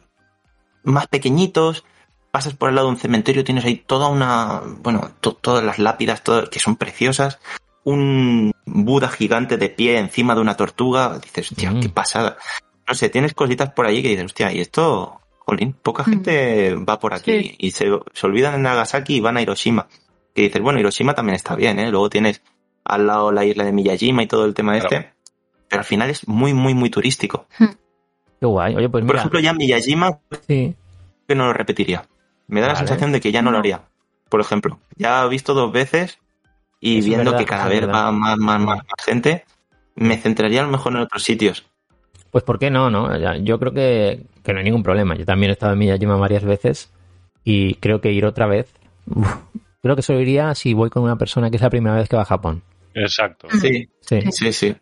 más 0.83 1.07
pequeñitos. 1.07 1.83
Pasas 2.29 2.53
por 2.53 2.69
el 2.69 2.75
lado 2.75 2.87
de 2.87 2.93
un 2.93 2.99
cementerio, 2.99 3.43
tienes 3.43 3.65
ahí 3.65 3.75
toda 3.77 4.07
una, 4.09 4.61
bueno, 4.83 5.11
to- 5.19 5.33
todas 5.33 5.63
las 5.63 5.79
lápidas, 5.79 6.23
todo- 6.23 6.47
que 6.49 6.59
son 6.59 6.75
preciosas. 6.75 7.39
Un 7.83 8.53
Buda 8.65 9.07
gigante 9.09 9.57
de 9.57 9.69
pie 9.69 9.97
encima 9.97 10.35
de 10.35 10.41
una 10.41 10.55
tortuga. 10.57 11.17
Dices, 11.19 11.51
hostia, 11.51 11.71
Mm. 11.71 11.79
qué 11.79 11.89
pasada. 11.89 12.37
No 12.87 12.93
sé, 12.93 13.09
tienes 13.09 13.33
cositas 13.33 13.71
por 13.71 13.85
allí 13.87 14.01
que 14.03 14.09
dices, 14.09 14.25
hostia, 14.25 14.51
y 14.53 14.59
esto, 14.61 15.21
jolín, 15.47 15.73
poca 15.81 16.03
Mm. 16.03 16.05
gente 16.05 16.75
va 16.75 16.99
por 16.99 17.13
aquí 17.13 17.31
Sí. 17.41 17.55
y 17.57 17.71
se, 17.71 17.89
se 18.13 18.25
olvidan 18.27 18.53
de 18.53 18.59
Nagasaki 18.59 19.15
y 19.15 19.21
van 19.21 19.37
a 19.37 19.41
Hiroshima. 19.41 19.87
Que 20.35 20.43
dices, 20.43 20.61
bueno, 20.61 20.79
Hiroshima 20.79 21.15
también 21.15 21.35
está 21.35 21.55
bien, 21.55 21.79
¿eh? 21.79 21.89
Luego 21.89 22.09
tienes 22.09 22.41
al 22.83 23.07
lado 23.07 23.31
la 23.31 23.43
isla 23.45 23.63
de 23.63 23.71
Miyajima 23.71 24.23
y 24.23 24.27
todo 24.27 24.45
el 24.45 24.53
tema 24.53 24.73
Claro. 24.73 24.85
este. 24.95 25.13
Pero 25.69 25.79
al 25.79 25.85
final 25.85 26.09
es 26.09 26.27
muy, 26.27 26.53
muy, 26.53 26.73
muy 26.73 26.89
turístico. 26.89 27.47
Qué 27.57 28.45
guay. 28.45 28.75
Oye, 28.75 28.89
pues 28.89 29.03
Por 29.05 29.15
ejemplo, 29.15 29.39
ya 29.39 29.53
Miyajima 29.53 30.19
sí. 30.47 30.75
que 31.27 31.35
no 31.35 31.45
lo 31.47 31.53
repetiría. 31.53 32.05
Me 32.47 32.61
da 32.61 32.67
la 32.67 32.75
sensación 32.75 33.11
de 33.11 33.19
que 33.19 33.31
ya 33.31 33.41
no 33.41 33.51
lo 33.51 33.57
haría. 33.57 33.81
Por 34.29 34.39
ejemplo, 34.41 34.79
ya 34.95 35.23
he 35.25 35.29
visto 35.29 35.53
dos 35.53 35.71
veces 35.71 36.19
y 36.79 36.99
es 36.99 37.05
viendo 37.05 37.31
verdad, 37.31 37.39
que 37.39 37.45
cada 37.45 37.67
vez 37.67 37.81
verdad. 37.81 37.93
va 38.05 38.11
más, 38.11 38.37
más, 38.37 38.59
más, 38.61 38.77
más 38.77 39.05
gente, 39.05 39.45
me 39.95 40.17
centraría 40.17 40.59
a 40.61 40.63
lo 40.65 40.69
mejor 40.71 40.93
en 40.93 40.99
otros 40.99 41.23
sitios. 41.23 41.65
Pues 42.31 42.43
¿por 42.43 42.59
qué 42.59 42.69
no, 42.69 42.89
no? 42.89 43.09
Yo 43.39 43.57
creo 43.59 43.73
que, 43.73 44.25
que 44.47 44.53
no 44.53 44.59
hay 44.59 44.65
ningún 44.65 44.81
problema. 44.83 45.15
Yo 45.15 45.25
también 45.25 45.49
he 45.49 45.53
estado 45.53 45.73
en 45.73 45.79
Miyajima 45.79 46.15
varias 46.15 46.43
veces 46.43 46.91
y 47.43 47.75
creo 47.75 48.01
que 48.01 48.11
ir 48.11 48.25
otra 48.25 48.47
vez... 48.47 48.73
uf, 49.05 49.27
creo 49.81 49.95
que 49.95 50.01
solo 50.01 50.19
iría 50.21 50.55
si 50.55 50.73
voy 50.73 50.89
con 50.89 51.03
una 51.03 51.17
persona 51.17 51.49
que 51.49 51.57
es 51.57 51.61
la 51.61 51.69
primera 51.69 51.95
vez 51.95 52.09
que 52.09 52.15
va 52.15 52.23
a 52.23 52.25
Japón. 52.25 52.63
Exacto. 52.93 53.47
Sí, 53.61 53.89
Sí. 54.01 54.21
sí, 54.31 54.51
sí. 54.53 54.75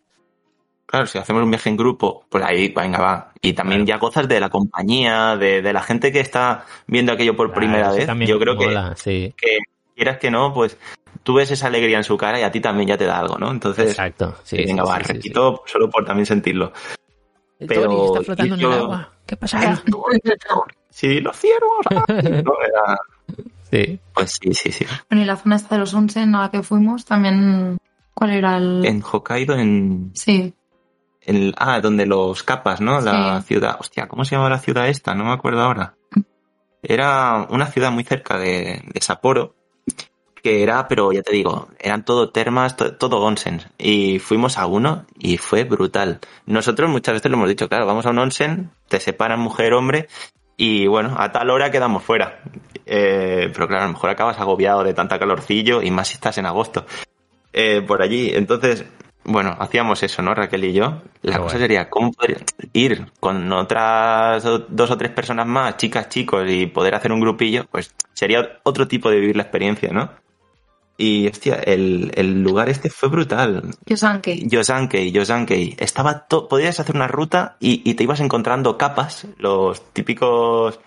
Claro, 0.85 1.07
si 1.07 1.17
hacemos 1.17 1.43
un 1.43 1.49
viaje 1.49 1.67
en 1.69 1.77
grupo, 1.77 2.25
pues 2.29 2.43
ahí, 2.45 2.69
venga, 2.69 2.99
va. 2.99 3.33
Y 3.41 3.53
también 3.53 3.85
ya 3.87 3.97
gozas 3.97 4.27
de 4.27 4.39
la 4.39 4.49
compañía, 4.49 5.35
de, 5.35 5.61
de 5.63 5.73
la 5.73 5.81
gente 5.81 6.11
que 6.11 6.19
está 6.19 6.65
viendo 6.87 7.11
aquello 7.11 7.35
por 7.35 7.51
primera 7.53 7.91
vez. 7.91 8.05
también 8.05 8.29
Yo 8.29 8.39
creo 8.39 8.55
que, 8.57 8.67
sí. 8.95 9.33
que 9.35 9.57
quieras 9.95 10.19
que 10.19 10.29
no, 10.29 10.53
pues 10.53 10.77
tú 11.23 11.33
ves 11.33 11.49
esa 11.49 11.67
alegría 11.67 11.97
en 11.97 12.03
su 12.03 12.17
cara 12.17 12.39
y 12.39 12.43
a 12.43 12.51
ti 12.51 12.59
también 12.61 12.87
ya 12.87 12.97
te 12.97 13.05
da 13.05 13.17
algo, 13.19 13.37
¿no? 13.39 13.49
Entonces, 13.51 13.89
Exacto. 13.89 14.35
Sí, 14.43 14.57
venga, 14.57 14.83
sí, 14.83 14.89
va, 14.89 14.97
sí, 14.99 15.03
sí, 15.07 15.13
repito, 15.13 15.63
solo 15.65 15.89
por 15.89 16.05
también 16.05 16.27
sentirlo. 16.27 16.71
El 17.59 17.67
pero 17.67 18.05
está 18.05 18.21
flotando 18.21 18.55
en 18.55 18.61
yo- 18.61 18.71
el 18.73 18.79
agua. 18.79 19.11
¿Qué 19.25 19.35
pasará? 19.37 19.81
Sí, 20.89 21.19
los 21.19 21.35
ciervos. 21.37 21.85
ah, 21.91 22.05
no, 22.09 22.53
era- 22.63 22.99
Sí. 23.71 23.99
Pues 24.13 24.37
sí, 24.41 24.53
sí, 24.53 24.71
sí. 24.71 24.85
Bueno, 25.09 25.23
y 25.23 25.25
la 25.25 25.35
zona 25.35 25.55
esta 25.55 25.75
de 25.75 25.79
los 25.79 25.93
onsen 25.93 26.33
a 26.35 26.41
la 26.43 26.51
que 26.51 26.63
fuimos, 26.63 27.03
también... 27.05 27.77
¿Cuál 28.13 28.29
era 28.31 28.57
el...? 28.57 28.85
En 28.85 29.03
Hokkaido, 29.03 29.55
en, 29.57 30.11
Sí, 30.13 30.53
en- 31.21 31.53
Ah, 31.57 31.81
donde 31.81 32.05
los 32.05 32.43
capas, 32.43 32.79
¿no? 32.79 33.01
La 33.01 33.41
Sí. 33.41 33.47
ciudad. 33.47 33.75
Hostia, 33.79 34.07
¿cómo 34.07 34.23
se 34.23 34.35
llama 34.35 34.49
la 34.49 34.59
ciudad 34.59 34.87
esta? 34.87 35.13
No 35.15 35.25
me 35.25 35.33
acuerdo 35.33 35.61
ahora. 35.61 35.95
Era 36.81 37.47
una 37.49 37.65
ciudad 37.65 37.91
muy 37.91 38.03
cerca 38.03 38.37
de, 38.37 38.83
de 38.85 39.01
Sapporo, 39.01 39.55
que 40.45 40.61
era, 40.61 40.87
pero 40.87 41.11
ya 41.11 41.23
te 41.23 41.33
digo, 41.33 41.69
eran 41.79 42.05
todo 42.05 42.29
termas, 42.29 42.77
to- 42.77 42.93
todo 42.97 43.17
onsen. 43.21 43.63
Y 43.79 44.19
fuimos 44.19 44.59
a 44.59 44.67
uno 44.67 45.05
y 45.17 45.37
fue 45.37 45.63
brutal. 45.63 46.19
Nosotros 46.45 46.87
muchas 46.87 47.15
veces 47.15 47.31
lo 47.31 47.37
hemos 47.37 47.49
dicho, 47.49 47.67
claro, 47.67 47.87
vamos 47.87 48.05
a 48.05 48.11
un 48.11 48.19
onsen, 48.19 48.69
te 48.87 48.99
separan 48.99 49.39
mujer, 49.39 49.73
hombre, 49.73 50.07
y 50.55 50.85
bueno, 50.85 51.15
a 51.17 51.31
tal 51.31 51.49
hora 51.49 51.71
quedamos 51.71 52.03
fuera. 52.03 52.41
Eh, 52.85 53.49
pero 53.53 53.67
claro, 53.67 53.85
a 53.85 53.87
lo 53.87 53.93
mejor 53.93 54.11
acabas 54.11 54.39
agobiado 54.39 54.83
de 54.83 54.93
tanta 54.93 55.17
calorcillo 55.17 55.81
y 55.81 55.89
más 55.89 56.09
si 56.09 56.13
estás 56.13 56.37
en 56.37 56.45
agosto. 56.45 56.85
Eh, 57.51 57.81
por 57.81 58.03
allí, 58.03 58.31
entonces, 58.35 58.85
bueno, 59.23 59.55
hacíamos 59.59 60.03
eso, 60.03 60.21
¿no? 60.21 60.35
Raquel 60.35 60.63
y 60.65 60.73
yo. 60.73 61.01
La 61.23 61.37
cosa 61.39 61.57
sería 61.57 61.89
cómo 61.89 62.11
poder 62.11 62.43
ir 62.73 63.07
con 63.19 63.51
otras 63.51 64.43
do- 64.43 64.59
dos 64.69 64.91
o 64.91 64.97
tres 64.97 65.09
personas 65.11 65.47
más, 65.47 65.77
chicas, 65.77 66.07
chicos, 66.09 66.43
y 66.47 66.67
poder 66.67 66.93
hacer 66.93 67.11
un 67.11 67.19
grupillo, 67.19 67.65
pues 67.71 67.95
sería 68.13 68.59
otro 68.61 68.87
tipo 68.87 69.09
de 69.09 69.19
vivir 69.19 69.35
la 69.35 69.41
experiencia, 69.43 69.91
¿no? 69.91 70.23
Y, 70.97 71.27
hostia, 71.27 71.55
el, 71.55 72.11
el 72.15 72.41
lugar 72.41 72.69
este 72.69 72.89
fue 72.89 73.09
brutal. 73.09 73.63
Yosanke. 73.85 74.47
Yosankei, 74.47 75.11
Yosankei. 75.11 75.75
Estaba 75.77 76.25
to- 76.27 76.47
podías 76.47 76.79
hacer 76.79 76.95
una 76.95 77.07
ruta 77.07 77.57
y, 77.59 77.81
y 77.89 77.95
te 77.95 78.03
ibas 78.03 78.21
encontrando 78.21 78.77
capas, 78.77 79.27
los 79.37 79.91
típicos 79.93 80.79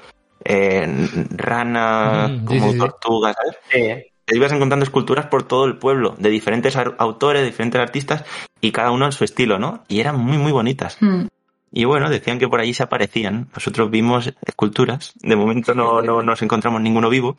eh, 0.45 1.09
ranas, 1.31 2.31
Mm, 2.31 2.45
como 2.47 2.67
sí, 2.69 2.73
sí. 2.73 2.79
tortugas, 2.79 3.37
¿sabes? 3.37 3.57
Sí, 3.71 3.79
¿eh? 3.81 4.13
te 4.25 4.37
ibas 4.37 4.53
encontrando 4.53 4.85
esculturas 4.85 5.27
por 5.27 5.43
todo 5.43 5.65
el 5.67 5.77
pueblo, 5.79 6.15
de 6.19 6.29
diferentes 6.31 6.77
autores, 6.77 7.45
diferentes 7.45 7.81
artistas, 7.81 8.25
y 8.61 8.73
cada 8.73 8.91
uno 8.91 9.07
en 9.07 9.13
su 9.13 9.25
estilo, 9.25 9.59
¿no? 9.59 9.85
Y 9.89 10.01
eran 10.01 10.19
muy, 10.19 10.37
muy 10.39 10.53
bonitas. 10.53 10.97
Mm. 11.01 11.27
Y 11.73 11.85
bueno, 11.85 12.09
decían 12.09 12.39
que 12.39 12.49
por 12.49 12.61
allí 12.61 12.73
se 12.73 12.83
aparecían. 12.83 13.49
Nosotros 13.55 13.91
vimos 13.91 14.33
esculturas. 14.47 15.13
De 15.21 15.37
momento 15.37 15.75
no, 15.75 16.01
no 16.01 16.23
nos 16.23 16.41
encontramos 16.41 16.81
ninguno 16.81 17.11
vivo, 17.11 17.37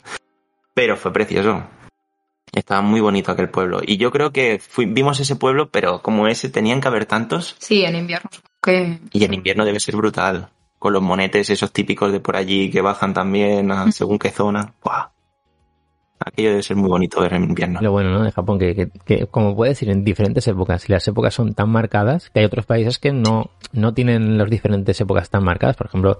pero 0.75 0.95
fue 0.97 1.11
precioso. 1.11 1.63
Estaba 2.53 2.81
muy 2.81 2.99
bonito 3.01 3.31
aquel 3.31 3.49
pueblo. 3.49 3.79
Y 3.85 3.97
yo 3.97 4.11
creo 4.11 4.31
que 4.31 4.59
fui- 4.59 4.85
vimos 4.85 5.19
ese 5.19 5.35
pueblo, 5.35 5.69
pero 5.69 6.01
como 6.01 6.27
ese 6.27 6.49
tenían 6.49 6.81
que 6.81 6.87
haber 6.87 7.05
tantos. 7.05 7.55
Sí, 7.59 7.83
en 7.83 7.95
invierno. 7.95 8.29
Que... 8.61 8.99
Y 9.11 9.23
en 9.23 9.33
invierno 9.33 9.65
debe 9.65 9.79
ser 9.79 9.95
brutal. 9.95 10.49
Con 10.79 10.93
los 10.93 11.01
monetes 11.01 11.49
esos 11.49 11.71
típicos 11.71 12.11
de 12.11 12.19
por 12.21 12.35
allí 12.35 12.71
que 12.71 12.81
bajan 12.81 13.13
también 13.13 13.71
a 13.71 13.91
según 13.91 14.17
qué 14.17 14.29
zona. 14.29 14.73
¡Buah! 14.83 15.09
Aquello 16.21 16.49
debe 16.49 16.63
ser 16.63 16.75
muy 16.75 16.89
bonito 16.89 17.21
ver 17.21 17.33
en 17.33 17.45
invierno. 17.45 17.79
Lo 17.81 17.91
bueno, 17.93 18.09
¿no? 18.11 18.23
De 18.23 18.31
Japón, 18.31 18.59
que, 18.59 18.75
que, 18.75 18.89
que, 19.05 19.27
como 19.27 19.55
puedes 19.55 19.81
ir 19.81 19.89
en 19.89 20.03
diferentes 20.03 20.45
épocas, 20.49 20.87
y 20.89 20.91
las 20.91 21.07
épocas 21.07 21.33
son 21.33 21.53
tan 21.53 21.69
marcadas, 21.69 22.29
que 22.29 22.39
hay 22.39 22.45
otros 22.45 22.65
países 22.65 22.99
que 22.99 23.13
no, 23.13 23.51
no 23.71 23.93
tienen 23.93 24.37
las 24.37 24.49
diferentes 24.49 24.99
épocas 24.99 25.29
tan 25.29 25.45
marcadas. 25.45 25.77
Por 25.77 25.87
ejemplo, 25.87 26.19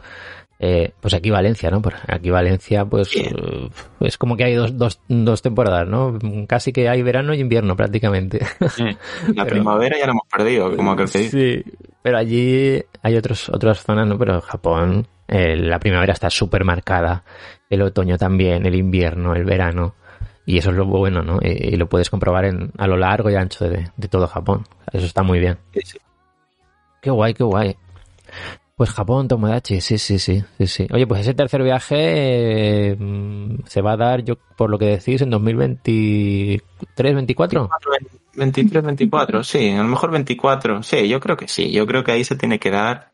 eh, 0.59 0.91
pues 0.99 1.13
aquí 1.13 1.29
Valencia, 1.29 1.69
¿no? 1.71 1.81
Por 1.81 1.95
aquí 2.07 2.29
Valencia, 2.29 2.83
pues 2.85 3.07
Sí. 3.07 3.21
eh, 3.21 3.69
es 4.01 4.17
como 4.17 4.35
que 4.35 4.43
hay 4.43 4.55
dos, 4.55 4.77
dos, 4.77 4.99
dos 5.07 5.41
temporadas, 5.41 5.87
¿no? 5.87 6.17
Casi 6.47 6.73
que 6.73 6.89
hay 6.89 7.01
verano 7.01 7.33
y 7.33 7.39
invierno 7.39 7.75
prácticamente. 7.77 8.39
La 9.33 9.43
pero- 9.43 9.47
primavera 9.47 9.97
ya 9.97 10.05
la 10.05 10.11
hemos 10.11 10.27
perdido, 10.29 10.75
como 10.75 10.95
que 10.95 11.03
dice. 11.03 11.29
Sí, 11.29 11.63
pero 12.01 12.17
allí 12.17 12.83
hay 13.01 13.15
otros, 13.15 13.49
otras 13.49 13.83
zonas, 13.83 14.05
¿no? 14.07 14.17
Pero 14.17 14.41
Japón, 14.41 15.07
eh, 15.27 15.55
la 15.55 15.79
primavera 15.79 16.13
está 16.13 16.29
súper 16.29 16.63
marcada, 16.65 17.23
el 17.69 17.81
otoño 17.81 18.17
también, 18.17 18.65
el 18.65 18.75
invierno, 18.75 19.33
el 19.35 19.45
verano. 19.45 19.95
Y 20.45 20.57
eso 20.57 20.71
es 20.71 20.75
lo 20.77 20.85
bueno, 20.87 21.21
¿no? 21.21 21.37
Y, 21.43 21.49
y 21.73 21.75
lo 21.77 21.87
puedes 21.87 22.09
comprobar 22.09 22.45
en, 22.45 22.71
a 22.77 22.87
lo 22.87 22.97
largo 22.97 23.29
y 23.29 23.35
ancho 23.35 23.69
de, 23.69 23.91
de 23.95 24.07
todo 24.07 24.25
Japón. 24.27 24.63
Eso 24.91 25.05
está 25.05 25.21
muy 25.21 25.39
bien. 25.39 25.57
Sí, 25.73 25.79
sí. 25.83 25.97
Qué 27.01 27.11
guay, 27.11 27.33
qué 27.35 27.43
guay. 27.43 27.77
Pues 28.79 28.91
Japón, 28.91 29.27
Tomodachi, 29.27 29.81
sí, 29.81 29.97
sí, 29.97 30.17
sí, 30.19 30.41
sí, 30.57 30.67
sí. 30.67 30.87
Oye, 30.93 31.05
pues 31.05 31.19
ese 31.19 31.33
tercer 31.33 31.61
viaje 31.63 31.95
eh, 32.91 32.95
mm, 32.97 33.65
se 33.65 33.81
va 33.81 33.91
a 33.91 33.97
dar, 33.97 34.23
yo 34.23 34.37
por 34.55 34.69
lo 34.69 34.79
que 34.79 34.85
decís, 34.85 35.21
en 35.21 35.29
2023, 35.31 37.13
24. 37.13 37.69
23, 38.35 38.83
24, 38.85 39.43
sí, 39.43 39.71
a 39.71 39.79
lo 39.83 39.89
mejor 39.89 40.11
24, 40.11 40.81
sí, 40.81 41.09
yo 41.09 41.19
creo 41.19 41.35
que 41.35 41.49
sí, 41.49 41.69
yo 41.73 41.85
creo 41.85 42.05
que 42.05 42.13
ahí 42.13 42.23
se 42.23 42.37
tiene 42.37 42.57
que 42.57 42.71
dar, 42.71 43.11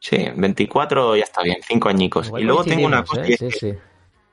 sí, 0.00 0.16
24 0.34 1.14
ya 1.14 1.24
está 1.24 1.42
bien, 1.42 1.58
cinco 1.62 1.90
añicos. 1.90 2.28
Igual 2.28 2.42
y 2.42 2.46
luego 2.46 2.64
tengo 2.64 2.86
una 2.86 3.04
cosa, 3.04 3.26
¿eh? 3.26 3.34
es 3.34 3.38
Sí, 3.40 3.48
que 3.48 3.58
sí. 3.58 3.74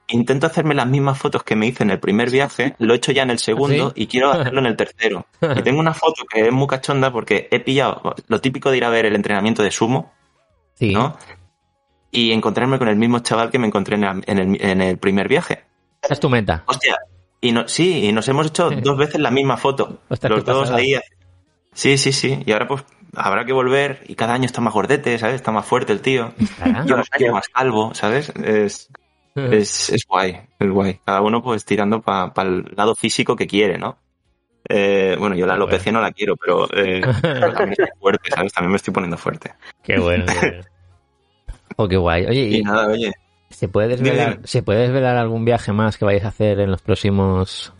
intento 0.08 0.48
hacerme 0.48 0.76
las 0.76 0.88
mismas 0.88 1.20
fotos 1.20 1.44
que 1.44 1.58
me 1.58 1.67
hice 1.67 1.84
en 1.84 1.89
el 1.89 2.00
primer 2.00 2.30
viaje, 2.30 2.74
lo 2.80 2.94
he 2.94 2.96
hecho 2.96 3.12
ya 3.12 3.24
en 3.24 3.32
el 3.32 3.39
segundo 3.39 3.88
¿Ah, 3.88 3.94
¿Sí? 3.98 4.04
y 4.04 4.08
quiero 4.08 4.32
hacerlo 4.32 4.62
en 4.62 4.67
el 4.67 4.78
tercero. 4.78 5.26
Y 5.58 5.62
tengo 5.62 5.82
una 5.82 5.94
foto 5.94 6.24
que 6.24 6.39
es 6.48 6.54
muy 6.54 6.67
cachonda 6.67 7.12
porque 7.12 7.50
he 7.52 7.60
pillado 7.60 8.15
lo 8.30 8.39
típico 8.39 8.72
de 8.72 8.78
ir 8.78 8.86
a 8.86 8.89
ver 8.89 9.06
el 9.06 9.15
entrenamiento 9.15 9.62
de 9.62 9.72
sumo, 9.72 10.13
Sí. 10.82 10.94
¿no? 10.94 11.15
Y 12.12 12.32
encontrarme 12.32 12.78
con 12.80 12.88
el 12.88 12.96
mismo 12.98 13.20
chaval 13.20 13.50
que 13.52 13.60
me 13.60 13.67
encontré 13.67 13.96
en 13.96 14.04
el, 14.04 14.24
en 14.28 14.38
el- 14.39 14.62
en 14.65 14.82
el 14.82 14.98
primer 14.98 15.28
viaje. 15.28 15.63
Esa 16.02 16.13
es 16.15 16.20
tu 16.20 16.30
meta. 16.30 16.63
Hostia, 16.65 16.98
y 17.39 17.52
no, 17.52 17.67
sí, 17.67 18.06
y 18.08 18.12
nos 18.12 18.28
hemos 18.28 18.48
hecho 18.48 18.70
dos 18.72 18.98
veces 18.98 19.22
la 19.22 19.32
misma 19.32 19.56
foto. 19.58 20.00
Los 20.10 20.20
dos 20.44 20.60
pasada. 20.62 20.78
ahí. 20.80 20.96
Sí, 21.74 21.98
sí, 21.98 22.12
sí. 22.12 22.41
Y 22.46 22.52
ahora 22.52 22.67
pues 22.67 22.84
habrá 23.15 23.46
que 23.46 23.54
volver 23.54 24.04
y 24.08 24.15
cada 24.15 24.34
año 24.34 24.46
está 24.46 24.60
más 24.60 24.74
gordete, 24.74 25.17
¿sabes? 25.20 25.36
Está 25.36 25.52
más 25.52 25.65
fuerte 25.65 25.94
el 25.94 26.02
tío. 26.02 26.34
Yo 26.86 26.96
año 27.12 27.32
más 27.34 27.48
calvo, 27.50 27.94
¿sabes? 27.94 28.30
Es, 28.44 28.89
es, 29.36 29.89
es 29.91 30.06
guay, 30.08 30.41
es 30.60 30.70
guay. 30.70 31.00
Cada 31.06 31.22
uno 31.22 31.41
pues 31.44 31.63
tirando 31.63 32.02
para 32.02 32.32
el 32.41 32.65
lado 32.76 32.96
físico 32.96 33.36
que 33.36 33.46
quiere, 33.48 33.78
¿no? 33.78 33.98
Eh, 34.67 35.15
bueno, 35.20 35.36
yo 35.36 35.46
la 35.48 35.54
alopecia 35.56 35.91
no 35.91 36.02
la 36.02 36.12
quiero, 36.12 36.36
pero, 36.38 36.67
eh, 36.74 37.02
también 37.22 37.72
estoy 37.72 37.88
fuerte, 38.00 38.30
¿sabes? 38.30 38.54
También 38.54 38.72
me 38.72 38.78
estoy 38.78 38.94
poniendo 38.94 39.17
fuerte. 39.17 39.54
Qué 39.84 39.98
bueno. 40.00 40.26
qué 40.28 40.39
bueno. 40.39 40.63
Oh, 41.77 41.88
qué 41.88 41.97
guay. 41.97 42.25
Oye, 42.25 42.41
Y 42.41 42.55
¿y 42.57 42.63
nada, 42.63 42.88
oye, 42.88 43.12
¿se 43.49 43.67
puede 43.67 43.89
desvelar, 43.89 44.36
Dime. 44.36 44.47
¿se 44.47 44.63
puede 44.63 44.81
desvelar 44.81 45.17
algún 45.17 45.45
viaje 45.45 45.71
más 45.73 45.97
que 45.97 46.05
vayáis 46.05 46.25
a 46.25 46.29
hacer 46.29 46.60
en 46.60 46.71
los 46.71 46.81
próximos... 46.81 47.73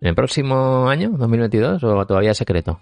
¿En 0.00 0.08
el 0.08 0.14
próximo 0.14 0.88
año, 0.88 1.10
2022, 1.10 1.82
o 1.82 2.06
todavía 2.06 2.30
es 2.30 2.38
secreto? 2.38 2.80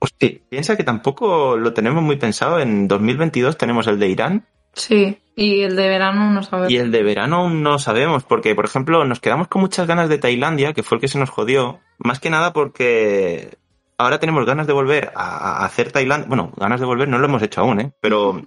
hostia, 0.00 0.30
piensa 0.48 0.76
que 0.76 0.84
tampoco 0.84 1.56
lo 1.56 1.72
tenemos 1.72 2.02
muy 2.02 2.16
pensado. 2.16 2.58
En 2.58 2.88
2022 2.88 3.56
tenemos 3.56 3.86
el 3.86 3.98
de 3.98 4.08
Irán. 4.08 4.46
Sí, 4.72 5.18
y 5.36 5.62
el 5.62 5.76
de 5.76 5.88
verano 5.88 6.30
no 6.30 6.42
sabemos. 6.42 6.72
Y 6.72 6.76
el 6.76 6.90
de 6.90 7.02
verano 7.02 7.36
aún 7.36 7.62
no 7.62 7.78
sabemos, 7.78 8.24
porque, 8.24 8.54
por 8.54 8.64
ejemplo, 8.64 9.04
nos 9.04 9.20
quedamos 9.20 9.48
con 9.48 9.60
muchas 9.62 9.86
ganas 9.86 10.08
de 10.08 10.18
Tailandia, 10.18 10.72
que 10.72 10.82
fue 10.82 10.96
el 10.96 11.00
que 11.00 11.08
se 11.08 11.18
nos 11.18 11.30
jodió. 11.30 11.80
Más 11.98 12.20
que 12.20 12.30
nada 12.30 12.52
porque 12.52 13.58
ahora 13.98 14.18
tenemos 14.18 14.46
ganas 14.46 14.66
de 14.66 14.72
volver 14.72 15.12
a, 15.14 15.62
a 15.62 15.64
hacer 15.64 15.92
Tailandia. 15.92 16.28
Bueno, 16.28 16.52
ganas 16.56 16.80
de 16.80 16.86
volver 16.86 17.08
no 17.08 17.18
lo 17.18 17.26
hemos 17.26 17.42
hecho 17.42 17.60
aún, 17.60 17.80
¿eh? 17.80 17.92
Pero 18.00 18.42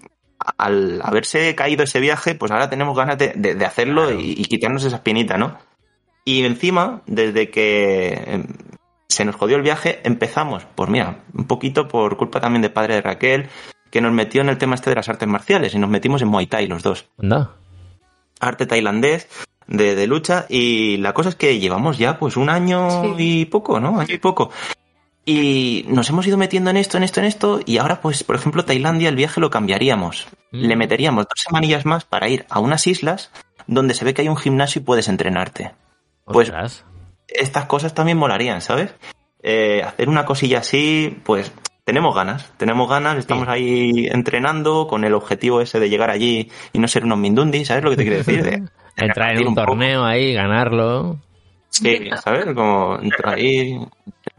al 0.58 1.01
haberse 1.03 1.56
caído 1.56 1.84
ese 1.84 1.99
viaje, 1.99 2.36
pues 2.36 2.51
ahora 2.51 2.69
tenemos 2.69 2.95
ganas 2.97 3.17
de, 3.17 3.34
de- 3.36 3.56
de 3.56 3.65
hacerlo 3.65 4.03
Claro. 4.08 4.19
y, 4.19 4.32
y 4.38 4.45
quitarnos 4.45 4.84
esa 4.84 4.97
espinita, 4.97 5.38
¿no? 5.38 5.58
Y 6.25 6.43
encima, 6.45 7.01
desde 7.06 7.49
que 7.49 8.13
em, 8.27 8.43
se 9.10 9.25
nos 9.25 9.36
jodió 9.36 9.58
el 9.58 9.62
viaje, 9.62 9.99
empezamos, 10.03 10.65
pues 10.75 10.89
mira, 10.89 11.23
un 11.34 11.45
poquito 11.45 11.88
por 11.88 12.17
culpa 12.17 12.39
también 12.39 12.62
de 12.62 12.69
padre 12.69 12.95
de 12.95 13.01
Raquel, 13.01 13.49
que 13.91 14.01
nos 14.01 14.12
metió 14.13 14.41
en 14.41 14.49
el 14.49 14.58
tema 14.58 14.75
este 14.75 14.89
de 14.89 14.95
las 14.95 15.10
artes 15.10 15.27
marciales 15.27 15.75
y 15.75 15.79
nos 15.79 15.89
metimos 15.89 16.21
en 16.21 16.27
Muay 16.29 16.47
Thai 16.47 16.67
los 16.67 16.82
dos 16.82 17.06
Anda. 17.19 17.51
arte 18.39 18.65
tailandés 18.65 19.27
de, 19.67 19.95
de 19.95 20.08
lucha 20.08 20.45
y 20.49 20.97
la 20.97 21.13
cosa 21.13 21.29
es 21.29 21.36
que 21.36 21.60
llevamos 21.60 21.97
ya 21.97 22.17
pues 22.17 22.36
un 22.36 22.49
año 22.49 22.89
Sí. 22.89 23.41
y 23.41 23.45
poco, 23.45 23.79
¿no? 23.79 23.99
Año 23.99 24.15
y 24.15 24.17
poco. 24.17 24.49
Y 25.25 25.86
nos 25.88 26.09
hemos 26.09 26.27
ido 26.27 26.38
metiendo 26.38 26.69
en 26.69 26.77
esto, 26.77 26.97
en 26.97 27.03
esto, 27.03 27.19
en 27.21 27.25
esto 27.27 27.59
y 27.65 27.77
ahora 27.77 28.01
pues 28.01 28.23
por 28.25 28.36
ejemplo 28.36 28.65
Tailandia 28.65 29.07
el 29.09 29.15
viaje 29.15 29.39
lo 29.39 29.49
cambiaríamos. 29.49 30.27
Mm. 30.51 30.65
Le 30.65 30.75
meteríamos 30.75 31.25
dos 31.25 31.41
semanillas 31.41 31.86
más 31.86 32.03
para 32.03 32.27
ir 32.27 32.45
a 32.49 32.59
unas 32.59 32.86
islas 32.88 33.31
donde 33.65 33.93
se 33.93 34.03
ve 34.03 34.13
que 34.13 34.21
hay 34.23 34.27
un 34.27 34.36
gimnasio 34.38 34.81
y 34.81 34.86
puedes 34.86 35.07
entrenarte. 35.07 35.71
Pues-. 36.25 36.51
Estas 37.29 37.65
cosas 37.65 37.93
también 37.93 38.17
molarían, 38.17 38.59
¿sabes? 38.62 38.93
Eh, 39.41 39.81
hacer 39.86 40.09
una 40.09 40.25
cosilla 40.25 40.59
así, 40.59 41.17
pues 41.23 41.53
tenemos 41.86 42.13
ganas, 42.15 42.51
tenemos 42.57 42.89
ganas, 42.89 43.17
estamos 43.17 43.45
Sí. 43.45 43.51
ahí 43.51 44.07
entrenando 44.12 44.88
con 44.88 45.03
el 45.05 45.13
objetivo 45.13 45.62
ese 45.62 45.79
de 45.79 45.89
llegar 45.89 46.09
allí 46.09 46.49
y 46.73 46.79
no 46.79 46.88
ser 46.89 47.05
unos 47.05 47.17
mindundis, 47.17 47.67
¿sabes 47.69 47.83
lo 47.83 47.89
que 47.91 47.95
te 47.97 48.03
quiero 48.03 48.17
decir? 48.17 48.43
De- 48.43 48.63
Entrar 48.97 49.36
en 49.38 49.47
un 49.47 49.55
poco. 49.55 49.67
torneo 49.67 50.03
ahí, 50.05 50.33
ganarlo. 50.33 51.17
Sí, 51.69 52.09
¿sabes? 52.23 52.45
Como 52.53 52.99
entrar 53.01 53.36
ahí 53.36 53.79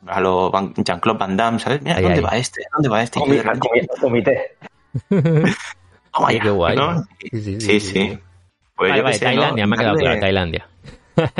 a 0.06 0.20
lo 0.20 0.50
Jean-Claude 0.76 1.18
Van 1.18 1.36
Damme, 1.36 1.58
¿sabes? 1.58 1.82
Mira, 1.82 1.96
Ahí, 1.96 2.02
¿dónde 2.02 2.18
ahí. 2.18 2.24
va 2.24 2.30
este? 2.36 2.62
¿Dónde 2.72 2.88
va 2.88 3.02
este? 3.02 3.18
Y 3.18 3.22
Comi- 3.22 3.30
de 3.36 3.42
repente, 3.42 3.68
comi- 3.68 4.00
Comité. 4.00 4.56
toma 6.12 6.32
ya, 6.32 6.40
qué 6.40 6.50
guay. 6.50 6.76
¿no? 6.76 7.04
Sí, 7.20 7.40
sí, 7.42 7.60
Sí, 7.60 7.80
sí. 7.80 8.18
Pues 8.76 8.90
Vale, 8.90 8.98
yo 8.98 9.04
vale, 9.04 9.16
sé, 9.18 9.24
¿no? 9.26 9.30
Tailandia, 9.30 9.66
me 9.66 9.76
ha 9.76 9.78
quedado 9.78 9.96
claro, 9.96 10.20
Tailandia. 10.20 10.68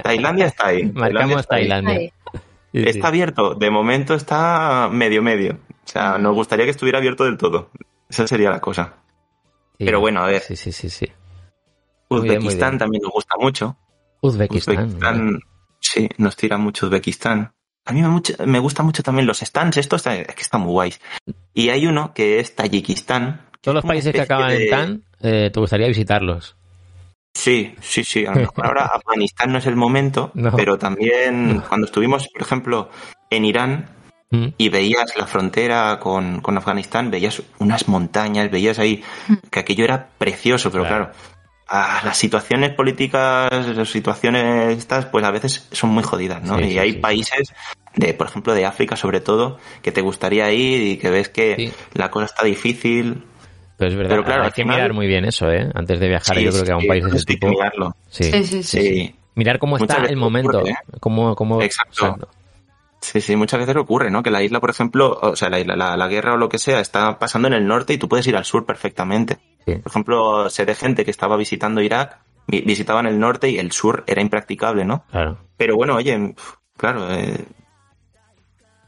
Tailandia 0.03 0.47
está 0.47 0.67
ahí. 0.69 0.85
Marcamos 0.95 1.41
está 1.41 1.57
ahí. 1.57 1.69
Tailandia. 1.69 1.99
Sí. 2.01 2.13
Está 2.73 3.09
abierto, 3.09 3.55
de 3.55 3.71
momento 3.71 4.15
está 4.15 4.89
medio 4.91 5.23
medio. 5.23 5.55
O 5.71 5.87
sea, 5.89 6.19
nos 6.19 6.35
gustaría 6.35 6.65
que 6.65 6.71
estuviera 6.71 6.99
abierto 6.99 7.25
del 7.25 7.37
todo. 7.37 7.71
Esa 8.09 8.27
sería 8.27 8.51
la 8.51 8.61
cosa. 8.61 8.95
Sí. 9.79 9.85
Pero 9.85 10.01
bueno, 10.01 10.23
a 10.23 10.27
ver. 10.27 10.43
Sí, 10.43 10.57
sí, 10.57 10.71
sí, 10.73 10.91
sí. 10.91 11.07
Muy 12.11 12.21
bien, 12.23 12.35
muy 12.35 12.39
Uzbekistán 12.39 12.71
bien. 12.73 12.79
también 12.79 13.03
nos 13.03 13.13
gusta 13.13 13.35
mucho. 13.39 13.77
Uzbekistán. 14.21 14.77
Uzbekistán, 14.87 15.41
sí, 15.81 16.09
nos 16.19 16.37
tira 16.37 16.57
mucho 16.57 16.87
Uzbekistán. 16.87 17.53
A 17.87 17.93
mí 17.93 18.01
me, 18.03 18.09
mucho- 18.09 18.35
me 18.47 18.59
gusta 18.59 18.83
mucho 18.83 19.03
también 19.03 19.27
los 19.27 19.41
stands, 19.41 19.77
estos 19.77 20.07
es 20.07 20.27
que 20.35 20.43
están 20.43 20.63
muy 20.63 20.73
guays. 20.73 21.01
Y 21.53 21.69
hay 21.69 21.87
uno 21.87 22.13
que 22.15 22.41
es 22.41 22.55
Tayikistán. 22.57 23.43
Todos 23.61 23.77
los 23.77 23.85
países 23.85 24.13
que 24.13 24.21
acaban 24.23 24.53
en 24.53 24.71
tan, 24.71 25.03
eh, 25.21 25.51
te 25.53 25.61
gustaría 25.61 25.87
visitarlos. 25.89 26.57
Sí, 27.35 27.75
sí, 27.81 28.05
sí. 28.05 28.25
A 28.27 28.31
lo 28.33 28.41
mejor 28.41 28.67
ahora 28.67 28.85
Afganistán 28.95 29.53
no 29.53 29.59
es 29.59 29.67
el 29.67 29.77
momento, 29.77 30.31
No. 30.35 30.53
pero 30.57 30.79
también 30.79 31.63
cuando 31.69 31.87
estuvimos, 31.87 32.29
por 32.29 32.43
ejemplo, 32.43 32.91
en 33.31 33.45
Irán 33.45 33.89
Mm. 34.31 34.49
y 34.57 34.69
veías 34.71 35.17
la 35.17 35.27
frontera 35.27 35.99
con, 36.01 36.41
con 36.41 36.57
Afganistán, 36.57 37.11
veías 37.11 37.41
unas 37.59 37.87
montañas, 37.89 38.51
veías 38.51 38.79
ahí 38.81 39.05
que 39.51 39.61
aquello 39.61 39.85
era 39.85 40.09
precioso, 40.19 40.73
pero 40.73 40.85
Claro. 40.85 41.11
claro, 41.13 41.19
ah, 41.69 42.03
las 42.05 42.17
situaciones 42.17 42.71
políticas, 42.71 43.51
las 43.77 43.89
situaciones 43.89 44.79
estas, 44.79 45.07
pues 45.07 45.25
a 45.25 45.31
veces 45.31 45.69
son 45.73 45.91
muy 45.91 46.03
jodidas, 46.03 46.43
¿no? 46.43 46.59
Sí, 46.59 46.65
y 46.65 46.73
sí, 46.73 46.79
hay 46.79 46.93
sí. 46.93 46.99
países, 46.99 47.55
de 47.97 48.15
por 48.15 48.27
ejemplo 48.29 48.55
de 48.55 48.67
África 48.67 48.97
sobre 48.97 49.21
todo, 49.21 49.59
que 49.83 49.93
te 49.93 50.01
gustaría 50.01 50.51
ir 50.53 50.83
y 50.83 50.97
que 50.99 51.11
ves 51.11 51.29
que 51.29 51.55
Sí. 51.57 51.73
la 51.95 52.11
cosa 52.11 52.27
está 52.27 52.45
difícil. 52.45 53.23
Pero 53.77 53.91
es 53.91 53.97
verdad, 53.97 54.11
Pero 54.11 54.25
claro, 54.25 54.43
hay 54.45 54.51
que 54.51 54.63
final- 54.63 54.77
mirar 54.77 54.93
muy 54.93 55.07
bien 55.07 55.25
eso, 55.25 55.51
¿eh? 55.51 55.69
Antes 55.75 55.99
de 56.01 56.09
viajar, 56.09 56.37
Sí, 56.37 56.45
yo 56.45 56.51
creo 56.53 56.65
que 56.65 56.73
a 56.73 56.77
un 56.77 56.83
sí, 56.83 56.89
país 56.89 57.05
de 57.05 57.09
ese 57.11 57.17
hay 57.19 57.25
que 57.25 57.35
tipo. 57.35 57.49
mirarlo. 57.49 57.97
Sí. 58.09 58.25
Sí, 58.25 58.45
sí, 58.45 58.63
sí. 58.63 58.81
Sí. 58.81 59.15
Mirar 59.35 59.59
cómo 59.59 59.77
Muchas 59.77 59.97
está 59.99 60.09
el 60.11 60.17
momento. 60.17 60.59
ocurre, 60.59 60.71
¿eh? 60.71 60.77
Cómo, 61.01 61.35
cómo, 61.35 61.61
Exacto. 61.61 62.29
Sí, 63.05 63.21
sí, 63.21 63.37
muchas 63.37 63.61
veces 63.61 63.77
ocurre, 63.77 64.11
¿no? 64.11 64.23
Que 64.23 64.31
la 64.31 64.43
isla, 64.43 64.61
por 64.61 64.71
ejemplo, 64.71 65.19
o 65.21 65.37
sea, 65.37 65.51
la, 65.51 65.61
isla, 65.61 65.77
la, 65.77 65.97
la 65.97 66.09
guerra 66.09 66.35
o 66.35 66.37
lo 66.39 66.49
que 66.49 66.59
sea, 66.59 66.81
está 66.81 67.19
pasando 67.19 67.49
en 67.49 67.55
el 67.55 67.67
norte 67.67 67.93
y 67.93 67.99
tú 67.99 68.09
puedes 68.09 68.27
ir 68.27 68.37
al 68.37 68.45
sur 68.47 68.65
perfectamente. 68.65 69.39
Sí. 69.67 69.75
Por 69.77 69.91
ejemplo, 69.91 70.49
sé 70.51 70.65
de 70.65 70.75
gente 70.75 71.05
que 71.05 71.11
estaba 71.11 71.37
visitando 71.37 71.83
Irak, 71.83 72.19
vi- 72.47 72.63
visitaban 72.63 73.07
el 73.07 73.19
norte 73.21 73.51
y 73.51 73.59
el 73.59 73.73
sur 73.73 74.05
era 74.07 74.23
impracticable, 74.23 74.85
¿no? 74.87 75.05
Claro. 75.11 75.37
Pero 75.59 75.77
bueno, 75.77 75.97
oye, 75.97 76.35
claro, 76.79 77.11
eh, 77.13 77.45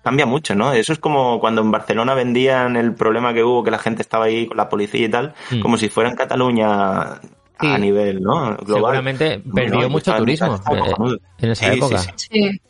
cambia 0.03 0.25
mucho, 0.27 0.55
¿no? 0.55 0.73
Eso 0.73 0.93
es 0.93 0.99
como 0.99 1.41
cuando 1.41 1.61
en 1.63 1.71
Barcelona 1.71 2.15
vendían 2.15 2.77
el 2.77 2.95
problema 2.95 3.35
que 3.35 3.43
hubo, 3.45 3.65
que 3.65 3.71
la 3.71 3.79
gente 3.79 4.03
estaba 4.03 4.27
ahí 4.27 4.47
con 4.47 4.57
la 4.57 4.69
policía 4.69 5.07
y 5.07 5.11
tal, 5.11 5.35
Mm. 5.51 5.61
como 5.61 5.77
si 5.77 5.89
fuera 5.89 6.09
en 6.11 6.17
Cataluña 6.17 7.21
Sí. 7.61 7.67
a 7.67 7.79
nivel 7.79 8.21
¿no? 8.23 8.55
global. 8.59 8.67
Seguramente 8.67 9.43
perdió 9.55 9.81
No, 9.81 9.89
mucho 9.89 10.15
turismo 10.17 10.55
eh, 10.57 11.19
en 11.39 11.51
esa 11.51 11.65
Sí, 11.65 11.71
sí, 11.73 11.77
época. 11.79 11.99
sí. 12.17 12.61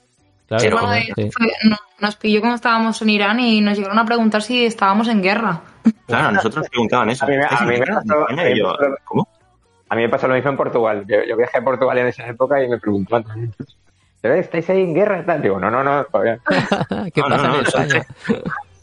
Sí. 0.49 0.49
Claro, 0.49 0.65
Pero- 0.65 0.81
Bueno, 0.87 1.05
sí. 1.05 1.13
de- 1.23 1.31
fue- 1.33 1.53
no- 1.65 1.77
nos 2.01 2.17
pilló 2.17 2.41
cuando 2.41 2.57
estábamos 2.57 3.01
en 3.03 3.11
Irán 3.11 3.41
y 3.41 3.61
nos 3.61 3.77
llegaron 3.77 3.99
a 3.99 4.05
preguntar 4.05 4.43
si 4.43 4.65
estábamos 4.67 5.09
en 5.09 5.23
guerra. 5.23 5.61
Claro, 6.07 6.29
a 6.29 6.33
nosotros 6.33 6.63
nos 6.63 6.69
preguntaban 6.71 7.11
eso. 7.11 7.25
A 7.25 7.29
mí 7.29 7.37
me- 7.37 7.47
pasó- 7.47 8.27
yo, 8.55 8.77
¿Cómo? 9.05 9.29
A 9.89 9.95
mí 9.97 10.03
me 10.03 10.09
pasó 10.09 10.27
lo 10.29 10.35
mismo 10.35 10.51
en 10.51 10.57
Portugal. 10.57 11.05
Yo, 11.09 11.17
yo 11.29 11.37
viajé 11.37 11.59
a 11.59 11.63
Portugal 11.65 11.99
en 11.99 12.07
esa 12.09 12.27
época 12.27 12.63
y 12.63 12.69
me 12.69 12.79
preguntaban 12.79 13.25
también. 13.25 13.55
¿Pero 14.21 14.35
estáis 14.35 14.69
ahí 14.71 14.83
en 14.83 14.95
guerra? 14.95 15.23
Digo, 15.39 15.59
no, 15.61 15.71
no, 15.71 15.85
no, 15.85 16.05
todavía. 16.05 16.39
¿Qué 17.15 17.21
No, 17.21 17.29
pasa 17.29 17.37
no, 17.43 17.49
no, 17.49 17.55
en 17.61 17.67
España? 17.67 18.07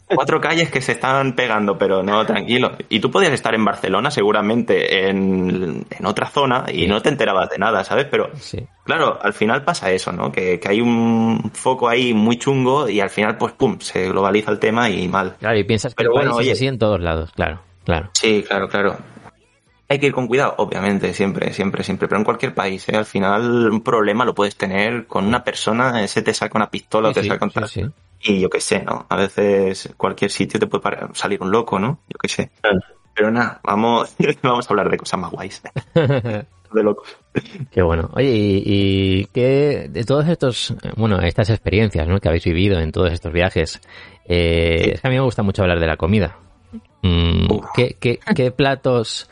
Cuatro 0.06 0.40
calles 0.40 0.70
que 0.70 0.80
se 0.82 0.92
están 0.92 1.34
pegando, 1.34 1.78
pero 1.78 2.02
no, 2.02 2.24
tranquilo. 2.26 2.72
Y 2.90 3.00
tú 3.00 3.10
podías 3.10 3.32
estar 3.32 3.54
en 3.54 3.64
Barcelona 3.64 4.10
seguramente 4.10 5.08
en, 5.08 5.86
en 5.90 6.06
otra 6.06 6.26
zona 6.28 6.64
y 6.68 6.80
Sí. 6.82 6.86
no 6.86 7.00
te 7.00 7.08
enterabas 7.08 7.48
de 7.50 7.58
nada, 7.58 7.84
¿sabes? 7.84 8.06
Pero 8.10 8.30
Sí. 8.36 8.58
claro, 8.84 9.18
al 9.22 9.32
final 9.32 9.64
pasa 9.64 9.90
eso, 9.92 10.12
¿no? 10.12 10.30
Que, 10.30 10.60
que 10.60 10.68
hay 10.68 10.80
un 10.82 11.50
foco 11.54 11.88
ahí 11.88 12.12
muy 12.12 12.36
chungo 12.38 12.88
y 12.88 13.00
al 13.00 13.10
final, 13.10 13.38
pues, 13.38 13.54
pum, 13.54 13.78
se 13.80 14.08
globaliza 14.10 14.50
el 14.50 14.58
tema 14.58 14.90
y 14.90 15.08
mal. 15.08 15.36
Claro, 15.40 15.58
y 15.58 15.64
piensas 15.64 15.94
que 15.94 16.02
Pero 16.02 16.12
bueno, 16.12 16.34
oye. 16.34 16.52
así 16.52 16.66
en 16.66 16.78
todos 16.78 17.00
lados, 17.00 17.32
claro, 17.34 17.60
claro. 17.84 18.10
Sí, 18.12 18.44
claro, 18.46 18.68
claro. 18.68 18.96
Hay 19.88 19.98
que 19.98 20.06
ir 20.06 20.12
con 20.12 20.26
cuidado, 20.26 20.54
obviamente, 20.58 21.12
siempre, 21.12 21.52
siempre, 21.52 21.84
siempre, 21.84 22.08
pero 22.08 22.18
en 22.18 22.24
cualquier 22.24 22.54
país, 22.54 22.88
¿eh? 22.88 22.96
Al 22.96 23.04
final 23.04 23.70
un 23.70 23.82
problema 23.82 24.24
lo 24.24 24.34
puedes 24.34 24.56
tener 24.56 25.06
con 25.06 25.26
una 25.26 25.44
persona, 25.44 26.02
ese 26.02 26.22
te 26.22 26.32
saca 26.34 26.56
una 26.58 26.70
pistola 26.70 27.10
o 27.10 27.12
te 27.12 27.22
saca 27.22 27.44
un 27.44 27.50
sí, 27.50 27.80
tal. 27.80 27.92
Y 28.26 28.40
yo 28.40 28.48
qué 28.48 28.60
sé, 28.60 28.82
¿no? 28.82 29.04
A 29.08 29.16
veces 29.16 29.92
cualquier 29.96 30.30
sitio 30.30 30.58
te 30.58 30.66
puede 30.66 30.82
salir 31.12 31.42
un 31.42 31.50
loco, 31.50 31.78
¿no? 31.78 32.00
Yo 32.08 32.16
qué 32.20 32.28
sé. 32.28 32.50
Pero 33.14 33.30
nada, 33.30 33.60
vamos, 33.62 34.14
vamos 34.42 34.66
a 34.66 34.72
hablar 34.72 34.90
de 34.90 34.96
cosas 34.96 35.20
más 35.20 35.30
guays. 35.30 35.62
de 35.94 36.82
locos. 36.82 37.16
Qué 37.70 37.82
bueno. 37.82 38.10
Oye, 38.14 38.30
y, 38.34 38.62
y 38.64 39.24
qué 39.26 39.88
de 39.90 40.04
todos 40.04 40.26
estos, 40.26 40.74
bueno, 40.96 41.20
estas 41.20 41.50
experiencias 41.50 42.08
¿no? 42.08 42.18
que 42.18 42.28
habéis 42.28 42.44
vivido 42.44 42.80
en 42.80 42.90
todos 42.92 43.12
estos 43.12 43.32
viajes, 43.32 43.80
eh, 44.26 44.80
Sí. 44.84 44.90
es 44.90 45.00
que 45.00 45.06
a 45.06 45.10
mí 45.10 45.16
me 45.16 45.22
gusta 45.22 45.42
mucho 45.42 45.62
hablar 45.62 45.78
de 45.78 45.86
la 45.86 45.96
comida. 45.96 46.38
Mm. 47.02 47.46
¿qué, 47.76 47.96
qué, 48.00 48.18
qué 48.34 48.50
platos 48.50 49.28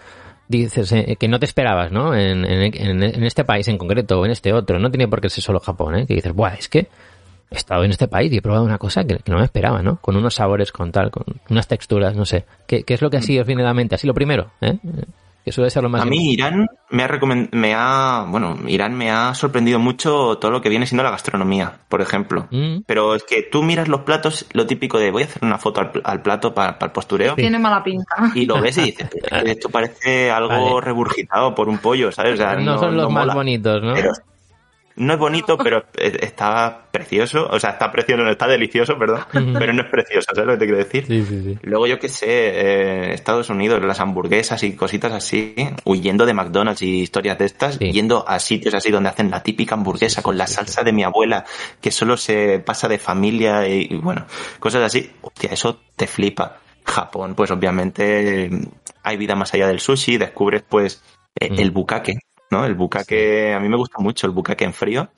dices 0.47 0.93
eh, 0.93 1.17
que 1.19 1.27
no 1.29 1.39
te 1.41 1.47
esperabas, 1.47 1.91
¿no? 1.91 2.15
En, 2.15 2.45
en, 2.45 2.63
en- 2.75 3.03
en 3.03 3.25
este 3.25 3.45
país 3.45 3.67
en 3.69 3.79
concreto 3.79 4.21
o 4.21 4.27
en 4.27 4.31
este 4.33 4.53
otro, 4.53 4.79
no 4.79 4.91
tiene 4.91 5.09
por 5.09 5.21
qué 5.23 5.31
ser 5.31 5.43
solo 5.43 5.59
Japón, 5.61 5.97
¿eh? 5.97 6.07
Que 6.07 6.15
dices, 6.15 6.35
Buah, 6.35 6.55
es 6.55 6.69
que 6.69 6.89
he 7.51 7.57
estado 7.57 7.85
en 7.85 7.91
este 7.91 8.09
país 8.09 8.33
y 8.33 8.37
he 8.39 8.43
probado 8.43 8.65
una 8.65 8.79
cosa 8.79 9.05
que, 9.05 9.17
que 9.19 9.33
no 9.33 9.39
me 9.39 9.45
esperaba, 9.45 9.83
¿no? 9.83 9.97
Con 9.97 10.17
unos 10.17 10.35
sabores, 10.35 10.73
con 10.73 10.93
tal, 10.93 11.11
con 11.11 11.25
unas 11.51 11.69
texturas, 11.69 12.17
no 12.17 12.25
sé. 12.25 12.45
¿Qué, 12.67 12.83
qué 12.85 12.95
es 12.95 13.03
lo 13.03 13.11
que 13.11 13.19
así 13.19 13.39
os 13.39 13.47
viene 13.47 13.63
a 13.63 13.67
la 13.67 13.75
mente? 13.75 13.95
Así 13.95 14.07
lo 14.07 14.15
primero, 14.15 14.51
¿eh? 14.61 14.79
Que 15.45 15.51
suele 15.51 15.71
ser 15.71 15.83
lo 15.83 15.89
más... 15.89 16.03
A 16.03 16.05
mí 16.05 16.31
Irán 16.35 16.69
me 16.91 17.03
ha 17.03 17.09
me 17.51 17.75
ha, 17.75 18.25
bueno, 18.29 18.57
Irán 18.69 18.95
me 18.97 19.11
ha 19.11 19.35
sorprendido 19.35 19.81
mucho 19.81 20.39
todo 20.39 20.53
lo 20.53 20.61
que 20.63 20.69
viene 20.69 20.87
siendo 20.87 21.03
la 21.03 21.11
gastronomía, 21.11 21.73
por 21.89 22.01
ejemplo. 22.01 22.47
Mm. 22.53 22.83
Pero 22.87 23.17
es 23.17 23.25
que 23.25 23.43
tú 23.43 23.61
miras 23.65 23.89
los 23.89 24.03
platos, 24.03 24.47
lo 24.53 24.67
típico 24.69 25.01
de 25.01 25.11
voy 25.11 25.23
a 25.23 25.27
hacer 25.27 25.43
una 25.45 25.59
foto 25.59 25.81
al, 25.81 25.91
pl- 25.91 26.03
al 26.05 26.23
plato 26.23 26.55
para, 26.55 26.79
el 26.81 26.91
postureo. 26.93 27.35
Tiene 27.35 27.59
mala 27.59 27.83
pinta. 27.83 28.31
Y 28.37 28.47
lo 28.47 28.61
ves 28.61 28.79
y 28.79 28.83
dices, 28.83 29.11
"Pero 29.21 29.37
esto 29.47 29.69
parece 29.69 30.31
algo 30.31 30.49
Vale. 30.77 30.81
regurgitado 30.81 31.53
por 31.57 31.69
un 31.69 31.79
pollo, 31.79 32.13
¿sabes? 32.13 32.35
O 32.35 32.37
sea, 32.37 32.55
no, 32.55 32.79
son 32.79 32.95
los 32.97 33.07
no 33.07 33.11
más 33.11 33.23
mola. 33.25 33.35
bonitos, 33.35 33.83
¿no? 33.83 33.95
Pero 33.95 34.13
no 34.97 35.13
es 35.15 35.19
bonito, 35.19 35.57
pero 35.59 35.85
eh, 35.97 36.19
está 36.21 36.87
precioso. 36.91 37.49
O 37.51 37.59
sea, 37.59 37.71
está 37.71 37.91
precioso, 37.91 38.23
no 38.23 38.31
está 38.31 38.47
delicioso, 38.47 38.99
perdón. 38.99 39.21
pero 39.59 39.73
no 39.73 39.83
es 39.83 39.89
precioso, 39.91 40.29
¿sabes 40.35 40.47
lo 40.47 40.53
que 40.55 40.59
te 40.59 40.65
quiero 40.67 40.79
decir? 40.79 41.07
Sí, 41.07 41.25
sí, 41.25 41.43
sí. 41.43 41.59
Luego, 41.63 41.87
yo 41.87 41.99
qué 41.99 42.09
sé, 42.09 42.27
eh, 42.29 43.15
Estados 43.15 43.49
Unidos, 43.51 43.83
las 43.83 44.01
hamburguesas 44.01 44.63
y 44.63 44.75
cositas 44.77 45.13
así, 45.13 45.55
huyendo 45.85 46.27
de 46.27 46.35
McDonald's 46.35 46.83
y 46.83 47.01
historias 47.01 47.39
de 47.39 47.47
estas, 47.47 47.79
yendo 47.79 48.29
a 48.29 48.39
sitios 48.39 48.75
así 48.75 48.91
donde 48.91 49.09
hacen 49.09 49.31
la 49.31 49.43
típica 49.43 49.75
hamburguesa 49.75 50.23
con 50.23 50.37
la 50.37 50.47
salsa 50.47 50.83
de 50.83 50.93
mi 50.93 51.03
abuela, 51.05 51.45
que 51.81 51.91
solo 51.91 52.17
se 52.17 52.59
pasa 52.59 52.89
de 52.89 52.99
familia 52.99 53.67
y, 53.69 53.89
y 53.91 53.97
bueno, 53.97 54.27
cosas 54.61 54.83
así. 54.83 55.11
Hostia, 55.23 55.51
eso 55.53 55.81
te 55.97 56.07
flipa. 56.07 56.59
Japón, 56.85 57.35
pues 57.37 57.51
obviamente 57.53 58.51
hay 59.05 59.17
vida 59.17 59.37
más 59.37 59.55
allá 59.55 59.69
del 59.69 59.79
sushi, 59.81 60.19
descubres 60.19 60.65
pues 60.69 61.03
eh, 61.39 61.49
Mm. 61.51 61.59
el 61.61 61.71
bukake, 61.71 62.13
¿no? 62.53 62.65
El 62.65 62.75
bukake, 62.75 63.53
a 63.57 63.59
mí 63.61 63.69
me 63.69 63.77
gusta 63.77 63.99
mucho 63.99 64.29
el 64.29 64.33
bukake 64.33 64.63
en 64.63 64.73
frío. 64.73 65.09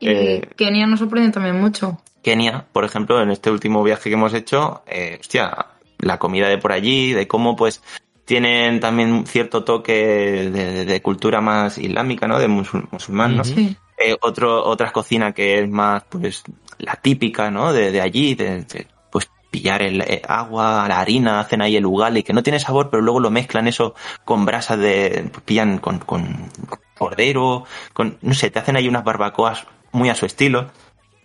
Y 0.00 0.08
Eh, 0.08 0.48
Kenia 0.56 0.86
nos 0.86 1.00
sorprende 1.00 1.30
también 1.30 1.60
mucho. 1.60 2.00
Kenia, 2.22 2.64
por 2.72 2.84
ejemplo, 2.84 3.20
en 3.20 3.30
este 3.30 3.50
último 3.50 3.82
viaje 3.82 4.08
que 4.08 4.14
hemos 4.14 4.32
hecho, 4.32 4.82
eh, 4.86 5.18
hostia, 5.20 5.66
la 5.98 6.18
comida 6.18 6.48
de 6.48 6.56
por 6.56 6.72
allí, 6.72 7.12
de 7.12 7.28
cómo 7.28 7.54
pues 7.54 7.82
tienen 8.24 8.80
también 8.80 9.26
cierto 9.26 9.64
toque 9.64 10.48
de, 10.50 10.84
de 10.86 11.02
cultura 11.02 11.42
más 11.42 11.76
islámica, 11.76 12.26
¿no? 12.26 12.38
De 12.38 12.48
musul- 12.48 12.88
musulmán, 12.90 13.36
¿no? 13.36 13.44
Sí. 13.44 13.76
Eh, 13.98 14.16
otro, 14.22 14.64
otras 14.64 14.90
cocinas 14.92 15.34
que 15.34 15.60
es 15.60 15.68
más, 15.68 16.04
pues, 16.08 16.42
la 16.78 16.96
típica, 16.96 17.50
¿no? 17.50 17.72
De, 17.72 17.92
de 17.92 18.00
allí, 18.00 18.34
de, 18.34 18.62
de, 18.64 18.86
pues 19.12 19.30
pillar 19.50 19.82
el 19.82 20.00
eh, 20.00 20.22
agua, 20.26 20.86
la 20.88 20.98
harina, 21.00 21.38
hacen 21.40 21.60
ahí 21.62 21.76
el 21.76 21.86
ugali, 21.86 22.22
que 22.22 22.32
no 22.32 22.42
tiene 22.42 22.58
sabor, 22.58 22.88
pero 22.90 23.02
luego 23.02 23.20
lo 23.20 23.30
mezclan 23.30 23.68
eso 23.68 23.94
con 24.24 24.44
brasas 24.46 24.78
de, 24.78 25.28
pues, 25.30 25.44
pillan 25.44 25.78
con, 25.78 25.98
con 25.98 26.50
cordero, 26.98 27.64
con, 27.92 28.18
no 28.22 28.34
sé, 28.34 28.50
te 28.50 28.58
hacen 28.58 28.76
ahí 28.76 28.88
unas 28.88 29.04
barbacoas 29.04 29.66
muy 29.92 30.08
a 30.08 30.14
su 30.14 30.26
estilo. 30.26 30.70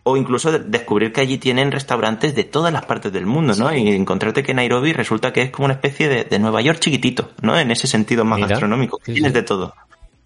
O 0.04 0.16
incluso 0.18 0.52
de- 0.52 0.60
descubrir 0.60 1.12
que 1.12 1.22
allí 1.22 1.38
tienen 1.38 1.72
restaurantes 1.72 2.34
de 2.34 2.44
todas 2.46 2.72
las 2.74 2.86
partes 2.86 3.12
del 3.12 3.26
mundo, 3.26 3.54
¿no? 3.58 3.72
Y 3.76 3.90
encontrarte 3.90 4.42
que 4.44 4.54
Nairobi 4.54 4.94
resulta 4.94 5.34
que 5.34 5.42
es 5.44 5.52
como 5.52 5.66
una 5.66 5.74
especie 5.76 6.08
de, 6.08 6.24
de 6.24 6.40
Nueva 6.40 6.62
York 6.62 6.80
chiquitito, 6.80 7.32
¿no? 7.42 7.60
En 7.60 7.70
ese 7.70 7.86
sentido 7.86 8.24
más 8.26 8.38
Mira. 8.38 8.48
gastronómico. 8.50 9.00
Sí, 9.06 9.14
Tienes 9.14 9.32
sí. 9.34 9.36
de 9.36 9.44
todo. 9.44 9.74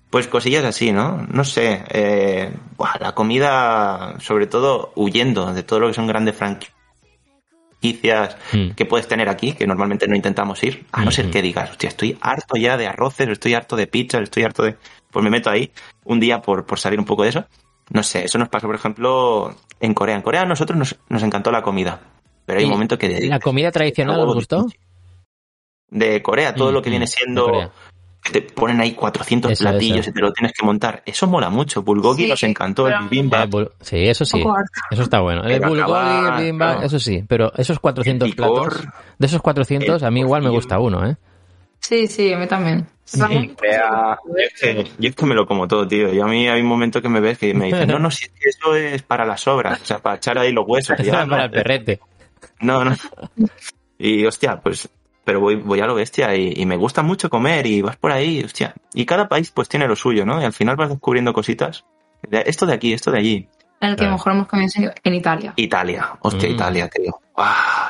Pues 0.09 0.27
cosillas 0.27 0.63
así, 0.63 0.91
¿no? 0.93 1.25
No 1.29 1.43
sé. 1.43 1.83
Eh, 1.89 2.51
buah, 2.77 2.99
la 2.99 3.13
comida, 3.15 4.15
sobre 4.19 4.45
todo 4.45 4.93
huyendo 4.95 5.51
de 5.53 5.63
todo 5.63 5.79
lo 5.81 5.87
que 5.87 5.95
son 5.95 6.05
grandes 6.07 6.35
franquicias 6.35 6.71
Mm. 8.53 8.69
que 8.77 8.85
puedes 8.85 9.07
tener 9.09 9.27
aquí, 9.27 9.51
que 9.53 9.67
normalmente 9.67 10.07
no 10.07 10.15
intentamos 10.15 10.63
ir, 10.63 10.85
a 10.93 11.03
no 11.03 11.11
ser 11.11 11.25
Ujú. 11.25 11.33
que 11.33 11.41
digas, 11.41 11.71
hostia, 11.71 11.89
estoy 11.89 12.17
harto 12.21 12.55
ya 12.55 12.77
de 12.77 12.87
arroces, 12.87 13.27
estoy 13.27 13.55
harto 13.55 13.75
de 13.75 13.87
pizzas, 13.87 14.21
estoy 14.21 14.43
harto 14.43 14.63
de... 14.63 14.77
Pues 15.13 15.23
me 15.23 15.29
meto 15.29 15.49
ahí 15.49 15.71
un 16.05 16.19
día 16.19 16.41
por, 16.41 16.65
por 16.65 16.79
salir 16.79 16.99
un 16.99 17.05
poco 17.05 17.23
de 17.23 17.29
eso. 17.29 17.45
No 17.91 18.01
sé, 18.03 18.25
eso 18.25 18.37
nos 18.39 18.49
pasó, 18.49 18.67
por 18.67 18.75
ejemplo, 18.75 19.55
en 19.79 19.93
Corea. 19.93 20.15
En 20.15 20.21
Corea 20.23 20.41
a 20.41 20.45
nosotros 20.45 20.77
nos, 20.77 20.95
nos 21.09 21.23
encantó 21.23 21.51
la 21.51 21.61
comida. 21.61 22.01
Pero 22.45 22.59
hay 22.59 22.65
un 22.65 22.71
¿Y 22.71 22.73
momento 22.73 22.97
que... 22.97 23.27
¿La 23.27 23.39
comida 23.39 23.71
tradicional 23.71 24.19
os 24.21 24.33
gustó? 24.33 24.65
De 25.89 26.21
Corea, 26.21 26.55
todo 26.55 26.71
Mm, 26.71 26.73
lo 26.73 26.81
que 26.81 26.89
mm, 26.89 26.91
viene 26.91 27.03
de 27.05 27.11
siendo... 27.11 27.71
Te 28.31 28.41
ponen 28.41 28.79
ahí 28.79 28.93
400 28.93 29.51
Eso, 29.51 29.63
platillos 29.65 29.99
eso. 29.99 30.09
y 30.09 30.13
te 30.13 30.21
lo 30.21 30.31
tienes 30.31 30.53
que 30.57 30.65
montar. 30.65 31.03
Eso 31.05 31.27
mola 31.27 31.49
mucho. 31.49 31.83
Bulgogi 31.83 32.23
Sí, 32.23 32.29
nos 32.29 32.43
encantó, 32.43 32.87
el 32.87 32.93
pero- 32.93 33.05
Eh, 33.05 33.09
bibimbap. 33.09 33.49
bul- 33.49 33.71
sí, 33.81 33.97
eso 34.07 34.23
sí. 34.23 34.41
Eso 34.91 35.03
está 35.03 35.19
bueno. 35.19 35.43
El 35.43 35.59
bulgogi, 35.59 36.25
el 36.27 36.37
bibimbap, 36.37 36.83
eso 36.83 36.99
sí. 36.99 37.25
Pero 37.27 37.51
esos 37.57 37.79
400 37.81 38.29
El 38.29 38.33
picor, 38.35 38.69
platos, 38.77 38.93
de 39.19 39.27
esos 39.27 39.41
400, 39.41 40.03
a 40.03 40.09
mí 40.09 40.21
igual 40.21 40.41
me 40.41 40.49
gusta 40.49 40.79
uno, 40.79 41.05
¿eh? 41.05 41.17
Sí, 41.81 42.07
sí, 42.07 42.31
a 42.31 42.37
mí 42.39 42.47
también. 42.47 42.87
Yo 43.11 43.25
es 44.37 44.53
que- 44.61 44.91
yo 44.97 45.09
es 45.09 45.15
que 45.15 45.25
me 45.25 45.35
lo 45.35 45.45
como 45.45 45.67
todo, 45.67 45.87
tío. 45.87 46.13
Y 46.13 46.19
a 46.19 46.25
mí 46.25 46.47
hay 46.47 46.61
un 46.61 46.67
momento 46.67 47.01
que 47.01 47.09
me 47.09 47.19
ves 47.19 47.37
que 47.37 47.53
me 47.53 47.65
dicen, 47.65 47.87
no, 47.89 47.99
no, 47.99 48.09
si 48.09 48.25
es 48.25 48.31
que 48.31 48.49
eso 48.49 48.75
es 48.75 49.01
para 49.03 49.25
las 49.25 49.41
sobras, 49.41 49.81
o 49.81 49.85
sea, 49.85 49.99
para 49.99 50.15
echar 50.15 50.37
ahí 50.37 50.51
los 50.51 50.65
huesos. 50.67 50.97
Y 50.99 51.03
yo, 51.05 51.13
"Ah, 51.17 51.25
no, 51.25 51.31
Para 51.31 51.45
el 51.45 51.51
perrete. 51.51 51.99
No, 52.61 52.83
no. 52.85 52.95
Y 53.97 54.25
hostia, 54.25 54.59
pues, 54.61 54.89
pero 55.23 55.39
voy, 55.39 55.55
voy 55.55 55.79
a 55.79 55.85
lo 55.85 55.95
bestia 55.95 56.35
y, 56.35 56.53
y 56.55 56.65
me 56.65 56.75
gusta 56.77 57.01
mucho 57.01 57.29
comer 57.29 57.65
y 57.67 57.81
vas 57.81 57.95
por 57.97 58.11
ahí, 58.11 58.43
hostia. 58.43 58.73
Y 58.93 59.05
cada 59.05 59.27
país 59.27 59.51
pues 59.51 59.69
tiene 59.69 59.87
lo 59.87 59.95
suyo, 59.95 60.25
¿no? 60.25 60.41
Y 60.41 60.45
al 60.45 60.53
final 60.53 60.75
vas 60.75 60.89
descubriendo 60.89 61.33
cositas. 61.33 61.85
De 62.21 62.43
esto 62.45 62.65
de 62.65 62.73
aquí, 62.73 62.93
esto 62.93 63.11
de 63.11 63.19
allí. 63.19 63.47
En 63.81 63.89
el 63.89 63.95
que 63.95 63.99
Claro. 64.01 64.13
mejor 64.13 64.31
hemos 64.33 64.47
comido 64.47 64.69
en 65.03 65.13
Italia. 65.13 65.53
Italia, 65.57 66.09
hostia, 66.21 66.49
Mm. 66.49 66.51
Italia, 66.53 66.89
tío. 66.89 67.19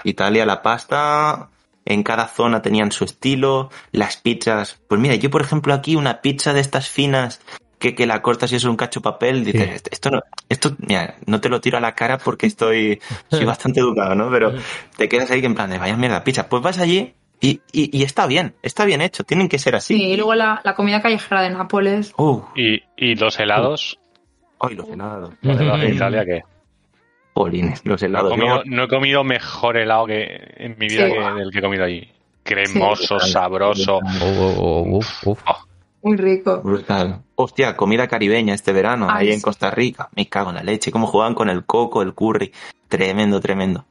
Italia, 0.04 0.46
la 0.46 0.62
pasta, 0.62 1.50
en 1.86 2.04
cada 2.04 2.28
zona 2.28 2.62
tenían 2.62 2.92
su 2.92 3.04
estilo, 3.06 3.70
las 3.92 4.18
pizzas. 4.18 4.80
Pues 4.88 5.00
mira, 5.02 5.16
yo 5.16 5.30
por 5.30 5.42
ejemplo 5.42 5.74
aquí 5.74 5.96
una 5.96 6.22
pizza 6.22 6.54
de 6.54 6.62
estas 6.62 6.90
finas 6.90 7.42
que, 7.80 7.96
que 7.96 8.06
la 8.08 8.22
cortas 8.22 8.52
y 8.54 8.56
es 8.56 8.64
un 8.64 8.78
cacho 8.78 9.02
papel, 9.02 9.44
dices, 9.44 9.82
Sí. 9.84 9.90
esto 9.92 10.10
no, 10.12 10.22
esto, 10.48 10.76
mira, 10.80 11.16
no 11.26 11.42
te 11.42 11.50
lo 11.50 11.60
tiro 11.60 11.78
a 11.78 11.82
la 11.82 11.94
cara 11.96 12.18
porque 12.18 12.48
estoy, 12.48 13.02
soy 13.30 13.44
bastante 13.46 13.82
educado, 13.82 14.16
¿no? 14.16 14.30
Pero 14.32 14.54
te 14.96 15.10
quedas 15.10 15.30
ahí 15.32 15.42
que 15.42 15.48
en 15.48 15.56
plan 15.56 15.70
de 15.70 15.78
vaya 15.78 15.98
mierda 15.98 16.24
pizza. 16.24 16.48
Pues 16.48 16.64
vas 16.64 16.80
allí 16.80 17.14
y, 17.42 17.60
y, 17.74 17.98
y 17.98 18.04
está 18.04 18.26
bien, 18.26 18.56
está 18.64 18.86
bien 18.86 19.02
hecho, 19.02 19.26
tienen 19.26 19.50
que 19.50 19.60
ser 19.60 19.74
Sí, 19.82 19.96
así. 19.96 20.04
y 20.04 20.16
luego 20.16 20.34
la, 20.36 20.62
la 20.64 20.76
comida 20.76 21.02
callejera 21.02 21.42
de 21.42 21.50
Nápoles. 21.50 22.14
Uh, 22.18 22.42
Y, 22.56 22.84
y 22.96 23.16
los 23.16 23.38
helados, 23.38 24.00
ay, 24.62 24.76
los 24.76 24.88
helados. 24.88 25.34
los 25.42 25.60
helados 25.60 25.82
de. 25.82 25.90
Italia, 25.90 26.24
que 26.24 26.42
Polines, 27.34 27.82
los 27.86 28.02
no 28.02 28.06
he, 28.06 28.10
helados. 28.10 28.30
comido, 28.32 28.62
no 28.66 28.84
he 28.84 28.88
comido 28.88 29.24
mejor 29.24 29.78
helado 29.78 30.06
que 30.06 30.54
en 30.58 30.76
mi 30.78 30.88
vida 30.88 31.08
Sí. 31.08 31.14
que 31.14 31.42
el 31.42 31.52
que 31.52 31.60
he 31.60 31.62
comido 31.62 31.84
allí. 31.84 32.10
Cremoso, 32.44 33.20
Sí. 33.20 33.32
sabroso. 33.32 33.98
Oh, 33.98 34.26
oh, 34.26 34.56
oh, 34.58 34.98
uf, 34.98 35.28
uf. 35.28 35.40
Muy 36.04 36.18
rico. 36.18 36.62
Brutal. 36.62 37.22
Hostia, 37.36 37.76
comida 37.78 38.08
caribeña 38.08 38.54
este 38.54 38.74
verano, 38.74 39.08
Ay, 39.10 39.30
ahí 39.30 39.34
en. 39.34 39.42
Costa 39.42 39.72
Rica. 39.72 40.10
Me 40.16 40.28
cago 40.28 40.50
en 40.50 40.58
la 40.58 40.64
leche. 40.64 40.92
Cómo 40.92 41.08
jugaban 41.08 41.34
con 41.34 41.50
el 41.50 41.66
coco, 41.66 42.02
el 42.02 42.14
curry. 42.14 42.52
Tremendo, 42.90 43.40
tremendo. 43.40 43.86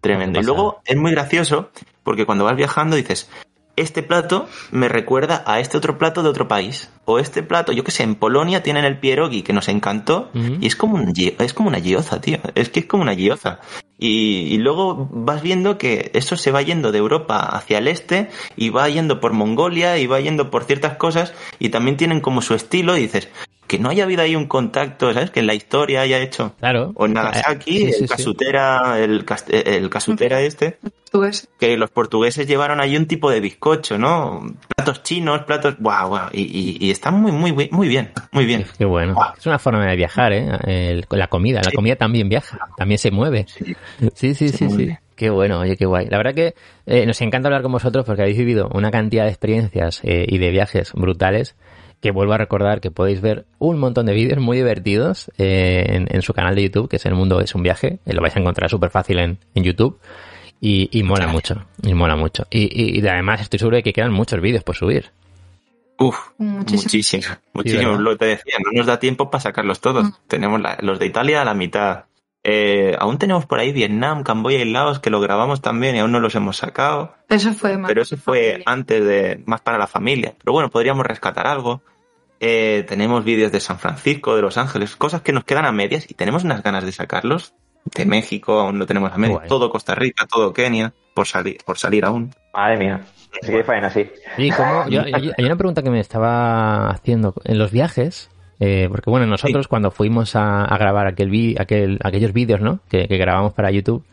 Tremendo. 0.00 0.40
Y 0.40 0.42
luego 0.44 0.80
es 0.84 0.96
muy 0.96 1.10
gracioso 1.12 1.70
porque 2.02 2.24
cuando 2.26 2.44
vas 2.44 2.56
viajando 2.56 2.96
dices, 2.96 3.30
este 3.76 4.02
plato 4.02 4.46
me 4.70 4.88
recuerda 4.88 5.44
a 5.46 5.60
este 5.60 5.76
otro 5.76 5.98
plato 5.98 6.22
de 6.22 6.30
otro 6.30 6.48
país. 6.48 6.90
O 7.04 7.18
este 7.18 7.42
plato, 7.42 7.72
yo 7.72 7.84
que 7.84 7.92
sé, 7.92 8.02
en 8.02 8.16
Polonia 8.16 8.62
tienen 8.62 8.84
el 8.84 8.98
pierogi 8.98 9.42
que 9.42 9.52
nos 9.52 9.68
encantó 9.68 10.30
y 10.60 10.66
es 10.66 10.74
como, 10.74 10.96
un, 10.96 11.12
es 11.16 11.54
como 11.54 11.68
una 11.68 11.80
gioza, 11.80 12.20
tío. 12.20 12.38
Es 12.54 12.68
que 12.68 12.80
es 12.80 12.86
como 12.86 13.02
una 13.02 13.14
gioza. 13.14 13.60
Y, 13.98 14.48
y 14.50 14.58
luego 14.58 15.08
vas 15.12 15.40
viendo 15.40 15.78
que 15.78 16.10
eso 16.14 16.36
se 16.36 16.50
va 16.50 16.62
yendo 16.62 16.90
de 16.90 16.98
Europa 16.98 17.38
hacia 17.38 17.78
el 17.78 17.88
este 17.88 18.28
y 18.56 18.70
va 18.70 18.88
yendo 18.88 19.20
por 19.20 19.32
Mongolia 19.32 19.98
y 19.98 20.06
va 20.06 20.20
yendo 20.20 20.50
por 20.50 20.64
ciertas 20.64 20.96
cosas 20.96 21.32
y 21.58 21.68
también 21.68 21.96
tienen 21.96 22.20
como 22.20 22.42
su 22.42 22.54
estilo 22.54 22.96
y 22.96 23.02
dices 23.02 23.28
que 23.66 23.78
no 23.78 23.88
haya 23.90 24.04
habido 24.04 24.22
ahí 24.22 24.36
un 24.36 24.46
contacto, 24.46 25.12
¿sabes? 25.12 25.30
Que 25.30 25.40
en 25.40 25.46
la 25.46 25.54
historia 25.54 26.00
haya 26.02 26.18
hecho. 26.20 26.54
Claro. 26.58 26.92
O 26.94 27.06
en 27.06 27.14
Nagasaki, 27.14 27.70
Sí, 27.78 27.86
sí, 27.86 27.92
sí. 27.92 28.02
el 28.04 28.08
casutera, 28.08 28.98
el, 28.98 29.26
cast- 29.26 29.52
el 29.52 29.90
casutera 29.90 30.40
este 30.42 30.78
ves. 31.12 31.48
que 31.58 31.76
los 31.76 31.90
portugueses 31.90 32.46
llevaron 32.46 32.80
ahí 32.80 32.96
un 32.96 33.06
tipo 33.06 33.30
de 33.30 33.40
bizcocho, 33.40 33.96
¿no? 33.98 34.42
Platos 34.76 35.02
chinos, 35.02 35.42
platos, 35.42 35.76
guau, 35.78 36.08
guau, 36.08 36.28
y, 36.32 36.42
y, 36.42 36.86
y 36.86 36.90
está 36.90 37.10
muy, 37.10 37.32
muy, 37.32 37.52
muy 37.52 37.68
muy 37.72 37.88
bien, 37.88 38.12
muy 38.32 38.44
bien. 38.46 38.66
Qué 38.78 38.84
bueno. 38.84 39.16
Es 39.38 39.46
una 39.46 39.58
forma 39.58 39.86
de 39.86 39.96
viajar, 39.96 40.32
¿eh? 40.32 40.48
El- 40.66 41.06
la 41.10 41.28
comida. 41.28 41.60
La 41.64 41.70
Sí. 41.70 41.76
comida 41.76 41.96
también 41.96 42.28
viaja. 42.28 42.58
También 42.76 42.98
se 42.98 43.10
mueve. 43.10 43.46
Sí. 43.48 43.74
Sí, 44.14 44.34
sí, 44.34 44.48
sí. 44.50 44.90
Qué 45.16 45.30
bueno, 45.30 45.60
oye, 45.60 45.76
qué 45.78 45.86
guay. 45.86 46.08
La 46.10 46.18
verdad 46.18 46.34
que 46.34 46.54
eh, 46.84 47.06
nos 47.06 47.18
encanta 47.22 47.48
hablar 47.48 47.62
con 47.62 47.72
vosotros 47.72 48.04
porque 48.04 48.20
habéis 48.20 48.36
vivido 48.36 48.68
una 48.74 48.90
cantidad 48.90 49.24
de 49.24 49.30
experiencias 49.30 50.00
eh, 50.04 50.26
y 50.28 50.36
de 50.36 50.50
viajes 50.50 50.92
brutales 50.92 51.56
que 52.00 52.10
vuelvo 52.10 52.34
a 52.34 52.38
recordar 52.38 52.80
que 52.80 52.90
podéis 52.90 53.20
ver 53.20 53.46
un 53.58 53.78
montón 53.78 54.06
de 54.06 54.12
vídeos 54.14 54.38
muy 54.38 54.56
divertidos 54.58 55.30
eh, 55.38 55.84
en, 55.88 56.06
en 56.14 56.22
su 56.22 56.32
canal 56.34 56.54
de 56.54 56.62
YouTube, 56.64 56.88
que 56.88 56.96
es 56.96 57.06
El 57.06 57.14
Mundo 57.14 57.40
es 57.40 57.54
un 57.54 57.62
Viaje. 57.62 57.98
Eh, 58.06 58.12
lo 58.12 58.20
vais 58.22 58.36
a 58.36 58.40
encontrar 58.40 58.68
súper 58.70 58.90
fácil 58.90 59.18
en, 59.18 59.38
en 59.54 59.64
YouTube. 59.64 59.98
Y, 60.60 60.88
y 60.90 61.02
mola 61.02 61.26
mucho, 61.26 61.66
y 61.82 61.92
mola 61.94 62.16
mucho. 62.16 62.46
Y, 62.50 62.62
y, 62.72 62.98
y 63.00 63.06
además 63.06 63.40
estoy 63.42 63.58
seguro 63.58 63.76
de 63.76 63.82
que 63.82 63.92
quedan 63.92 64.12
muchos 64.12 64.40
vídeos 64.40 64.64
por 64.64 64.74
subir. 64.76 65.10
Uf, 65.98 66.18
Muchísimo. 66.38 66.82
muchísimo, 66.84 67.36
muchísimo. 67.54 67.90
¿verdad? 67.90 68.00
lo 68.04 68.10
que 68.12 68.16
te 68.18 68.24
decía, 68.26 68.54
no 68.64 68.70
nos 68.78 68.86
da 68.86 68.98
tiempo 68.98 69.30
para 69.30 69.40
sacarlos 69.42 69.80
todos. 69.80 70.04
Mm. 70.06 70.12
Tenemos 70.28 70.60
la- 70.60 70.78
los 70.80 70.98
de 70.98 71.06
Italia 71.06 71.42
a 71.42 71.44
la 71.44 71.54
mitad. 71.54 72.04
Eh, 72.48 72.94
aún 73.00 73.18
tenemos 73.18 73.44
por 73.44 73.58
ahí 73.58 73.72
Vietnam, 73.72 74.22
Camboya 74.22 74.58
y 74.58 74.70
Laos 74.70 75.00
que 75.00 75.10
lo 75.10 75.20
grabamos 75.20 75.60
también 75.62 75.96
y 75.96 75.98
aún 75.98 76.12
no 76.12 76.20
los 76.20 76.32
hemos 76.36 76.56
sacado. 76.58 77.12
Eso 77.28 77.52
fue 77.52 77.76
más. 77.76 77.88
Pero 77.88 78.02
eso 78.02 78.16
fue 78.16 78.50
familia. 78.50 78.62
antes 78.66 79.04
de, 79.04 79.42
más 79.46 79.60
para 79.62 79.78
la 79.78 79.88
familia. 79.88 80.32
Pero 80.38 80.52
bueno, 80.52 80.70
podríamos 80.70 81.04
rescatar 81.04 81.48
algo. 81.48 81.82
Eh, 82.38 82.84
tenemos 82.86 83.24
vídeos 83.24 83.50
de 83.50 83.58
San 83.58 83.80
Francisco, 83.80 84.36
de 84.36 84.42
Los 84.42 84.58
Ángeles, 84.58 84.94
cosas 84.94 85.22
que 85.22 85.32
nos 85.32 85.42
quedan 85.42 85.64
a 85.64 85.72
medias 85.72 86.08
y 86.08 86.14
tenemos 86.14 86.44
unas 86.44 86.62
ganas 86.62 86.84
de 86.84 86.92
sacarlos. 86.92 87.52
De 87.96 88.04
México 88.04 88.60
aún 88.60 88.78
lo 88.78 88.86
tenemos 88.86 89.12
a 89.12 89.16
medias. 89.16 89.38
Guay. 89.38 89.48
Todo 89.48 89.68
Costa 89.68 89.94
Rica, 89.96 90.26
todo 90.26 90.52
Kenia, 90.52 90.92
por 91.14 91.26
salir, 91.26 91.58
por 91.66 91.78
salir 91.78 92.04
aún. 92.04 92.32
Madre 92.54 92.76
mía. 92.76 93.00
Sí 93.42 93.50
que 93.50 93.64
faena, 93.64 93.90
sí. 93.90 94.08
Y 94.38 94.50
como 94.52 94.88
yo, 94.88 95.04
yo- 95.06 95.32
hay 95.36 95.44
una 95.44 95.56
pregunta 95.56 95.82
que 95.82 95.90
me 95.90 96.00
estaba 96.00 96.90
haciendo 96.90 97.34
en 97.44 97.58
los 97.58 97.70
viajes, 97.72 98.30
eh, 98.60 98.86
porque 98.90 99.10
bueno, 99.10 99.26
nosotros 99.26 99.68
cuando 99.68 99.90
fuimos 99.90 100.34
a, 100.36 100.64
a 100.64 100.78
grabar 100.78 101.06
aquel, 101.06 101.30
vi, 101.30 101.54
aquel 101.58 101.98
aquellos 102.02 102.32
vídeos, 102.32 102.60
¿no? 102.60 102.80
Que, 102.88 103.06
que 103.08 103.16
grabamos 103.18 103.52
para 103.52 103.70
YouTube 103.70 104.04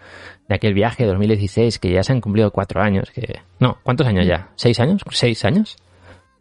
de 0.47 0.55
aquel 0.55 0.73
viaje 0.73 1.03
de 1.03 1.09
2016, 1.09 1.79
que 1.79 1.91
ya 1.91 2.03
se 2.03 2.11
han 2.11 2.19
cumplido 2.21 2.51
cuatro 2.51 2.81
años, 2.81 3.09
que 3.11 3.39
no, 3.59 3.77
¿cuántos 3.83 4.05
años 4.07 4.25
ya? 4.27 4.49
¿Seis 4.55 4.79
años? 4.79 5.01
¿Seis 5.11 5.45
años? 5.45 5.77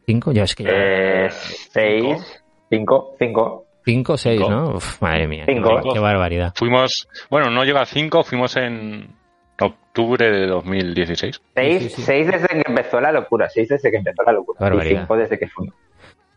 ¿Cinco? 0.06 0.32
Yo 0.32 0.42
es 0.42 0.54
que 0.56 0.64
ya- 0.64 0.70
Eh, 0.74 1.28
seis, 1.30 2.42
cinco, 2.68 3.14
cinco. 3.18 3.64
cinco 3.84 4.12
o 4.14 4.16
seis, 4.16 4.40
cinco. 4.40 4.50
¿no? 4.50 4.74
Uf, 4.76 5.00
madre 5.00 5.28
mía, 5.28 5.44
qué, 5.46 5.54
Cinco. 5.54 5.92
qué 5.92 6.00
barbaridad. 6.00 6.52
Fuimos, 6.56 7.08
bueno, 7.30 7.50
no 7.50 7.64
llega 7.64 7.82
a 7.82 7.86
5, 7.86 8.24
fuimos 8.24 8.56
en 8.56 9.14
octubre 9.60 10.28
de 10.30 10.46
2016. 10.48 11.40
Seis, 11.54 11.82
Sí, 11.82 11.88
sí, 11.88 11.94
sí. 11.96 12.02
seis 12.02 12.26
desde 12.26 12.48
que 12.48 12.62
empezó 12.66 13.00
la 13.00 13.12
locura. 13.12 13.48
Seis 13.48 13.68
desde 13.68 13.90
que 13.90 13.98
empezó 13.98 14.22
la 14.24 14.32
locura. 14.32 14.58
Barbaridad. 14.60 14.94
Y 14.94 14.98
cinco 14.98 15.16
desde 15.16 15.38
que 15.38 15.46
fue. 15.46 15.66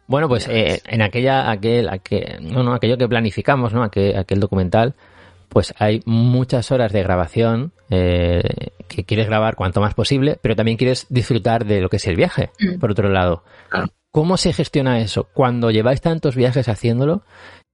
Bueno, 0.08 0.28
pues 0.30 0.47
eh, 0.47 0.82
en 0.86 1.01
aquella, 1.01 1.49
aquel, 1.49 1.89
aquel, 1.89 2.38
no, 2.41 2.64
no, 2.64 2.74
aquello 2.74 2.97
que 2.97 3.08
planificamos, 3.08 3.74
¿no? 3.74 3.84
Aquel, 3.84 4.18
aquel 4.18 4.39
documental, 4.39 4.93
pues 5.49 5.74
hay 5.80 6.01
muchas 6.06 6.72
horas 6.72 6.91
de 6.91 7.01
grabación 7.03 7.72
eh, 7.89 8.41
que 8.88 9.03
quieres 9.03 9.28
grabar 9.28 9.56
cuanto 9.56 9.82
más 9.82 9.93
posible, 9.93 10.38
pero 10.41 10.56
también 10.56 10.78
quieres 10.78 11.08
disfrutar 11.10 11.66
de 11.66 11.82
lo 11.82 11.89
que 11.89 11.97
es 11.97 12.08
el 12.08 12.16
viaje, 12.16 12.49
Mm. 12.60 12.80
por 12.80 12.91
otro 12.91 13.10
lado. 13.10 13.43
Claro. 13.70 13.88
¿Cómo 14.12 14.38
se 14.38 14.53
gestiona 14.53 14.99
eso? 14.99 15.28
Cuando 15.34 15.72
lleváis 15.72 16.01
tantos 16.01 16.36
viajes 16.36 16.70
haciéndolo, 16.70 17.24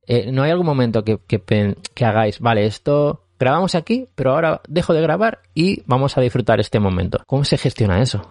eh, 0.08 0.32
¿no 0.32 0.44
hay 0.44 0.52
algún 0.52 0.66
momento 0.66 1.04
que, 1.04 1.20
que, 1.28 1.38
pen- 1.40 1.76
que 1.94 2.06
hagáis, 2.06 2.40
vale, 2.40 2.66
esto 2.66 3.26
grabamos 3.40 3.76
aquí, 3.76 4.08
pero 4.16 4.32
ahora 4.34 4.62
dejo 4.68 4.94
de 4.94 5.02
grabar 5.02 5.40
y 5.54 5.84
vamos 5.86 6.18
a 6.18 6.22
disfrutar 6.22 6.60
este 6.60 6.80
momento? 6.80 7.22
¿Cómo 7.28 7.44
se 7.44 7.58
gestiona 7.58 8.02
eso? 8.02 8.28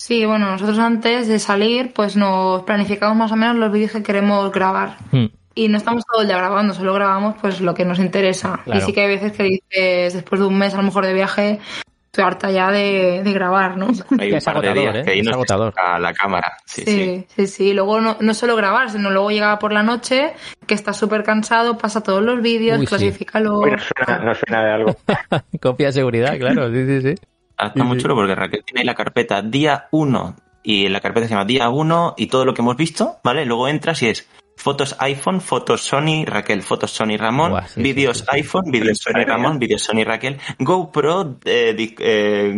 Sí, 0.00 0.24
bueno, 0.24 0.50
nosotros 0.50 0.78
antes 0.78 1.28
de 1.28 1.38
salir, 1.38 1.92
pues 1.92 2.16
nos 2.16 2.62
planificamos 2.62 3.18
más 3.18 3.30
o 3.32 3.36
menos 3.36 3.56
los 3.56 3.70
vídeos 3.70 3.92
que 3.92 4.02
queremos 4.02 4.50
grabar. 4.50 4.96
Hmm. 5.12 5.26
Y 5.54 5.68
no 5.68 5.76
estamos 5.76 6.06
todo 6.10 6.22
el 6.22 6.26
día 6.26 6.38
grabando, 6.38 6.72
solo 6.72 6.94
grabamos 6.94 7.34
pues 7.38 7.60
lo 7.60 7.74
que 7.74 7.84
nos 7.84 7.98
interesa. 7.98 8.60
Claro. 8.64 8.80
Y 8.80 8.82
sí 8.82 8.94
que 8.94 9.02
hay 9.02 9.08
veces 9.08 9.32
que 9.32 9.42
dices, 9.42 10.14
después 10.14 10.40
de 10.40 10.46
un 10.46 10.56
mes 10.56 10.72
a 10.72 10.78
lo 10.78 10.84
mejor 10.84 11.04
de 11.04 11.12
viaje, 11.12 11.58
estoy 12.06 12.24
harta 12.24 12.50
ya 12.50 12.70
de, 12.70 13.20
de 13.22 13.32
grabar, 13.34 13.76
¿no? 13.76 13.88
Hay 14.18 14.32
Es 14.32 14.46
un 14.46 14.54
par 14.54 14.62
de 14.62 14.68
agotador, 14.70 14.74
días 14.74 14.96
¿eh? 14.96 15.02
que 15.04 15.10
ahí 15.10 15.18
Es 15.18 15.24
nos 15.26 15.34
agotador. 15.34 15.74
a 15.76 15.98
la 15.98 16.14
cámara. 16.14 16.52
Sí, 16.64 16.82
sí. 16.86 16.90
Sí, 16.90 17.26
sí, 17.36 17.46
sí. 17.46 17.74
Luego 17.74 18.00
no, 18.00 18.16
no 18.20 18.32
solo 18.32 18.56
grabar, 18.56 18.88
sino 18.88 19.10
luego 19.10 19.30
llega 19.30 19.58
por 19.58 19.74
la 19.74 19.82
noche, 19.82 20.32
que 20.66 20.72
estás 20.72 20.96
súper 20.96 21.24
cansado, 21.24 21.76
pasa 21.76 22.02
todos 22.02 22.22
los 22.22 22.40
vídeos, 22.40 22.78
Uy, 22.78 22.86
sí. 22.86 22.88
clasifícalo. 22.88 23.58
Uy, 23.58 23.72
no 23.72 23.76
suena, 23.78 24.24
no 24.24 24.34
suena 24.34 24.64
de 24.64 24.72
algo. 24.72 24.96
Copia 25.60 25.88
de 25.88 25.92
seguridad, 25.92 26.38
claro, 26.38 26.72
sí, 26.72 26.86
sí, 26.86 27.02
sí. 27.02 27.14
Ah, 27.60 27.66
Está 27.68 27.80
Sí, 27.80 27.86
muy 27.86 27.96
sí. 27.96 28.02
chulo 28.02 28.14
porque 28.14 28.34
Raquel 28.34 28.64
tiene 28.64 28.80
ahí 28.80 28.86
la 28.86 28.94
carpeta 28.94 29.42
día 29.42 29.88
1 29.90 30.36
y 30.62 30.88
la 30.88 31.00
carpeta 31.00 31.26
se 31.26 31.34
llama 31.34 31.44
día 31.44 31.68
1 31.68 32.14
y 32.16 32.26
todo 32.26 32.44
lo 32.44 32.54
que 32.54 32.62
hemos 32.62 32.76
visto, 32.76 33.18
¿vale? 33.22 33.44
Luego 33.44 33.68
entras 33.68 34.02
y 34.02 34.08
es 34.08 34.28
fotos 34.60 34.94
iPhone, 34.98 35.40
fotos 35.40 35.80
Sony, 35.82 36.24
Raquel, 36.26 36.62
fotos 36.62 36.90
Sony 36.90 37.16
Ramón, 37.16 37.52
Buah, 37.52 37.66
sí, 37.66 37.82
vídeos 37.82 38.18
sí, 38.18 38.24
sí, 38.24 38.30
sí. 38.30 38.36
iPhone, 38.36 38.70
vídeos 38.70 38.98
Sony 38.98 39.24
Ramón, 39.26 39.58
vídeos 39.58 39.82
Sony 39.82 40.04
Raquel, 40.04 40.38
GoPro, 40.58 41.38
eh, 41.44 41.74
eh, 41.98 42.52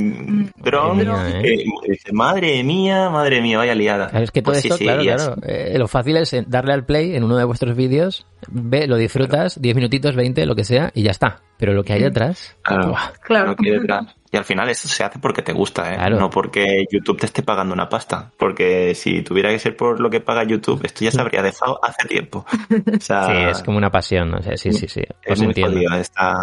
drone, 0.56 1.04
Madre 1.04 1.32
mía, 1.34 1.40
¿eh? 1.40 1.54
eh, 1.54 2.12
madre 2.12 2.64
mía, 2.64 3.10
madre 3.10 3.40
mía, 3.40 3.58
vaya 3.58 3.74
liada. 3.74 4.08
Claro, 4.08 4.24
es 4.24 4.30
que 4.30 4.42
todo 4.42 4.52
Pues 4.54 4.64
esto, 4.64 4.76
sí, 4.76 4.84
claro, 4.84 5.02
claro. 5.02 5.36
eh, 5.46 5.78
lo 5.78 5.88
fácil 5.88 6.16
es 6.16 6.34
darle 6.48 6.72
al 6.72 6.84
play 6.84 7.14
en 7.14 7.24
uno 7.24 7.36
de 7.36 7.44
vuestros 7.44 7.76
vídeos, 7.76 8.26
ve, 8.48 8.86
lo 8.86 8.96
disfrutas, 8.96 9.60
10 9.60 9.76
minutitos, 9.76 10.16
20, 10.16 10.44
lo 10.46 10.54
que 10.54 10.64
sea, 10.64 10.90
y 10.94 11.02
ya 11.02 11.12
está. 11.12 11.40
Pero 11.58 11.74
lo 11.74 11.84
que 11.84 11.92
hay 11.92 12.02
detrás, 12.02 12.56
Claro. 12.62 12.94
Claro. 13.22 13.46
lo 13.50 13.56
que 13.56 13.70
hay 13.70 13.78
detrás. 13.78 14.16
Y 14.32 14.36
al 14.38 14.44
final 14.44 14.68
eso 14.70 14.88
se 14.88 15.04
hace 15.04 15.18
porque 15.18 15.42
te 15.42 15.52
gusta, 15.52 15.92
¿eh? 15.92 15.96
Claro. 15.96 16.18
No 16.18 16.30
porque 16.30 16.86
YouTube 16.90 17.20
te 17.20 17.26
esté 17.26 17.42
pagando 17.42 17.74
una 17.74 17.88
pasta. 17.90 18.32
Porque 18.38 18.94
si 18.94 19.22
tuviera 19.22 19.50
que 19.50 19.58
ser 19.58 19.76
por 19.76 20.00
lo 20.00 20.08
que 20.08 20.20
paga 20.20 20.42
YouTube, 20.42 20.80
esto 20.84 21.04
ya 21.04 21.10
se 21.10 21.20
habría 21.20 21.42
dejado 21.42 21.78
hace 21.98 22.08
tiempo. 22.08 22.44
O 22.96 23.00
sea, 23.00 23.26
sí, 23.26 23.32
es 23.50 23.62
como 23.62 23.78
una 23.78 23.90
pasión, 23.90 24.30
¿no? 24.30 24.38
O 24.38 24.42
sea, 24.42 24.56
sí, 24.56 24.72
sí, 24.72 24.88
sí, 24.88 25.02
es 25.22 25.40
muy 25.40 25.54
jodido, 25.54 25.94
está... 25.94 26.40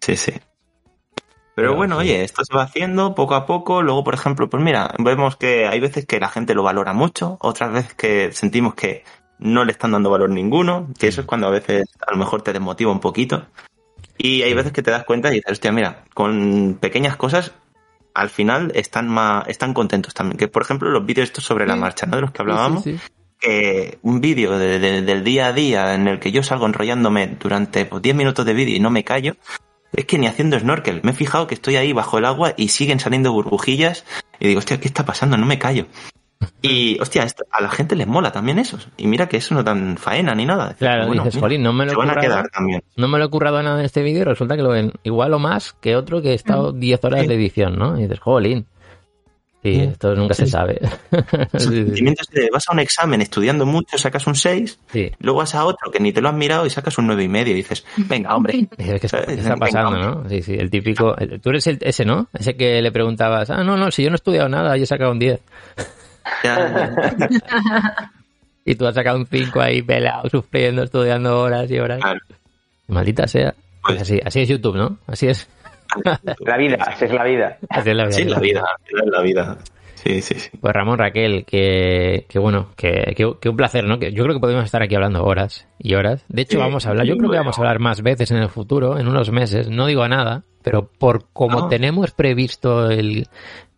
Sí, 0.00 0.16
sí. 0.16 0.32
Pero 1.54 1.76
bueno, 1.76 1.98
oye, 1.98 2.24
esto 2.24 2.42
se 2.44 2.54
va 2.54 2.62
haciendo 2.62 3.14
poco 3.14 3.34
a 3.34 3.44
poco. 3.44 3.82
Luego, 3.82 4.02
por 4.02 4.14
ejemplo, 4.14 4.48
pues 4.48 4.62
mira, 4.62 4.94
vemos 4.98 5.36
que 5.36 5.66
hay 5.66 5.78
veces 5.78 6.06
que 6.06 6.18
la 6.18 6.28
gente 6.28 6.54
lo 6.54 6.62
valora 6.62 6.94
mucho, 6.94 7.36
otras 7.40 7.72
veces 7.72 7.94
que 7.94 8.32
sentimos 8.32 8.74
que 8.74 9.04
no 9.38 9.64
le 9.64 9.72
están 9.72 9.92
dando 9.92 10.10
valor 10.10 10.30
ninguno, 10.30 10.88
que 10.98 11.08
eso 11.08 11.20
es 11.20 11.26
cuando 11.26 11.48
a 11.48 11.50
veces 11.50 11.84
a 12.06 12.12
lo 12.12 12.16
mejor 12.16 12.42
te 12.42 12.52
desmotiva 12.52 12.90
un 12.92 13.00
poquito. 13.00 13.46
Y 14.16 14.42
hay 14.42 14.54
veces 14.54 14.72
que 14.72 14.82
te 14.82 14.90
das 14.90 15.04
cuenta 15.04 15.30
y 15.30 15.36
dices, 15.36 15.52
hostia, 15.52 15.72
mira, 15.72 16.04
con 16.14 16.78
pequeñas 16.80 17.16
cosas 17.16 17.52
al 18.14 18.28
final 18.28 18.72
están 18.74 19.08
más, 19.08 19.46
están 19.48 19.72
contentos 19.74 20.14
también. 20.14 20.36
Que 20.38 20.48
por 20.48 20.62
ejemplo 20.62 20.90
los 20.90 21.04
vídeos 21.04 21.28
estos 21.28 21.44
sobre 21.44 21.66
la 21.66 21.76
marcha, 21.76 22.06
¿no? 22.06 22.16
De 22.16 22.22
los 22.22 22.30
que 22.30 22.38
Sí, 22.38 22.42
hablábamos, 22.42 22.84
sí, 22.84 22.98
sí. 22.98 23.12
Que 23.40 23.98
un 24.02 24.20
vídeo 24.20 24.58
de- 24.58 24.78
de- 24.78 25.02
del 25.02 25.24
día 25.24 25.46
a 25.46 25.52
día 25.52 25.94
en 25.94 26.06
el 26.08 26.18
que 26.18 26.30
yo 26.32 26.42
salgo 26.42 26.66
enrollándome 26.66 27.36
durante 27.40 27.84
pues, 27.86 28.02
10 28.02 28.14
minutos 28.14 28.44
de 28.46 28.52
vídeo 28.54 28.76
y 28.76 28.80
no 28.80 28.90
me 28.90 29.02
callo, 29.04 29.36
es 29.92 30.04
que 30.04 30.18
ni 30.18 30.26
haciendo 30.26 30.58
snorkel. 30.58 31.00
Me 31.02 31.10
he 31.10 31.14
fijado 31.14 31.46
que 31.46 31.54
estoy 31.54 31.76
ahí 31.76 31.92
bajo 31.92 32.18
el 32.18 32.24
agua 32.26 32.54
y 32.56 32.68
siguen 32.68 33.00
saliendo 33.00 33.32
burbujillas 33.32 34.04
y 34.38 34.46
digo, 34.48 34.58
hostia, 34.58 34.78
¿qué 34.78 34.86
está 34.88 35.04
pasando? 35.04 35.36
No 35.36 35.46
me 35.46 35.58
callo. 35.58 35.86
Y, 36.62 36.98
hostia, 37.00 37.24
esto- 37.24 37.44
a 37.50 37.60
la 37.62 37.68
gente 37.70 37.94
les 37.96 38.06
mola 38.06 38.32
también 38.32 38.58
eso. 38.58 38.78
Y 38.96 39.06
mira 39.06 39.28
que 39.28 39.36
eso 39.38 39.54
no 39.54 39.62
dan 39.62 39.96
faena 39.98 40.34
ni 40.34 40.46
nada. 40.46 40.74
Claro, 40.78 41.06
Bueno, 41.06 41.24
dices, 41.24 41.38
jolín, 41.40 41.62
no 41.62 41.72
me 41.74 41.84
lo 41.84 41.90
he 41.90 41.94
a 41.94 41.96
currado, 41.96 42.20
quedar 42.20 42.48
también. 42.48 42.82
no 42.96 43.08
me 43.08 43.18
lo 43.18 43.26
he 43.26 43.28
currado 43.30 43.62
nada 43.62 43.78
en 43.80 43.84
este 43.84 44.02
vídeo, 44.02 44.24
resulta 44.24 44.56
que 44.56 44.62
lo 44.62 44.70
ven 44.70 44.92
igual 45.02 45.34
o 45.34 45.38
más 45.38 45.74
que 45.80 45.96
otro 45.96 46.22
que 46.22 46.30
he 46.30 46.34
estado 46.34 46.72
10 46.72 47.02
horas 47.04 47.20
Sí. 47.22 47.26
de 47.26 47.34
edición, 47.34 47.78
¿no? 47.78 47.98
Y 47.98 48.02
dices, 48.04 48.20
jolín. 48.20 48.66
Sí, 49.62 49.78
esto 49.80 50.14
nunca 50.14 50.32
se 50.32 50.46
sabe. 50.46 50.80
Sentimientos 51.56 52.28
de 52.30 52.48
vas 52.50 52.64
a 52.68 52.72
un 52.72 52.78
examen 52.80 53.20
estudiando 53.20 53.66
mucho, 53.66 53.98
sacas 53.98 54.26
un 54.26 54.34
6, 54.34 54.78
Sí. 54.90 55.10
luego 55.20 55.40
vas 55.40 55.54
a 55.54 55.64
otro 55.66 55.90
que 55.90 56.00
ni 56.00 56.12
te 56.12 56.22
lo 56.22 56.30
has 56.30 56.34
mirado 56.34 56.64
y 56.64 56.70
sacas 56.70 56.96
un 56.96 57.06
nueve 57.06 57.24
y 57.24 57.28
medio 57.28 57.52
y 57.52 57.56
dices, 57.56 57.84
venga, 57.98 58.34
hombre. 58.34 58.66
Dices, 58.78 59.00
¿Qué 59.00 59.06
está, 59.06 59.26
qué 59.26 59.34
está 59.34 59.50
Venga, 59.54 59.56
pasando, 59.56 59.98
no? 59.98 60.28
Sí, 60.30 60.40
sí, 60.42 60.54
el 60.54 60.70
típico. 60.70 61.14
el- 61.18 61.40
Tú 61.42 61.50
eres 61.50 61.66
el, 61.66 61.78
ese, 61.82 62.06
¿no? 62.06 62.28
Ese 62.32 62.56
que 62.56 62.80
le 62.80 62.90
preguntabas, 62.90 63.50
ah, 63.50 63.62
no, 63.62 63.76
no, 63.76 63.90
si 63.90 64.02
yo 64.02 64.08
no 64.08 64.14
he 64.14 64.16
estudiado 64.16 64.48
nada, 64.48 64.76
yo 64.78 64.84
he 64.84 64.86
sacado 64.86 65.12
un 65.12 65.18
10. 65.18 65.40
Ya, 66.44 66.94
Y 68.64 68.74
tú 68.76 68.86
has 68.86 68.94
sacado 68.94 69.18
un 69.18 69.26
5 69.26 69.60
ahí 69.60 69.82
pelado, 69.82 70.28
sufriendo, 70.30 70.82
estudiando 70.82 71.38
horas 71.40 71.70
y 71.70 71.78
horas. 71.78 72.00
Claro. 72.00 72.20
Maldita 72.88 73.26
sea. 73.26 73.52
Pues 73.82 73.96
Pues- 73.96 74.02
así, 74.02 74.20
así 74.24 74.40
es 74.40 74.48
YouTube, 74.48 74.76
¿no? 74.76 74.98
Así 75.06 75.26
es. 75.26 75.48
La 76.40 76.56
vida, 76.56 76.76
así 76.80 77.04
es 77.04 77.12
la 77.12 77.24
vida. 77.24 77.58
Así 77.68 77.90
es 77.90 77.96
la 77.96 78.04
vida. 78.04 78.12
Sí, 78.16 78.24
la 78.24 78.38
vida, 78.38 78.64
es 78.86 79.06
la 79.10 79.20
vida. 79.22 79.58
Sí, 79.94 80.22
sí, 80.22 80.34
sí. 80.34 80.50
Pues 80.58 80.72
Ramón, 80.72 80.98
Raquel, 80.98 81.44
que, 81.44 82.24
que 82.28 82.38
bueno, 82.38 82.68
que, 82.74 83.12
que, 83.14 83.34
que 83.38 83.48
un 83.50 83.56
placer, 83.56 83.84
¿no? 83.84 83.98
Que 83.98 84.12
yo 84.12 84.22
creo 84.24 84.34
que 84.34 84.40
podemos 84.40 84.64
estar 84.64 84.82
aquí 84.82 84.94
hablando 84.94 85.22
horas 85.24 85.68
y 85.78 85.94
horas. 85.94 86.24
De 86.28 86.42
hecho, 86.42 86.52
Sí, 86.52 86.56
vamos 86.56 86.86
a 86.86 86.90
hablar, 86.90 87.04
yo 87.06 87.16
creo 87.18 87.30
que 87.30 87.36
vamos 87.36 87.58
a 87.58 87.60
hablar 87.60 87.80
más 87.80 88.00
veces 88.02 88.30
en 88.30 88.38
el 88.38 88.48
futuro, 88.48 88.98
en 88.98 89.08
unos 89.08 89.30
meses, 89.30 89.68
no 89.68 89.86
digo 89.86 90.08
nada, 90.08 90.44
pero 90.62 90.86
por 90.88 91.26
como 91.34 91.66
Ah. 91.66 91.68
tenemos 91.68 92.12
previsto 92.12 92.90
el, 92.90 93.26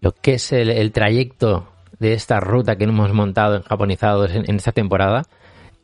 lo 0.00 0.12
que 0.12 0.34
es 0.34 0.52
el, 0.52 0.70
el 0.70 0.92
trayecto 0.92 1.68
de 1.98 2.12
esta 2.12 2.38
ruta 2.38 2.76
que 2.76 2.84
hemos 2.84 3.12
montado 3.12 3.56
en 3.56 3.62
Japonizados 3.62 4.30
en, 4.32 4.48
en 4.48 4.56
esta 4.56 4.70
temporada, 4.70 5.24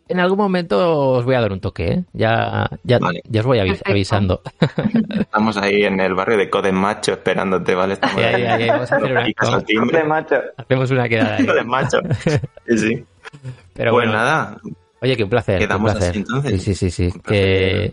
en 0.09 0.21
algún 0.21 0.39
momento 0.39 1.11
os 1.13 1.25
voy 1.25 1.35
a 1.35 1.41
dar 1.41 1.53
un 1.53 1.61
toque, 1.61 1.87
¿eh? 1.93 2.05
Ya, 2.13 2.69
ya, 2.85 2.99
Vale. 2.99 3.23
ya 3.29 3.41
os 3.41 3.47
voy 3.47 3.59
avis- 3.59 3.83
avisando. 3.85 4.43
Estamos 5.21 5.57
ahí 5.57 5.85
en 5.85 6.01
el 6.01 6.15
barrio 6.15 6.37
de 6.39 6.49
Coden 6.51 6.75
Macho 6.75 7.13
esperándote, 7.13 7.75
¿vale? 7.75 7.95
Estamos 7.95 8.17
Ahí, 8.17 8.25
ahí, 8.35 8.45
ahí, 8.45 8.69
vamos 8.69 8.93
a 8.93 8.97
hacer 8.97 9.13
una- 9.83 10.05
macho. 10.05 10.37
Hacemos 10.57 10.91
una 10.91 11.09
quedada 11.09 11.37
ahí. 11.37 11.47
Coden 11.47 11.67
Macho. 11.69 11.99
Sí, 12.67 12.79
sí. 12.79 13.05
Pero 13.75 13.93
pues 13.93 14.07
bueno, 14.07 14.13
nada, 14.13 14.57
Oye, 15.01 15.17
qué 15.17 15.23
un 15.25 15.31
placer. 15.31 15.57
un 15.61 15.67
Quedamos 15.67 15.93
placer. 15.93 16.11
así, 16.11 16.19
entonces. 16.19 16.63
Sí, 16.63 16.75
sí, 16.75 16.91
sí. 16.91 17.11
sí. 17.11 17.17
Un 17.17 17.21
placer. 17.23 17.93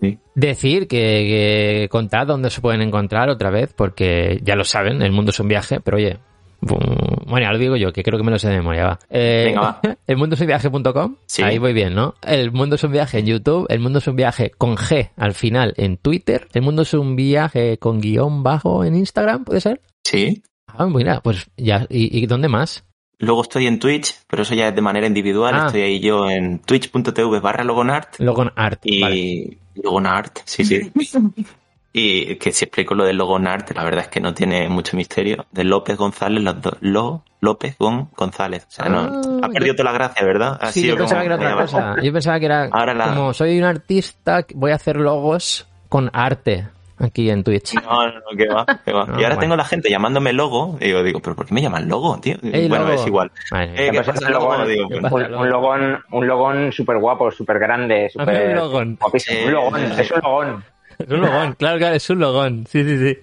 Sí. 0.00 0.18
decir 0.34 0.88
que, 0.88 0.96
que 0.98 1.88
contad 1.88 2.26
dónde 2.26 2.50
se 2.50 2.60
pueden 2.60 2.82
encontrar 2.82 3.30
otra 3.30 3.50
vez, 3.50 3.72
porque 3.72 4.40
ya 4.42 4.56
lo 4.56 4.64
saben, 4.64 5.00
el 5.00 5.12
mundo 5.12 5.30
es 5.30 5.38
un 5.38 5.46
viaje, 5.48 5.78
pero 5.80 5.96
oye. 5.96 6.18
Bueno, 6.64 7.40
ya 7.46 7.52
lo 7.52 7.58
digo 7.58 7.76
yo, 7.76 7.92
que 7.92 8.02
creo 8.02 8.18
que 8.18 8.24
me 8.24 8.30
lo 8.30 8.38
sé 8.38 8.48
de 8.48 8.56
memoria, 8.58 8.84
va. 8.86 8.98
Eh, 9.10 9.42
Venga, 9.46 9.60
va. 9.60 9.80
El 10.06 10.16
mundo 10.16 10.34
es 10.36 10.40
un 10.40 10.46
viaje.com, 10.46 11.16
Sí. 11.26 11.42
ahí 11.42 11.58
voy 11.58 11.72
bien, 11.72 11.94
¿no? 11.94 12.14
El 12.26 12.52
mundo 12.52 12.76
es 12.76 12.84
un 12.84 12.92
viaje 12.92 13.18
en 13.18 13.26
YouTube, 13.26 13.66
el 13.68 13.80
mundo 13.80 13.98
es 13.98 14.06
un 14.06 14.16
viaje 14.16 14.50
con 14.50 14.76
G 14.76 15.10
al 15.16 15.34
final 15.34 15.74
en 15.76 15.96
Twitter, 15.96 16.46
el 16.52 16.62
mundo 16.62 16.82
es 16.82 16.94
un 16.94 17.16
viaje 17.16 17.78
con 17.78 18.00
guion 18.00 18.42
bajo 18.42 18.84
en 18.84 18.94
Instagram, 18.94 19.44
¿puede 19.44 19.60
ser? 19.60 19.80
sí. 20.04 20.42
Ah, 20.74 20.86
mira, 20.86 21.20
pues 21.20 21.50
ya, 21.58 21.86
¿y, 21.90 22.18
y 22.18 22.24
dónde 22.26 22.48
más? 22.48 22.84
Luego 23.18 23.42
estoy 23.42 23.66
en 23.66 23.78
Twitch, 23.78 24.14
pero 24.26 24.42
eso 24.42 24.54
ya 24.54 24.68
es 24.68 24.74
de 24.74 24.80
manera 24.80 25.06
individual. 25.06 25.54
Ah. 25.54 25.66
Estoy 25.66 25.82
ahí 25.82 26.00
yo 26.00 26.30
en 26.30 26.60
twitch.tv 26.60 27.40
barra 27.40 27.62
logonart 27.62 28.18
Logon 28.18 28.50
Art. 28.56 28.80
y 28.84 29.00
vale. 29.02 29.58
logonart, 29.82 30.38
sí, 30.46 30.64
sí. 30.64 30.90
y 31.92 32.36
que 32.36 32.52
si 32.52 32.64
explico 32.64 32.94
lo 32.94 33.04
del 33.04 33.16
logonart, 33.18 33.70
la 33.76 33.84
verdad 33.84 34.02
es 34.02 34.08
que 34.08 34.20
no 34.20 34.32
tiene 34.34 34.68
mucho 34.68 34.96
misterio. 34.96 35.46
De 35.52 35.64
López 35.64 35.96
González, 35.96 36.42
los 36.42 36.60
dos. 36.60 36.74
Lo, 36.80 37.22
López 37.40 37.76
Gon 37.78 38.08
González. 38.16 38.64
O 38.68 38.70
sea, 38.70 38.88
no, 38.88 39.00
Ah, 39.42 39.46
ha 39.46 39.48
perdido 39.48 39.74
toda 39.74 39.90
la 39.92 39.98
gracia, 39.98 40.24
¿verdad? 40.24 40.58
Ha 40.60 40.72
Sí, 40.72 40.82
sido 40.82 40.94
yo 40.94 40.98
pensaba 41.00 41.22
como- 41.22 41.36
que 41.38 41.44
era 41.44 41.52
otra 41.54 41.62
cosa. 41.66 41.96
Yo 42.02 42.12
pensaba 42.12 42.38
que 42.40 42.46
era 42.46 42.68
Ahora 42.72 42.94
la- 42.94 43.08
como 43.08 43.34
soy 43.34 43.58
un 43.58 43.64
artista, 43.64 44.46
voy 44.54 44.70
a 44.72 44.76
hacer 44.76 44.96
logos 44.96 45.66
con 45.88 46.08
arte 46.14 46.68
aquí 46.98 47.28
en 47.30 47.42
Twitch. 47.42 47.74
No, 47.74 48.06
no, 48.06 48.12
no, 48.14 48.36
que 48.38 48.46
va, 48.46 48.64
que 48.84 48.92
va. 48.92 49.04
No, 49.06 49.12
y 49.14 49.24
ahora 49.24 49.28
bueno. 49.30 49.40
tengo 49.40 49.56
la 49.56 49.64
gente 49.64 49.90
llamándome 49.90 50.32
logo. 50.32 50.78
Y 50.80 50.84
digo, 50.86 51.02
digo, 51.02 51.20
¿pero 51.20 51.34
por 51.36 51.46
qué 51.46 51.52
me 51.54 51.60
llaman 51.62 51.88
logo, 51.88 52.18
tío? 52.20 52.36
Ey, 52.42 52.68
bueno, 52.68 52.84
logo. 52.86 52.94
es 53.00 53.06
igual. 53.06 53.30
Vale. 53.50 53.72
Eh, 53.72 53.74
¿Qué 53.74 53.82
Siempre 53.82 54.04
pasa, 54.04 54.12
es 54.20 54.22
un 54.26 54.32
logo? 54.32 54.52
logón. 54.52 54.68
Digo, 54.68 54.88
¿Qué 54.88 55.00
bueno, 55.00 55.10
pasa? 55.10 55.26
Un, 55.26 55.34
un 55.42 55.50
logón, 55.50 56.04
un 56.12 56.26
logón 56.28 56.72
súper 56.72 56.98
guapo, 56.98 57.30
súper 57.32 57.58
grande, 57.58 58.08
súper 58.08 58.50
un 58.50 58.54
logón. 58.54 58.96
guapísimo. 59.00 59.36
Sí. 59.40 59.44
Un 59.46 59.52
logón, 59.52 59.82
es 59.98 60.10
un 60.12 60.20
logón. 60.22 60.64
Es 61.08 61.12
un 61.12 61.20
logón, 61.20 61.52
claro, 61.54 61.78
claro, 61.78 61.94
es 61.96 62.10
un 62.10 62.18
logón. 62.20 62.66
Sí, 62.68 62.84
sí, 62.84 62.98
sí. 62.98 63.18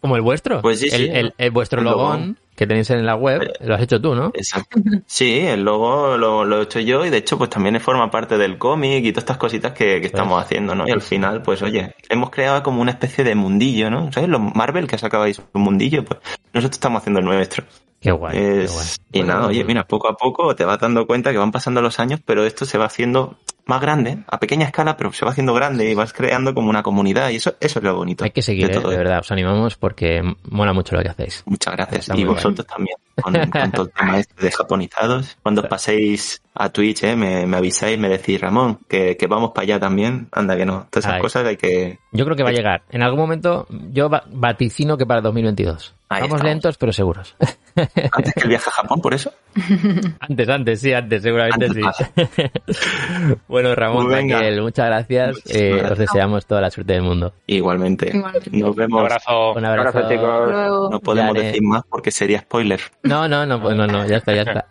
Como 0.00 0.16
el 0.16 0.22
vuestro. 0.22 0.60
Pues 0.60 0.80
sí, 0.80 0.90
sí. 0.90 0.96
El, 1.06 1.16
el- 1.16 1.34
el 1.38 1.50
vuestro 1.50 1.78
Un 1.80 1.86
logón, 1.86 2.06
logón. 2.20 2.38
que 2.56 2.66
tenéis 2.66 2.90
en 2.90 3.06
la 3.06 3.16
web, 3.16 3.50
lo 3.60 3.74
has 3.74 3.80
hecho 3.80 4.00
tú, 4.02 4.14
¿no? 4.14 4.32
Exacto. 4.34 4.78
Sí, 5.06 5.38
el 5.40 5.62
logo 5.64 6.18
lo, 6.18 6.44
lo 6.44 6.60
he 6.60 6.64
hecho 6.64 6.78
yo 6.80 7.06
y 7.06 7.10
de 7.10 7.16
hecho 7.16 7.38
pues 7.38 7.48
también 7.48 7.80
forma 7.80 8.10
parte 8.10 8.36
del 8.36 8.58
cómic 8.58 9.02
y 9.02 9.12
todas 9.12 9.22
estas 9.22 9.38
cositas 9.38 9.72
que, 9.72 10.00
que 10.02 10.06
estamos 10.08 10.42
haciendo, 10.42 10.74
¿no? 10.74 10.86
Y 10.86 10.90
al 10.90 11.00
final, 11.00 11.40
pues 11.40 11.62
oye, 11.62 11.94
hemos 12.10 12.28
creado 12.28 12.62
como 12.62 12.82
una 12.82 12.90
especie 12.90 13.24
de 13.24 13.34
mundillo, 13.34 13.88
¿no? 13.90 14.12
¿Sabes? 14.12 14.28
Los 14.28 14.42
Marvel 14.54 14.86
que 14.86 14.98
sacabais 14.98 15.40
un 15.54 15.62
mundillo, 15.62 16.04
pues 16.04 16.20
nosotros 16.52 16.76
estamos 16.76 17.00
haciendo 17.00 17.20
el 17.20 17.26
nuestro. 17.26 17.64
Qué 18.04 18.12
guay. 18.12 18.36
qué 18.38 18.64
Es- 18.64 18.72
guay. 18.72 18.86
y 19.12 19.18
Bueno, 19.20 19.34
nada, 19.34 19.46
oye, 19.48 19.64
mira, 19.64 19.84
poco 19.88 20.08
a 20.08 20.16
poco 20.16 20.54
te 20.54 20.64
vas 20.64 20.78
dando 20.78 21.06
cuenta 21.06 21.32
que 21.32 21.38
van 21.38 21.50
pasando 21.50 21.80
los 21.82 21.98
años, 21.98 22.20
pero 22.24 22.44
esto 22.44 22.64
se 22.64 22.78
va 22.78 22.84
haciendo 22.84 23.36
más 23.66 23.80
grande, 23.80 24.18
a 24.28 24.38
pequeña 24.38 24.66
escala, 24.66 24.94
pero 24.98 25.10
se 25.14 25.24
va 25.24 25.30
haciendo 25.30 25.54
grande 25.54 25.90
y 25.90 25.94
vas 25.94 26.12
creando 26.12 26.52
como 26.52 26.68
una 26.68 26.82
comunidad 26.82 27.30
y 27.30 27.36
eso, 27.36 27.54
eso 27.60 27.78
es 27.78 27.82
lo 27.82 27.96
bonito. 27.96 28.22
Hay 28.22 28.30
que 28.30 28.42
seguir, 28.42 28.66
de 28.66 28.72
¿eh? 28.72 28.76
todo 28.76 28.90
de 28.90 28.96
esto. 28.96 29.04
verdad, 29.04 29.20
os 29.20 29.32
animamos 29.32 29.76
porque 29.76 30.20
mola 30.50 30.74
mucho 30.74 30.94
lo 30.94 31.02
que 31.02 31.08
hacéis. 31.08 31.42
Muchas 31.46 31.74
gracias. 31.74 32.00
Está 32.10 32.16
y 32.20 32.24
vosotros 32.24 32.66
también, 32.66 32.96
con, 33.22 33.32
con 33.32 33.72
todo 33.72 33.86
el 33.86 33.92
tema 33.92 34.18
este 34.18 34.34
de 34.44 34.50
japonizados. 34.52 35.38
Cuando 35.42 35.62
os 35.62 35.68
paséis 35.68 36.42
a 36.54 36.68
Twitch, 36.68 37.04
¿eh? 37.04 37.16
me, 37.16 37.46
me 37.46 37.56
avisáis, 37.56 37.98
me 37.98 38.10
decís, 38.10 38.38
Ramón, 38.38 38.80
que, 38.86 39.16
que 39.16 39.26
vamos 39.26 39.52
para 39.54 39.62
allá 39.64 39.80
también. 39.80 40.28
Anda 40.32 40.58
que 40.58 40.66
no. 40.66 40.86
Todas 40.90 41.06
esas 41.06 41.14
Ay. 41.14 41.20
cosas 41.22 41.46
hay 41.46 41.56
que... 41.56 41.98
Yo 42.12 42.26
creo 42.26 42.36
que 42.36 42.42
va 42.42 42.50
a 42.50 42.52
llegar. 42.52 42.82
En 42.90 43.02
algún 43.02 43.18
momento, 43.20 43.66
yo 43.70 44.10
va- 44.10 44.24
vaticino 44.30 44.98
que 44.98 45.06
para 45.06 45.22
2022. 45.22 45.93
Ahí 46.08 46.20
Vamos 46.22 46.36
estamos. 46.36 46.42
lentos, 46.44 46.76
pero 46.78 46.92
seguros. 46.92 47.36
Antes 48.12 48.34
que 48.34 48.40
el 48.42 48.48
viaje 48.48 48.68
a 48.68 48.72
Japón, 48.72 49.00
por 49.00 49.14
eso. 49.14 49.32
Antes, 50.20 50.48
antes, 50.48 50.80
sí, 50.80 50.92
antes, 50.92 51.22
seguramente 51.22 51.66
Antes 51.66 51.84
sí. 52.26 53.32
bueno, 53.48 53.74
Ramón, 53.74 54.06
Pues. 54.06 54.30
Raquel, 54.30 54.62
muchas 54.62 54.86
gracias. 54.86 55.36
Eh, 55.48 55.82
os 55.90 55.96
deseamos 55.98 56.44
toda 56.46 56.60
la 56.60 56.70
suerte 56.70 56.92
del 56.94 57.02
mundo. 57.02 57.32
Igualmente. 57.46 58.10
Igualmente. 58.14 58.50
Nos 58.52 58.70
Un 58.70 58.76
vemos. 58.76 59.00
abrazo. 59.00 59.52
Un 59.52 59.58
Un 59.58 59.64
abrazo. 59.64 59.88
abrazo, 59.98 60.08
chicos. 60.14 60.50
Luego. 60.50 60.90
No 60.90 61.00
podemos 61.00 61.30
haré. 61.36 61.46
decir 61.46 61.62
más 61.62 61.82
porque 61.88 62.10
sería 62.10 62.40
spoiler. 62.40 62.80
No, 63.02 63.28
no, 63.28 63.46
no, 63.46 63.60
pues 63.60 63.76
no, 63.76 63.86
no, 63.86 64.06
ya 64.06 64.16
está, 64.18 64.34
ya 64.34 64.42
está. 64.42 64.66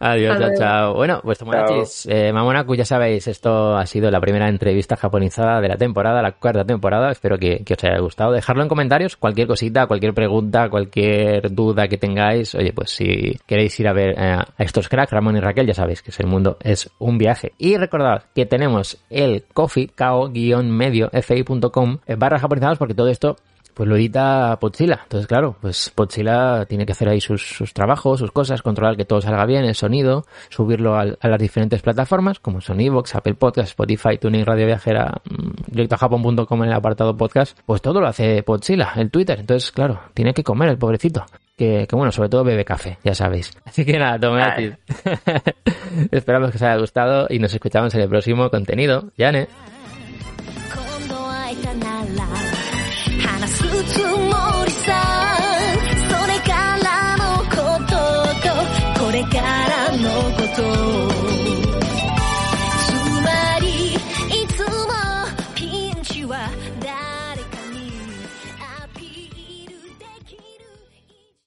Adiós, 0.00 0.34
Hasta 0.36 0.48
chao, 0.48 0.58
chao. 0.58 0.94
Bueno, 0.94 1.20
pues 1.22 1.38
Tomonachis, 1.38 2.06
eh, 2.10 2.32
Mamonaku, 2.32 2.74
ya 2.76 2.84
sabéis, 2.84 3.26
esto 3.26 3.76
ha 3.76 3.84
sido 3.86 4.10
la 4.10 4.20
primera 4.20 4.48
entrevista 4.48 4.96
japonizada 4.96 5.60
de 5.60 5.68
la 5.68 5.76
temporada, 5.76 6.22
la 6.22 6.32
cuarta 6.32 6.64
temporada. 6.64 7.10
Espero 7.10 7.38
que, 7.38 7.64
que 7.64 7.74
os 7.74 7.84
haya 7.84 7.98
gustado. 7.98 8.32
Dejadlo 8.32 8.62
en 8.62 8.68
comentarios, 8.68 9.16
cualquier 9.16 9.46
cosita, 9.48 9.86
cualquier 9.86 9.97
pregunta, 10.14 10.68
cualquier 10.68 11.52
duda 11.54 11.88
que 11.88 11.98
tengáis. 11.98 12.54
Oye, 12.54 12.72
pues 12.72 12.90
si 12.90 13.38
queréis 13.46 13.78
ir 13.80 13.88
a 13.88 13.92
ver 13.92 14.10
eh, 14.18 14.32
a 14.32 14.46
estos 14.58 14.88
cracks, 14.88 15.12
Ramón 15.12 15.36
y 15.36 15.40
Raquel, 15.40 15.66
ya 15.66 15.74
sabéis 15.74 16.02
que 16.02 16.10
es 16.10 16.20
el 16.20 16.26
mundo 16.26 16.56
es 16.62 16.90
un 16.98 17.18
viaje. 17.18 17.52
Y 17.58 17.76
recordad 17.76 18.24
que 18.34 18.46
tenemos 18.46 18.98
el 19.10 19.44
coffee, 19.52 19.88
kao-medio, 19.88 21.10
fi.com, 21.22 21.98
barra 22.16 22.38
japonizados, 22.38 22.78
porque 22.78 22.94
todo 22.94 23.08
esto 23.08 23.36
pues 23.78 23.88
lo 23.88 23.94
edita 23.96 24.58
Podzilla. 24.60 24.98
Entonces, 25.04 25.28
claro, 25.28 25.54
pues 25.60 25.92
Podzilla 25.94 26.64
tiene 26.66 26.84
que 26.84 26.90
hacer 26.90 27.08
ahí 27.08 27.20
sus, 27.20 27.46
sus 27.46 27.72
trabajos, 27.72 28.18
sus 28.18 28.32
cosas, 28.32 28.60
controlar 28.60 28.96
que 28.96 29.04
todo 29.04 29.20
salga 29.20 29.46
bien, 29.46 29.64
el 29.64 29.76
sonido, 29.76 30.26
subirlo 30.48 30.96
al- 30.96 31.16
a, 31.20 31.28
las 31.28 31.38
diferentes 31.38 31.80
plataformas, 31.80 32.40
como 32.40 32.60
son 32.60 32.80
Evox, 32.80 33.14
Apple 33.14 33.34
Podcast, 33.34 33.68
Spotify, 33.68 34.18
Tuning, 34.18 34.44
Radio 34.44 34.66
Viajera, 34.66 35.20
mm, 35.30 35.70
directojapon.com 35.72 36.62
en 36.64 36.68
el 36.70 36.74
apartado 36.74 37.16
podcast. 37.16 37.56
Pues 37.64 37.80
todo 37.80 38.00
lo 38.00 38.08
hace 38.08 38.42
Podzilla, 38.42 38.92
el 38.96 39.12
Twitter. 39.12 39.38
Entonces, 39.38 39.70
claro, 39.70 40.00
tiene 40.12 40.34
que 40.34 40.42
comer 40.42 40.70
el 40.70 40.76
pobrecito. 40.78 41.24
Que, 41.56 41.86
que 41.88 41.94
bueno, 41.96 42.10
sobre 42.10 42.28
todo 42.28 42.42
bebe 42.42 42.64
café, 42.64 42.98
ya 43.04 43.14
sabéis. 43.14 43.56
Así 43.64 43.84
que 43.84 43.96
nada, 43.96 44.18
tomad. 44.18 44.58
Esperamos 46.10 46.50
que 46.50 46.56
os 46.56 46.62
haya 46.62 46.76
gustado 46.76 47.26
y 47.30 47.38
nos 47.38 47.54
escuchamos 47.54 47.94
en 47.94 48.00
el 48.00 48.08
próximo 48.08 48.50
contenido. 48.50 49.10
Yane. 49.16 49.46
pecado. 59.24 59.67